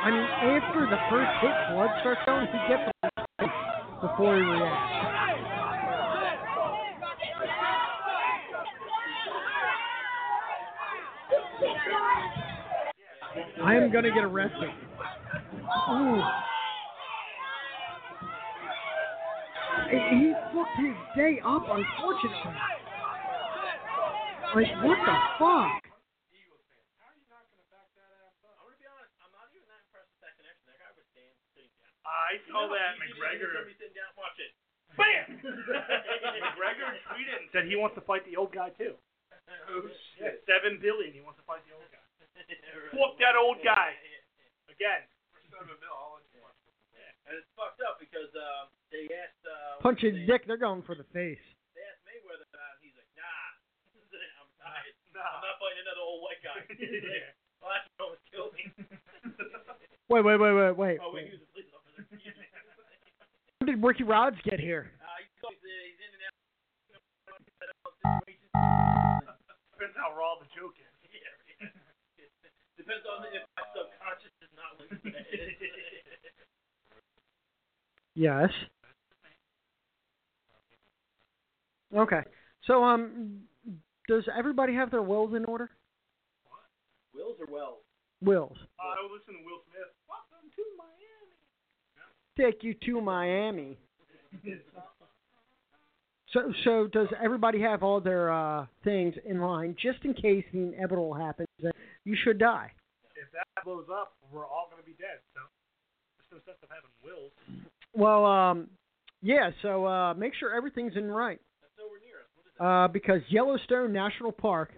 I 0.05 0.11
mean, 0.11 0.27
after 0.51 0.87
the 0.91 0.99
first 1.09 1.31
hit, 1.41 1.55
blood 1.73 1.91
starts 2.01 2.21
going, 2.27 2.47
he 2.47 2.59
gets 2.69 2.83
a 3.03 3.11
before 4.01 4.37
he 4.37 4.43
reacts. 4.43 5.03
I 13.65 13.77
am 13.77 13.93
gonna 13.93 14.11
get 14.11 14.25
arrested. 14.25 14.71
Ooh. 15.91 16.23
He 19.89 20.33
fucked 20.53 20.79
his 20.79 20.97
day 21.17 21.41
up, 21.45 21.63
unfortunately. 21.69 22.82
Like, 24.53 24.69
what 24.85 24.99
the 25.01 25.17
fuck? 25.41 25.81
I'm 25.81 25.89
gonna 28.61 28.77
be 28.77 28.85
honest, 28.85 29.13
I'm 29.25 29.33
not 29.33 29.49
even 29.57 29.65
that 29.73 29.81
impressed 29.89 30.13
with 30.13 30.21
that 30.29 30.35
connection. 30.37 30.65
That 30.69 30.79
guy 30.83 30.93
was 30.93 31.07
stand, 31.17 31.33
sitting 31.57 31.73
down. 31.81 31.93
I 32.05 32.37
You 32.37 32.53
saw 32.53 32.69
know, 32.69 32.77
that 32.77 33.01
you- 33.01 33.09
you- 33.09 33.17
McGregor. 33.17 33.53
Sitting 33.73 33.97
down, 33.97 34.13
watch 34.21 34.37
it. 34.39 34.53
Bam! 34.93 35.41
McGregor 36.53 36.85
tweeted 37.09 37.37
and 37.41 37.49
said 37.53 37.65
he 37.65 37.77
wants 37.81 37.97
to 37.97 38.05
fight 38.05 38.29
the 38.29 38.37
old 38.37 38.53
guy 38.53 38.69
too. 38.77 38.93
Oh 39.73 39.89
Yeah, 40.21 40.37
shit. 40.37 40.45
seven 40.45 40.77
billion. 40.79 41.17
He 41.17 41.25
wants 41.25 41.41
to 41.41 41.47
fight 41.49 41.65
the 41.65 41.73
old 41.73 41.89
guy. 41.89 42.05
Fuck 42.93 43.17
that 43.25 43.37
old 43.41 43.57
guy. 43.65 43.97
Again. 44.69 45.09
For 45.33 45.41
seven 45.49 45.81
mil, 45.81 45.93
I'll 45.97 46.21
let. 46.21 46.29
And 47.23 47.39
it's 47.39 47.47
fucked 47.55 47.79
up 47.87 48.03
because 48.03 48.29
um, 48.35 48.67
they 48.91 49.07
asked. 49.15 49.39
Uh, 49.47 49.79
Punch 49.81 50.03
his 50.03 50.11
what's 50.13 50.21
his 50.21 50.27
name? 50.27 50.37
dick, 50.37 50.43
they're 50.45 50.59
going 50.61 50.83
for 50.83 50.99
the 50.99 51.07
face. 51.15 51.41
They 51.73 51.81
asked 51.87 52.03
Mayweather 52.05 52.45
that, 52.51 52.73
and 52.77 52.83
he's 52.83 52.99
like, 52.99 53.07
Nah, 53.15 53.23
I'm 54.43 54.51
tired. 54.59 54.93
Nah. 55.15 55.23
I'm 55.39 55.47
not 55.47 55.57
fighting 55.63 55.87
another 55.87 56.03
old 56.03 56.27
white 56.27 56.42
guy. 56.53 56.65
Yeah. 56.83 57.33
well, 57.61 57.71
that's 57.73 57.87
what 57.97 58.05
almost 58.05 58.25
killed 58.29 58.53
me. 58.57 58.65
Wait, 60.11 60.25
wait, 60.29 60.37
wait, 60.37 60.53
wait, 60.53 60.77
wait. 60.77 60.99
oh 61.01 61.09
wait, 61.15 61.33
he 61.33 61.33
was 61.33 61.41
a 61.41 61.49
police 61.57 61.73
officer. 61.73 62.05
When 63.63 63.71
did 63.71 63.81
Ricky 63.81 64.03
Rods 64.05 64.37
get 64.45 64.61
here? 64.61 64.91
Uh, 65.01 65.07
he's, 65.23 65.33
he's, 65.41 65.63
he's 65.63 65.97
in 66.03 66.11
and 66.13 66.23
out. 66.29 66.37
Depends 69.73 69.97
how 69.97 70.13
raw 70.13 70.37
the 70.37 70.51
joke 70.53 70.77
is. 70.77 70.93
Yeah, 71.09 71.33
right. 71.65 71.73
Depends 72.77 73.07
on 73.09 73.25
if 73.31 73.47
my 73.57 73.65
subconscious 73.73 74.35
is 74.43 74.53
not 74.53 74.77
listening. 74.83 75.15
Yes. 78.15 78.51
Okay. 81.97 82.21
So, 82.67 82.85
um, 82.85 83.43
does 84.09 84.25
everybody 84.37 84.75
have 84.75 84.91
their 84.91 85.03
wills 85.03 85.35
in 85.35 85.45
order? 85.45 85.71
Wills 87.15 87.37
or 87.41 87.47
Wells? 87.53 87.83
Wills. 88.23 88.57
Uh, 88.79 88.83
I 88.83 89.03
would 89.03 89.13
listen 89.13 89.35
to 89.35 89.45
Will 89.45 89.61
Smith. 89.71 89.91
Welcome 90.09 90.49
to 90.57 90.63
Miami. 90.79 91.37
Take 92.39 92.63
you 92.63 92.75
to 92.87 93.01
Miami. 93.01 93.79
So, 96.33 96.53
so 96.65 96.87
does 96.87 97.09
everybody 97.23 97.61
have 97.61 97.83
all 97.83 98.01
their 98.01 98.33
uh, 98.33 98.67
things 98.85 99.15
in 99.27 99.41
line 99.41 99.77
just 99.81 99.99
in 100.05 100.15
case 100.15 100.45
the 100.53 100.61
inevitable 100.61 101.13
happens 101.13 101.49
that 101.63 101.75
you 102.05 102.17
should 102.25 102.39
die? 102.39 102.71
If 103.15 103.31
that 103.33 103.65
blows 103.65 103.87
up, 103.93 104.15
we're 104.33 104.47
all 104.47 104.69
gonna 104.71 104.83
be 104.83 104.93
dead. 104.99 105.21
So 105.35 105.41
there's 106.31 106.43
no 106.47 106.53
sense 106.53 106.59
of 106.63 106.71
having 106.71 106.91
wills. 107.05 107.33
Well, 107.95 108.25
um, 108.25 108.69
yeah. 109.21 109.51
So 109.61 109.85
uh, 109.85 110.15
make 110.15 110.33
sure 110.35 110.55
everything's 110.55 110.97
in 110.97 111.11
right. 111.11 111.39
That's 111.61 111.73
nowhere 111.79 112.01
near 112.01 112.17
us. 112.21 112.31
What 112.35 112.47
is 112.47 112.53
that? 112.59 112.65
uh, 112.65 112.89
because 112.89 113.21
Yellowstone 113.29 113.93
National 113.93 114.33
Park. 114.33 114.73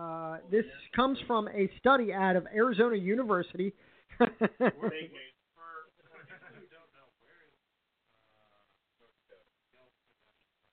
Uh, 0.00 0.38
this 0.50 0.64
comes 0.96 1.18
from 1.26 1.48
a 1.48 1.68
study 1.78 2.12
out 2.12 2.36
of 2.36 2.46
Arizona 2.54 2.96
University. 2.96 3.72
Uh, 4.20 4.26
uh, 4.44 4.44
uh, 4.68 4.68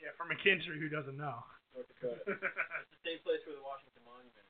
yeah, 0.03 0.11
for 0.19 0.27
McKinstry, 0.27 0.75
who 0.83 0.91
doesn't 0.91 1.15
know. 1.15 1.39
North 1.71 1.87
Dakota. 1.95 2.19
the 2.27 2.99
same 3.07 3.23
place 3.23 3.39
where 3.47 3.55
the 3.55 3.63
Washington 3.63 4.03
Monument. 4.03 4.47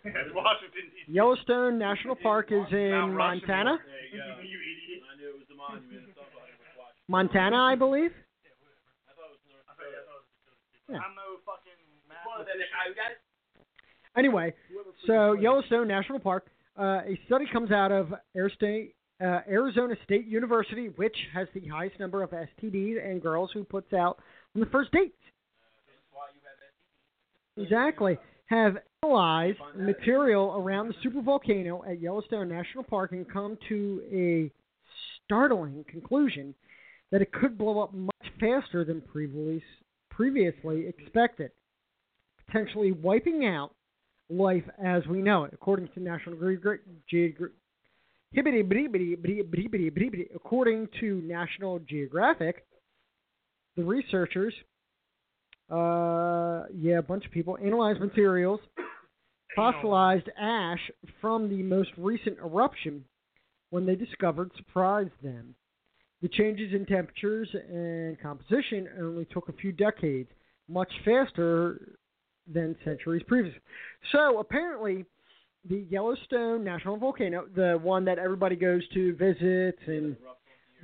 Yeah, 0.00 0.32
Washington 0.32 0.88
Yellowstone 1.12 1.76
National 1.76 2.16
Park 2.24 2.56
is 2.56 2.64
in 2.72 3.12
Montana. 3.12 3.76
You 4.12 4.16
idiot. 4.16 5.04
I 5.04 5.20
knew 5.20 5.28
it 5.28 5.36
was 5.36 5.44
the 5.52 5.60
monument. 5.60 6.08
Somebody 6.16 6.56
was 6.56 6.72
watching. 6.80 7.04
Montana, 7.04 7.60
I 7.68 7.76
believe. 7.76 8.16
I 8.16 9.12
thought 9.12 9.28
it 9.28 9.36
was 9.36 9.44
North 9.44 9.68
Dakota. 9.68 10.24
Yeah. 10.88 11.02
I'm 11.02 11.18
no 11.18 11.42
fucking 11.42 11.65
Anyway, 14.16 14.54
so 15.06 15.32
Yellowstone 15.32 15.88
National 15.88 16.18
Park. 16.18 16.48
Uh, 16.78 17.00
a 17.08 17.18
study 17.26 17.46
comes 17.52 17.70
out 17.70 17.90
of 17.90 18.12
Air 18.36 18.50
State, 18.50 18.94
uh, 19.20 19.40
Arizona 19.48 19.94
State 20.04 20.26
University, 20.26 20.88
which 20.96 21.16
has 21.32 21.48
the 21.54 21.66
highest 21.66 21.98
number 21.98 22.22
of 22.22 22.30
STDs 22.30 23.04
and 23.04 23.22
girls 23.22 23.50
who 23.52 23.64
puts 23.64 23.92
out 23.92 24.18
on 24.54 24.60
the 24.60 24.66
first 24.66 24.92
that. 24.92 25.16
Exactly. 27.56 28.18
Have 28.46 28.76
analyzed 29.02 29.58
material 29.76 30.54
around 30.56 30.88
the 30.88 31.08
supervolcano 31.08 31.88
at 31.88 32.00
Yellowstone 32.00 32.48
National 32.48 32.84
Park 32.84 33.12
and 33.12 33.28
come 33.30 33.58
to 33.68 34.02
a 34.12 34.52
startling 35.24 35.84
conclusion 35.88 36.54
that 37.10 37.22
it 37.22 37.32
could 37.32 37.56
blow 37.56 37.80
up 37.80 37.94
much 37.94 38.12
faster 38.38 38.84
than 38.84 39.02
previously 40.10 40.86
expected, 40.86 41.50
potentially 42.46 42.92
wiping 42.92 43.44
out 43.46 43.72
life 44.28 44.64
as 44.82 45.06
we 45.06 45.22
know 45.22 45.44
it, 45.44 45.52
according 45.52 45.88
to 45.94 46.00
National 46.00 46.36
Geographic. 47.08 47.52
According 50.34 50.88
to 51.00 51.22
National 51.22 51.78
Geographic, 51.80 52.66
the 53.76 53.84
researchers, 53.84 54.54
uh, 55.70 56.64
yeah, 56.74 56.98
a 56.98 57.02
bunch 57.02 57.24
of 57.24 57.30
people, 57.32 57.56
analyzed 57.62 58.00
materials, 58.00 58.60
fossilized 59.54 60.28
ash 60.38 60.90
from 61.20 61.48
the 61.48 61.62
most 61.62 61.90
recent 61.96 62.38
eruption 62.38 63.04
when 63.70 63.86
they 63.86 63.96
discovered 63.96 64.50
surprised 64.56 65.10
them. 65.22 65.54
The 66.22 66.28
changes 66.28 66.72
in 66.72 66.86
temperatures 66.86 67.48
and 67.68 68.20
composition 68.20 68.88
only 69.00 69.26
took 69.26 69.48
a 69.48 69.52
few 69.52 69.72
decades, 69.72 70.30
much 70.68 70.90
faster 71.04 71.98
than 72.52 72.76
centuries 72.84 73.22
previous. 73.26 73.54
So 74.12 74.38
apparently, 74.38 75.04
the 75.68 75.86
Yellowstone 75.90 76.62
National 76.64 76.96
Volcano, 76.96 77.46
the 77.54 77.78
one 77.82 78.04
that 78.04 78.18
everybody 78.18 78.56
goes 78.56 78.86
to 78.94 79.14
visit, 79.16 79.78
and 79.86 80.16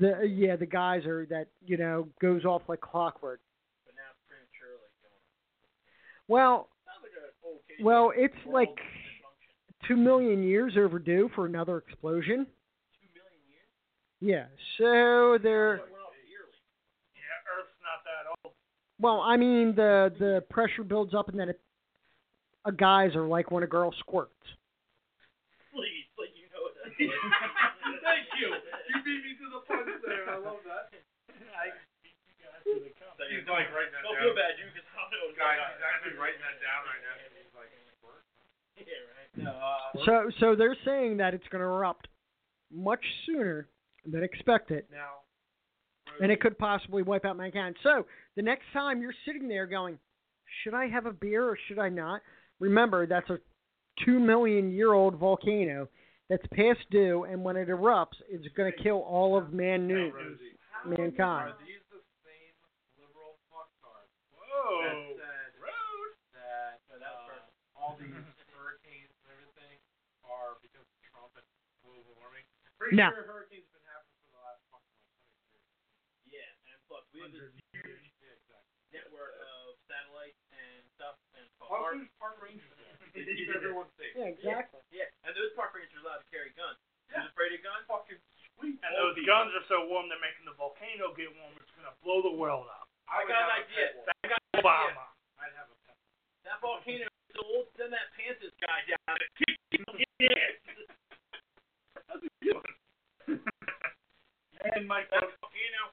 the 0.00 0.26
yeah, 0.26 0.56
the 0.56 0.66
geyser 0.66 1.26
that 1.30 1.48
you 1.64 1.76
know 1.76 2.08
goes 2.20 2.44
off 2.44 2.62
like 2.68 2.80
clockwork. 2.80 3.40
But 3.86 3.94
now 3.94 4.10
it's 4.10 4.20
prematurely 4.26 4.90
going. 5.02 5.14
Well, 6.28 6.68
like 6.86 7.84
well, 7.84 8.12
it's 8.14 8.34
like 8.46 8.76
two 9.86 9.96
million 9.96 10.42
years 10.42 10.74
overdue 10.76 11.30
for 11.34 11.46
another 11.46 11.78
explosion. 11.78 12.46
Two 12.98 13.08
million 13.14 13.42
years? 13.50 13.70
Yeah, 14.20 14.46
so 14.78 15.38
they're 15.42 15.76
It 15.76 15.80
went 15.82 16.02
off 16.02 16.14
yearly. 16.28 16.58
Yeah, 17.14 17.54
Earth's 17.54 17.78
not 17.82 18.02
that 18.04 18.24
old. 18.44 18.54
Well. 19.02 19.20
I 19.20 19.36
mean, 19.36 19.74
the 19.74 20.14
the 20.18 20.44
pressure 20.48 20.84
builds 20.86 21.12
up, 21.14 21.28
and 21.28 21.38
then 21.38 21.50
it, 21.50 21.60
a 22.64 22.72
geyser 22.72 23.26
like 23.26 23.50
when 23.50 23.62
a 23.62 23.66
girl 23.66 23.92
squirts. 23.98 24.32
Please, 25.74 26.06
like 26.16 26.30
you 26.38 26.46
know 26.54 26.64
that. 26.70 26.94
Thank 28.06 28.26
you. 28.40 28.48
You 28.54 28.96
beat 29.04 29.20
me 29.26 29.32
to 29.42 29.46
the 29.58 29.60
punch 29.66 29.90
there. 30.06 30.30
I 30.30 30.38
love 30.38 30.62
that. 30.70 30.94
I 30.94 31.74
you 32.06 32.38
guys 32.38 32.62
to 32.64 32.78
the. 32.78 32.90
He's 33.28 33.46
like 33.48 33.70
writing 33.74 33.92
that 33.94 34.02
Don't 34.06 34.14
down. 34.18 34.24
feel 34.30 34.36
bad, 34.36 34.58
you, 34.58 34.66
because 34.70 34.86
I 34.94 35.04
don't. 35.10 35.34
Guys, 35.38 35.58
he's 35.58 35.84
actually 35.84 36.16
writing 36.18 36.42
that 36.42 36.58
down 36.62 36.80
right 36.86 37.02
now. 37.02 37.14
He's 37.34 37.54
like, 37.56 37.70
Yeah, 38.78 39.02
right. 39.14 39.30
No, 39.38 39.52
uh, 39.52 40.04
So 40.04 40.14
so 40.40 40.46
they're 40.56 40.76
saying 40.84 41.18
that 41.18 41.34
it's 41.34 41.46
going 41.48 41.60
to 41.62 41.68
erupt 41.70 42.08
much 42.70 43.04
sooner 43.26 43.68
than 44.04 44.22
expected, 44.24 44.84
now, 44.90 45.22
and 46.20 46.30
it 46.30 46.40
could 46.40 46.58
possibly 46.58 47.02
wipe 47.02 47.24
out 47.24 47.36
mankind. 47.36 47.76
So 47.82 48.06
the 48.36 48.42
next 48.42 48.64
time 48.72 49.00
you're 49.00 49.14
sitting 49.26 49.48
there 49.48 49.66
going, 49.66 49.98
should 50.62 50.74
I 50.74 50.88
have 50.88 51.06
a 51.06 51.12
beer 51.12 51.48
or 51.48 51.58
should 51.68 51.78
I 51.78 51.88
not? 51.88 52.20
Remember 52.60 53.06
that's 53.06 53.28
a 53.30 53.38
two 54.04 54.18
million 54.18 54.70
year 54.70 54.92
old 54.92 55.16
volcano 55.16 55.88
that's 56.28 56.46
past 56.54 56.80
due, 56.90 57.24
and 57.24 57.42
when 57.44 57.56
it 57.56 57.68
erupts, 57.68 58.16
it's 58.28 58.46
going 58.56 58.70
to 58.70 58.82
kill 58.82 58.98
all 58.98 59.36
of 59.36 59.52
man 59.52 59.86
new 59.86 60.10
Rosie, 60.10 60.56
mankind. 60.86 61.50
are 61.50 61.58
these 61.60 61.82
the 61.90 62.00
same 62.24 62.54
liberal 62.96 63.36
fucktards 63.52 64.08
Whoa. 64.32 65.16
that 65.18 65.52
said 73.02 73.71
and 77.22 77.30
plus 77.32 77.32
we 77.32 77.38
have 77.38 77.46
this 77.46 77.54
huge 77.72 78.10
Yeah, 78.18 78.34
exactly. 78.34 78.74
network 78.92 79.34
of 79.38 79.78
satellites 79.86 80.42
and 80.52 80.82
stuff, 80.98 81.14
and 81.38 81.46
Park, 81.62 81.94
Park. 82.18 82.18
park 82.18 82.36
rangers. 82.42 82.66
They 83.14 83.22
keep 83.28 83.52
everyone 83.52 83.86
safe. 84.00 84.16
Yeah, 84.16 84.32
exactly. 84.32 84.80
Yeah, 84.90 85.04
and 85.28 85.36
those 85.36 85.52
park 85.54 85.76
rangers 85.76 85.92
are 86.00 86.04
allowed 86.08 86.24
to 86.24 86.28
carry 86.32 86.48
guns. 86.56 86.80
Who's 87.12 87.28
afraid 87.28 87.52
of 87.52 87.60
guns? 87.60 87.84
Fucking 87.86 88.16
sweet. 88.56 88.80
And 88.80 88.92
those 88.96 89.12
guns 89.28 89.52
are 89.52 89.66
so 89.68 89.84
warm 89.84 90.08
they're 90.08 90.16
making 90.22 90.48
the 90.48 90.56
volcano 90.56 91.12
get 91.12 91.28
warm. 91.36 91.52
It's 91.60 91.68
gonna 91.76 91.92
blow 92.00 92.24
the 92.24 92.32
world 92.32 92.64
up. 92.72 92.88
I 93.04 93.20
would 93.22 93.28
got 93.28 93.52
an 93.52 93.60
idea. 93.62 94.00
I 94.08 94.26
got 94.32 94.40
an 94.40 94.64
idea. 94.64 94.96
I'd 95.36 95.52
have 95.60 95.68
a 95.68 95.76
pet. 95.84 95.96
That 96.48 96.56
volcano 96.64 97.04
is 97.04 97.28
so 97.36 97.44
old. 97.44 97.68
Send 97.76 97.92
that 97.92 98.08
Panthers 98.16 98.56
guy 98.64 98.80
down 98.88 99.20
there. 99.20 99.28
and 104.72 104.86
Mike 104.88 105.10
That 105.10 105.24
volcano, 105.40 105.92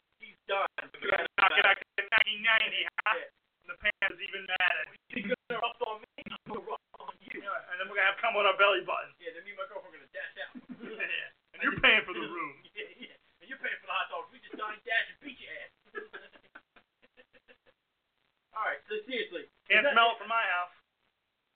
done. 0.50 0.66
We're 0.98 1.14
gonna 1.14 1.30
knock 1.38 1.54
it 1.54 1.62
out 1.70 1.78
in 2.02 2.10
1990, 2.10 2.90
huh? 3.06 3.22
The 3.70 3.78
Panthers 3.78 4.18
even 4.18 4.50
mad 4.50 4.74
at 4.82 4.90
He's 5.14 5.30
gonna 5.30 5.54
erupt 5.54 5.78
on 5.86 6.02
me. 6.02 6.10
I'm 6.26 6.42
gonna 6.50 6.66
erupt 6.66 6.90
on 6.98 7.14
you. 7.22 7.46
Yeah, 7.46 7.54
and 7.70 7.78
then 7.78 7.86
we're 7.86 8.02
gonna 8.02 8.10
have 8.10 8.18
come 8.18 8.34
on 8.34 8.50
our 8.50 8.58
belly 8.58 8.82
buttons. 8.82 9.14
Yeah, 9.22 9.38
then 9.38 9.46
me 9.46 9.54
and 9.54 9.62
my 9.62 9.70
girlfriend 9.70 9.94
are 9.94 10.02
gonna 10.02 10.10
dash 10.10 10.34
out. 10.42 10.58
yeah. 10.90 11.54
And 11.54 11.62
you're 11.62 11.78
paying 11.78 12.02
for 12.02 12.18
the 12.18 12.26
room. 12.26 12.66
yeah, 12.78 12.90
yeah. 12.98 13.14
And 13.42 13.46
you're 13.46 13.62
paying 13.62 13.78
for 13.78 13.86
the 13.86 13.94
hot 13.94 14.10
dogs. 14.10 14.34
We 14.34 14.42
just 14.42 14.58
dine, 14.58 14.82
dash, 14.82 15.06
and 15.14 15.22
beat 15.22 15.38
your 15.38 15.54
ass. 15.54 15.70
All 18.58 18.66
right, 18.66 18.82
so 18.90 18.98
seriously, 19.06 19.46
Can't 19.70 19.86
that- 19.86 19.94
smell 19.94 20.18
it 20.18 20.20
from 20.20 20.34
my 20.34 20.42
house. 20.58 20.74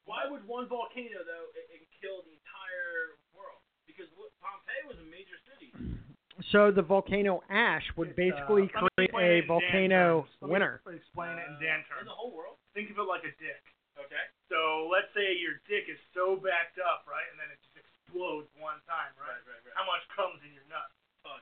Why 0.05 0.27
would 0.27 0.43
one 0.43 0.67
volcano 0.67 1.23
though 1.23 1.47
it, 1.55 1.63
it 1.71 1.87
kill 2.03 2.27
the 2.27 2.35
entire 2.35 3.15
world? 3.31 3.63
Because 3.87 4.11
Pompeii 4.43 4.83
was 4.83 4.99
a 4.99 5.07
major 5.07 5.39
city. 5.47 5.71
So 6.51 6.71
the 6.73 6.81
volcano 6.81 7.41
ash 7.49 7.85
would 7.95 8.13
It's, 8.13 8.17
basically 8.17 8.65
uh, 8.73 8.89
create 8.97 9.13
a 9.13 9.21
it 9.21 9.45
in 9.45 9.45
Dan 9.45 9.47
volcano 9.47 10.03
terms. 10.25 10.49
Winter. 10.49 10.73
Explain 10.89 11.37
it 11.37 11.45
in 11.45 11.55
Dan 11.61 11.85
Uh, 11.85 11.89
terms. 11.93 12.01
In 12.05 12.09
the 12.09 12.17
whole 12.17 12.33
world. 12.33 12.57
Think 12.73 12.89
of 12.89 12.97
it 12.97 13.05
like 13.05 13.21
a 13.23 13.33
dick. 13.37 13.61
Okay. 14.01 14.25
So 14.49 14.89
let's 14.89 15.13
say 15.13 15.37
your 15.37 15.61
dick 15.69 15.85
is 15.85 16.01
so 16.17 16.33
backed 16.41 16.81
up, 16.81 17.05
right, 17.05 17.25
and 17.29 17.37
then 17.37 17.53
it 17.53 17.61
just 17.61 17.77
explodes 17.77 18.49
one 18.57 18.81
time, 18.89 19.13
right? 19.21 19.37
right, 19.37 19.45
right. 19.45 19.61
right. 19.61 19.75
How 19.77 19.85
much 19.85 20.01
comes 20.17 20.41
in 20.41 20.49
your 20.57 20.65
nuts? 20.65 20.89
Ton. 21.21 21.37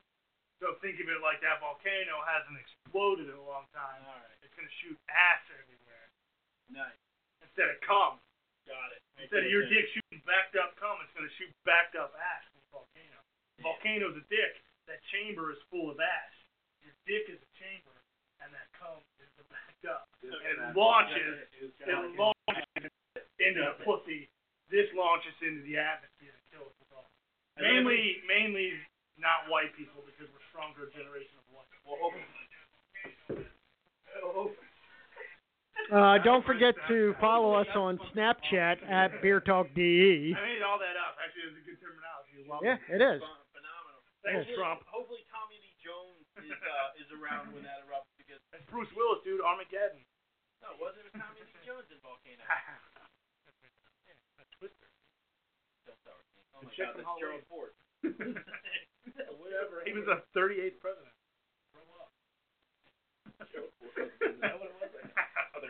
So 0.59 0.75
think 0.83 0.99
of 0.99 1.07
it 1.07 1.23
like 1.23 1.39
that 1.41 1.63
volcano 1.63 2.19
hasn't 2.27 2.59
exploded 2.59 3.31
in 3.31 3.37
a 3.39 3.47
long 3.47 3.71
time. 3.71 4.03
All 4.03 4.19
right. 4.19 4.35
It's 4.43 4.51
gonna 4.59 4.69
shoot 4.83 4.99
ass 5.07 5.41
everywhere 5.55 6.11
Nice. 6.67 6.99
instead 7.39 7.71
of 7.71 7.79
cum. 7.87 8.19
Got 8.67 8.91
it. 8.93 9.01
Instead 9.17 9.47
of 9.47 9.49
your 9.49 9.65
dick 9.71 9.87
shooting 9.95 10.21
backed 10.27 10.59
up 10.59 10.75
cum, 10.75 10.99
it's 11.01 11.15
gonna 11.15 11.31
shoot 11.39 11.49
backed 11.63 11.95
up 11.95 12.11
ash 12.19 12.43
from 12.51 12.59
the 12.61 12.69
volcano. 12.75 13.17
The 13.57 13.63
volcano's 13.63 14.15
a 14.19 14.25
dick. 14.27 14.59
That 15.01 15.17
chamber 15.17 15.49
is 15.49 15.57
full 15.73 15.89
of 15.89 15.97
ash. 15.97 16.37
Your 16.85 16.93
dick 17.09 17.25
is 17.25 17.41
a 17.41 17.51
chamber, 17.57 17.89
and 18.37 18.53
that 18.53 18.69
cum 18.77 19.01
is 19.17 19.33
the 19.33 19.41
backed 19.49 19.81
up. 19.89 20.05
And 20.21 20.29
it 20.29 20.77
launches. 20.77 21.41
It 21.57 21.73
launches 22.13 22.93
into 23.41 23.65
the 23.65 23.81
pussy. 23.81 24.29
This 24.69 24.85
launches 24.93 25.33
into 25.41 25.65
the 25.65 25.81
atmosphere 25.81 26.37
and 26.37 26.45
kills 26.53 26.69
us 26.69 26.89
all. 26.93 27.09
Mainly, 27.57 28.21
mainly 28.29 28.77
not 29.17 29.49
white 29.49 29.73
people 29.73 30.05
because 30.05 30.29
we're 30.29 30.45
stronger 30.53 30.85
generation 30.93 31.33
of 31.41 31.49
white. 31.49 31.65
Well, 31.81 31.97
hope, 31.97 32.13
Uh, 35.91 36.19
don't 36.23 36.45
forget 36.45 36.75
to 36.87 37.15
follow 37.19 37.55
us 37.57 37.67
on 37.73 37.97
Snapchat 38.13 38.87
at 38.87 39.19
Beer 39.21 39.41
Talk 39.41 39.67
DE. 39.73 40.31
I 40.37 40.41
made 40.45 40.61
all 40.61 40.77
that 40.77 40.93
up. 40.95 41.17
Actually, 41.19 41.41
it 41.41 41.49
was 41.51 41.57
a 41.57 41.65
good 41.65 41.81
terminology. 41.81 42.45
You're. 42.45 42.61
Yeah, 42.63 42.77
it 42.95 43.01
is. 43.01 43.21
Ph- 44.23 44.45
phenomenal. 44.45 44.45
Thanks, 44.45 44.47
hopefully, 44.47 44.57
Trump. 44.57 44.79
Hopefully, 44.87 45.23
Tommy 45.29 45.57
Lee 45.61 45.75
Jones 45.81 46.25
is 46.45 46.51
uh, 46.61 46.89
is 47.01 47.09
around 47.11 47.53
when 47.53 47.63
that 47.65 47.81
erupts 47.85 48.11
because 48.17 48.39
That's 48.51 48.65
Bruce 48.69 48.91
Willis, 48.93 49.21
dude. 49.25 49.41
Armageddon. 49.41 50.05
no, 50.61 50.73
wasn't 50.77 51.05
it 51.05 51.13
was 51.13 51.21
Tommy 51.21 51.41
Lee 51.41 51.57
Jones 51.65 51.89
in 51.89 51.97
Volcano. 52.01 52.43
Twister. 54.57 54.87
Oh 56.53 56.61
my 56.61 56.69
Check 56.77 56.93
God, 56.93 57.01
that's 57.01 57.17
Gerald 57.17 57.41
Ford. 57.49 57.73
Whatever. 59.41 59.81
He 59.85 59.93
was 59.93 60.05
the 60.05 60.21
38th 60.37 60.77
president. 60.79 61.13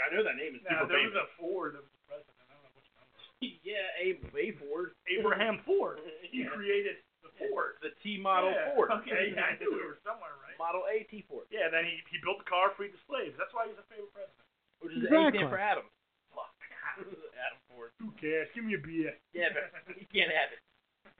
I 0.02 0.14
know 0.14 0.24
that 0.28 0.36
name 0.36 0.56
is 0.60 0.62
No, 0.68 0.84
there 0.92 1.00
was 1.08 1.16
a 1.16 1.28
Ford 1.40 1.72
that 1.80 1.84
was 1.88 1.92
the 1.96 2.04
president. 2.04 2.36
I 2.44 2.52
don't 2.52 2.64
know 2.68 2.74
which 2.76 2.92
number. 3.00 3.16
yeah, 3.64 3.88
a 3.96 4.20
a 4.36 4.52
Ford. 4.60 4.92
Abraham 5.08 5.64
Ford. 5.64 6.04
He 6.28 6.44
Yeah. 6.44 6.52
created 6.52 7.00
the 7.00 7.11
Ford. 7.50 7.74
The 7.82 7.90
T 8.06 8.20
model 8.22 8.52
Yeah. 8.54 8.76
Ford. 8.78 8.92
Okay, 9.02 9.34
yeah, 9.34 9.50
I 9.50 9.58
knew 9.58 9.72
we 9.74 9.82
were 9.88 9.98
somewhere, 10.06 10.36
right? 10.46 10.54
Model 10.62 10.86
A 10.92 11.08
T 11.10 11.26
Ford. 11.26 11.48
Yeah, 11.50 11.72
then 11.74 11.86
he, 11.90 11.98
he 12.14 12.18
built 12.22 12.38
the 12.44 12.50
car, 12.50 12.70
freed 12.78 12.94
the 12.94 13.02
slaves. 13.10 13.34
That's 13.40 13.50
why 13.56 13.66
he's 13.70 13.78
a 13.80 13.86
favorite 13.90 14.14
president. 14.14 14.46
Which 14.82 14.94
is 14.98 15.06
Exactly. 15.10 15.42
A 15.42 15.46
stand 15.46 15.50
for 15.54 15.62
Adam. 15.62 15.86
Fuck. 16.34 16.54
Adam 17.46 17.60
Ford. 17.74 17.90
Who 18.02 18.10
cares? 18.22 18.50
Give 18.54 18.66
me 18.66 18.74
a 18.78 18.82
beer. 18.82 19.14
Yeah, 19.34 19.50
but 19.54 19.70
you 20.02 20.06
can't 20.14 20.30
have 20.34 20.50
it. 20.54 20.62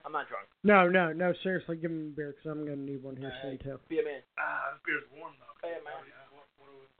I'm 0.02 0.10
not 0.10 0.26
drunk. 0.26 0.50
No, 0.66 0.90
no, 0.90 1.14
no. 1.14 1.30
Seriously, 1.46 1.78
give 1.78 1.94
him 1.94 2.10
a 2.10 2.14
beer 2.18 2.34
because 2.34 2.50
I'm 2.50 2.66
gonna 2.66 2.82
need 2.82 3.02
one 3.06 3.14
here 3.14 3.30
soon 3.42 3.54
too. 3.62 3.78
Be 3.86 4.02
a 4.02 4.04
man. 4.06 4.18
Ah, 4.34 4.74
this 4.74 4.82
beer's 4.82 5.06
warm 5.14 5.38
though. 5.38 5.54
Hey, 5.62 5.78
man. 5.86 5.94
Oh, 5.94 6.02
yeah. 6.02 6.26
What, 6.34 6.50
what 6.58 6.66
are 6.70 6.74
we, 6.74 6.90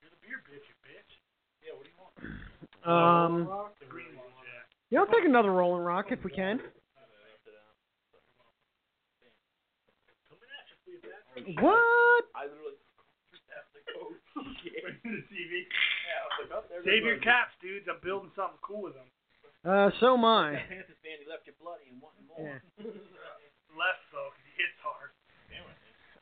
You're 0.00 0.08
the 0.12 0.20
beer 0.24 0.40
bitch, 0.48 0.64
you 0.64 0.72
bitch. 0.84 1.12
Yeah, 1.60 1.76
what 1.76 1.84
do 1.84 1.92
you 1.92 2.00
want? 2.00 2.16
Um, 2.84 3.48
The 3.80 3.86
green 3.88 4.12
ones, 4.16 4.32
yeah. 4.44 4.60
yeah, 4.92 5.00
I'll 5.04 5.08
take 5.12 5.24
another 5.28 5.52
Rolling 5.52 5.80
Rock 5.84 6.08
if 6.12 6.20
we 6.24 6.30
can. 6.32 6.58
Coming 6.60 6.68
at 10.52 10.68
you, 10.68 10.76
please, 10.84 11.00
that. 11.08 11.23
What? 11.58 12.24
I 12.34 12.46
literally. 12.46 12.78
shit. 14.62 14.82
the 15.04 15.22
TV. 15.30 15.52
Yeah, 15.66 16.20
I 16.20 16.24
was 16.28 16.36
like, 16.46 16.52
oh, 16.54 16.84
Save 16.84 17.04
your 17.04 17.18
caps, 17.18 17.54
dudes. 17.60 17.86
I'm 17.90 17.98
building 18.02 18.30
something 18.36 18.58
cool 18.62 18.82
with 18.90 18.94
them. 18.94 19.08
Uh, 19.64 19.90
so 20.00 20.14
am 20.14 20.24
I. 20.24 20.52
That 20.52 20.86
fan, 21.02 21.18
he 21.22 21.26
left 21.28 21.46
you 21.46 21.52
bloody 21.60 21.88
and 21.90 22.00
wanting 22.00 22.26
more. 22.28 22.60
Yeah. 22.78 22.84
Less 23.74 23.98
so, 24.12 24.30
'cause 24.30 24.44
he 24.46 24.62
hits 24.62 24.78
hard. 24.84 25.10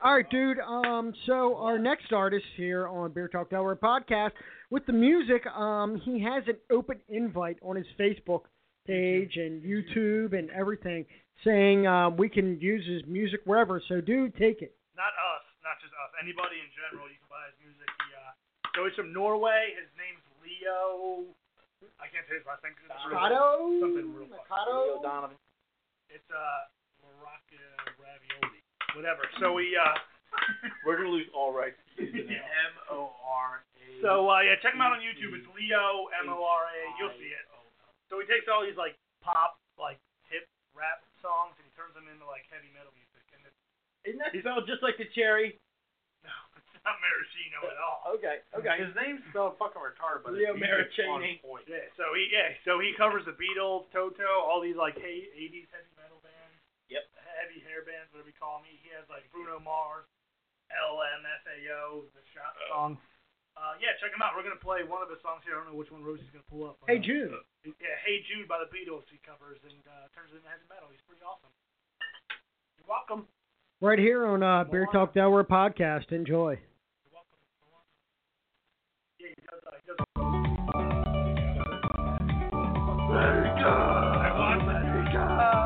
All 0.01 0.15
right, 0.17 0.29
dude. 0.31 0.59
Um, 0.59 1.13
so 1.27 1.57
our 1.57 1.79
next 1.79 2.13
artist 2.13 2.47
here 2.57 2.89
on 2.89 3.13
Beer 3.13 3.29
Talk 3.29 3.51
Delaware 3.51 3.77
podcast 3.77 4.33
with 4.71 4.85
the 4.87 4.93
music, 4.93 5.47
um, 5.47 5.97
he 6.05 6.21
has 6.23 6.43
an 6.49 6.57
open 6.73 6.99
invite 7.09 7.59
on 7.63 7.77
his 7.77 7.87
Facebook 8.01 8.43
page 8.87 9.37
and 9.37 9.63
YouTube 9.63 10.37
and 10.37 10.51
everything, 10.51 11.05
saying 11.45 11.87
um, 11.87 12.17
we 12.17 12.29
can 12.29 12.59
use 12.61 12.85
his 12.87 13.03
music 13.07 13.41
wherever. 13.45 13.81
So, 13.89 14.01
dude, 14.01 14.35
take 14.37 14.61
it. 14.63 14.75
Not 15.03 15.19
us, 15.19 15.43
not 15.67 15.83
just 15.83 15.91
us. 15.99 16.15
Anybody 16.23 16.63
in 16.63 16.71
general, 16.79 17.11
you 17.11 17.19
can 17.19 17.27
buy 17.27 17.43
his 17.51 17.59
music. 17.59 17.91
He, 18.07 18.15
uh, 18.15 18.31
so 18.79 18.87
he's 18.87 18.95
from 18.95 19.11
Norway. 19.11 19.75
His 19.75 19.91
name's 19.99 20.23
Leo. 20.39 21.27
I 21.99 22.07
can't 22.07 22.23
say 22.31 22.39
his 22.39 22.47
last 22.47 22.63
name. 22.63 22.79
'cause 22.79 22.87
it's 22.87 23.03
really- 23.11 23.19
Mikado. 23.19 23.43
Something 23.83 24.09
real 24.15 24.31
fucking 24.31 24.47
Mikado. 24.47 25.03
Donovan. 25.03 25.39
It's 26.07 26.31
uh, 26.31 26.71
Morocco 27.03 27.59
ravioli. 27.99 28.63
Whatever. 28.95 29.27
So 29.43 29.59
we 29.59 29.75
uh. 29.75 29.99
We're 30.87 30.97
gonna 30.97 31.11
lose 31.13 31.27
all 31.35 31.51
rights. 31.53 31.77
M 31.99 32.73
O 32.95 33.11
R 33.27 33.67
A. 33.83 33.87
So 34.07 34.31
uh, 34.31 34.41
yeah, 34.47 34.55
check 34.63 34.73
him 34.73 34.81
out 34.81 34.95
on 34.95 35.03
YouTube. 35.03 35.35
It's 35.35 35.45
Leo 35.53 36.07
M 36.23 36.31
O 36.31 36.39
R 36.47 36.63
A. 36.71 36.79
You'll 37.03 37.13
see 37.19 37.35
it. 37.35 37.43
So 38.09 38.23
he 38.23 38.25
takes 38.31 38.47
all 38.47 38.63
these 38.63 38.79
like 38.79 38.95
pop, 39.21 39.59
like 39.77 39.99
hip 40.31 40.47
rap 40.79 41.03
songs 41.21 41.59
and 41.59 41.67
he 41.67 41.73
turns 41.75 41.93
them 41.99 42.07
into 42.07 42.23
like 42.25 42.47
heavy 42.49 42.71
metal 42.71 42.95
music. 42.95 43.02
And 44.05 44.19
it's 44.19 44.19
Isn't 44.19 44.21
that 44.23 44.31
spelled 44.43 44.67
just 44.67 44.83
like 44.83 44.99
the 44.99 45.07
cherry? 45.15 45.59
no, 46.27 46.35
it's 46.59 46.75
not 46.83 46.99
maraschino 47.03 47.59
at 47.71 47.79
all. 47.79 48.01
Okay, 48.13 48.45
okay. 48.53 48.77
His 48.77 48.93
name's 48.93 49.25
spelled 49.33 49.57
fucking 49.57 49.81
retarded, 49.81 50.21
but 50.21 50.37
Leo 50.37 50.53
his 50.53 50.61
music's 50.61 51.01
on 51.09 51.25
point. 51.41 51.65
Yeah. 51.65 51.89
So 51.97 52.13
he 52.13 52.29
yeah. 52.29 52.53
So 52.69 52.77
he 52.77 52.93
covers 52.93 53.25
the 53.25 53.33
Beatles, 53.33 53.89
Toto, 53.89 54.29
all 54.45 54.61
these 54.61 54.77
like 54.77 55.01
hey, 55.01 55.33
80s 55.33 55.65
heavy 55.73 55.89
metal 55.97 56.21
bands. 56.21 56.61
Yep. 56.93 57.09
Heavy 57.41 57.65
hair 57.65 57.81
bands, 57.89 58.13
whatever 58.13 58.29
you 58.29 58.37
call 58.37 58.61
me. 58.61 58.77
He 58.85 58.93
has 58.93 59.09
like 59.09 59.25
Bruno 59.33 59.57
Mars, 59.65 60.05
LMFAO, 60.77 62.05
the 62.13 62.21
shot 62.37 62.53
song. 62.69 63.01
Uh, 63.57 63.81
yeah, 63.81 63.97
check 64.01 64.13
him 64.13 64.21
out. 64.21 64.37
We're 64.37 64.45
gonna 64.45 64.61
play 64.61 64.85
one 64.85 65.01
of 65.01 65.09
his 65.09 65.21
songs 65.25 65.41
here. 65.49 65.57
I 65.57 65.65
don't 65.65 65.73
know 65.73 65.79
which 65.81 65.89
one 65.93 66.05
Rosie's 66.05 66.29
gonna 66.37 66.45
pull 66.53 66.69
up. 66.69 66.77
but, 66.85 66.93
Hey, 66.93 67.01
uh, 67.01 67.05
Jude. 67.05 67.33
Yeah, 67.65 67.97
Hey 68.05 68.21
Jude 68.29 68.45
by 68.49 68.61
the 68.61 68.69
Beatles 68.69 69.09
he 69.09 69.17
covers 69.25 69.57
and 69.65 69.81
uh, 69.89 70.13
turns 70.13 70.37
it 70.37 70.41
into 70.41 70.53
heavy 70.53 70.69
metal. 70.69 70.93
He's 70.93 71.01
pretty 71.09 71.25
awesome. 71.25 71.53
You're 72.77 72.89
welcome. 72.93 73.25
Right 73.83 73.99
here 73.99 74.25
on 74.27 74.45
uh, 74.45 74.63
Beer 74.63 74.87
Talk 74.93 75.13
Delaware 75.13 75.43
podcast. 75.43 76.13
Enjoy. 76.13 76.57
You're 79.19 79.33
welcome. 85.13 85.62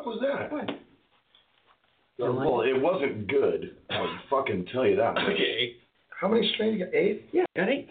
Fuck 0.00 0.06
was 0.06 0.20
that? 0.22 0.52
What? 0.52 0.70
Uh, 2.28 2.32
well, 2.32 2.60
it 2.62 2.80
wasn't 2.80 3.28
good. 3.28 3.76
I'll 3.90 4.18
fucking 4.30 4.66
tell 4.72 4.86
you 4.86 4.96
that. 4.96 5.16
Okay. 5.18 5.76
How 6.20 6.28
many 6.28 6.50
strains 6.54 6.78
you 6.78 6.84
got? 6.84 6.94
Eight? 6.94 7.28
Yeah, 7.32 7.44
got 7.56 7.68
eight. 7.68 7.88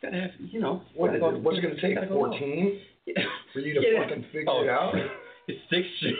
Gotta 0.00 0.16
have, 0.20 0.30
you 0.38 0.60
know. 0.60 0.82
What 0.94 1.12
gotta 1.20 1.36
it? 1.36 1.42
What's 1.42 1.58
it 1.58 1.62
gonna 1.62 1.80
take? 1.80 1.96
go. 2.08 2.08
Fourteen 2.14 2.80
Yeah. 3.06 3.22
for 3.52 3.60
you 3.60 3.74
to 3.74 3.80
Yeah. 3.86 4.02
fucking 4.02 4.24
figure 4.32 4.44
Oh, 4.48 4.62
it 4.64 4.68
out? 4.68 4.94
It's 5.48 5.58
six. 5.70 5.84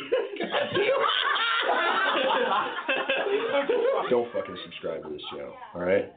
Don't 4.11 4.33
fucking 4.33 4.57
subscribe 4.65 5.03
to 5.05 5.09
this 5.11 5.23
show, 5.31 5.55
All 5.75 5.81
right. 5.81 6.13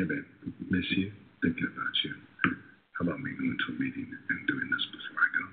Hey, 0.00 0.06
babe. 0.08 0.24
Miss 0.72 0.88
you. 0.96 1.12
Thinking 1.42 1.68
about 1.76 1.92
you. 2.04 2.14
How 2.96 3.04
about 3.04 3.20
me 3.20 3.32
going 3.36 3.52
to 3.52 3.76
a 3.76 3.76
meeting 3.76 4.08
and 4.08 4.48
doing 4.48 4.64
this 4.72 4.86
before 4.96 5.20
I 5.20 5.28
go? 5.36 5.44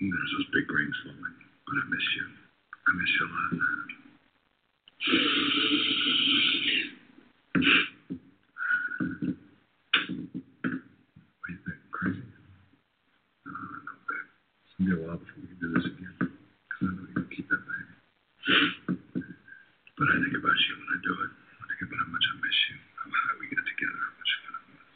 There's 0.00 0.32
those 0.38 0.50
big 0.54 0.70
rains 0.70 0.96
falling, 1.04 1.36
but 1.66 1.76
I 1.78 1.84
miss 1.90 2.06
you. 2.16 2.41
I 2.92 2.94
miss 3.00 3.12
you 3.16 3.24
a 3.24 3.28
lot. 3.32 3.52
What 11.40 11.48
do 11.48 11.52
you 11.52 11.58
think? 11.64 11.80
Crazy? 11.92 12.22
No, 13.46 13.52
no, 13.52 13.92
babe. 14.08 14.28
It's 14.64 14.74
gonna 14.76 14.90
be 14.90 14.96
a 14.96 15.00
while 15.02 15.16
before 15.18 15.40
we 15.40 15.48
can 15.48 15.58
do 15.60 15.68
this 15.74 15.86
again. 15.88 16.16
Because 16.20 16.82
I 16.82 16.86
know 16.92 17.04
you're 17.08 17.16
gonna 17.16 17.32
keep 17.34 17.48
that 17.48 17.62
baby. 17.64 17.94
But 19.98 20.08
I 20.12 20.16
think 20.20 20.36
about 20.36 20.58
you 20.58 20.74
when 20.80 20.90
I 20.92 20.98
do 21.04 21.14
it. 21.24 21.32
I 21.36 21.64
think 21.70 21.82
about 21.88 22.00
how 22.02 22.10
much 22.12 22.26
I 22.28 22.34
miss 22.40 22.58
you, 22.70 22.76
how 23.00 23.08
high 23.12 23.36
we 23.40 23.46
got 23.52 23.64
together, 23.66 24.00
how 24.02 24.14
much 24.20 24.32
fun 24.44 24.54
it 24.56 24.64
was. 24.72 24.90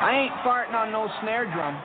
I 0.00 0.12
ain't 0.14 0.32
farting 0.46 0.74
on 0.74 0.92
no 0.92 1.08
snare 1.22 1.46
drum. 1.46 1.82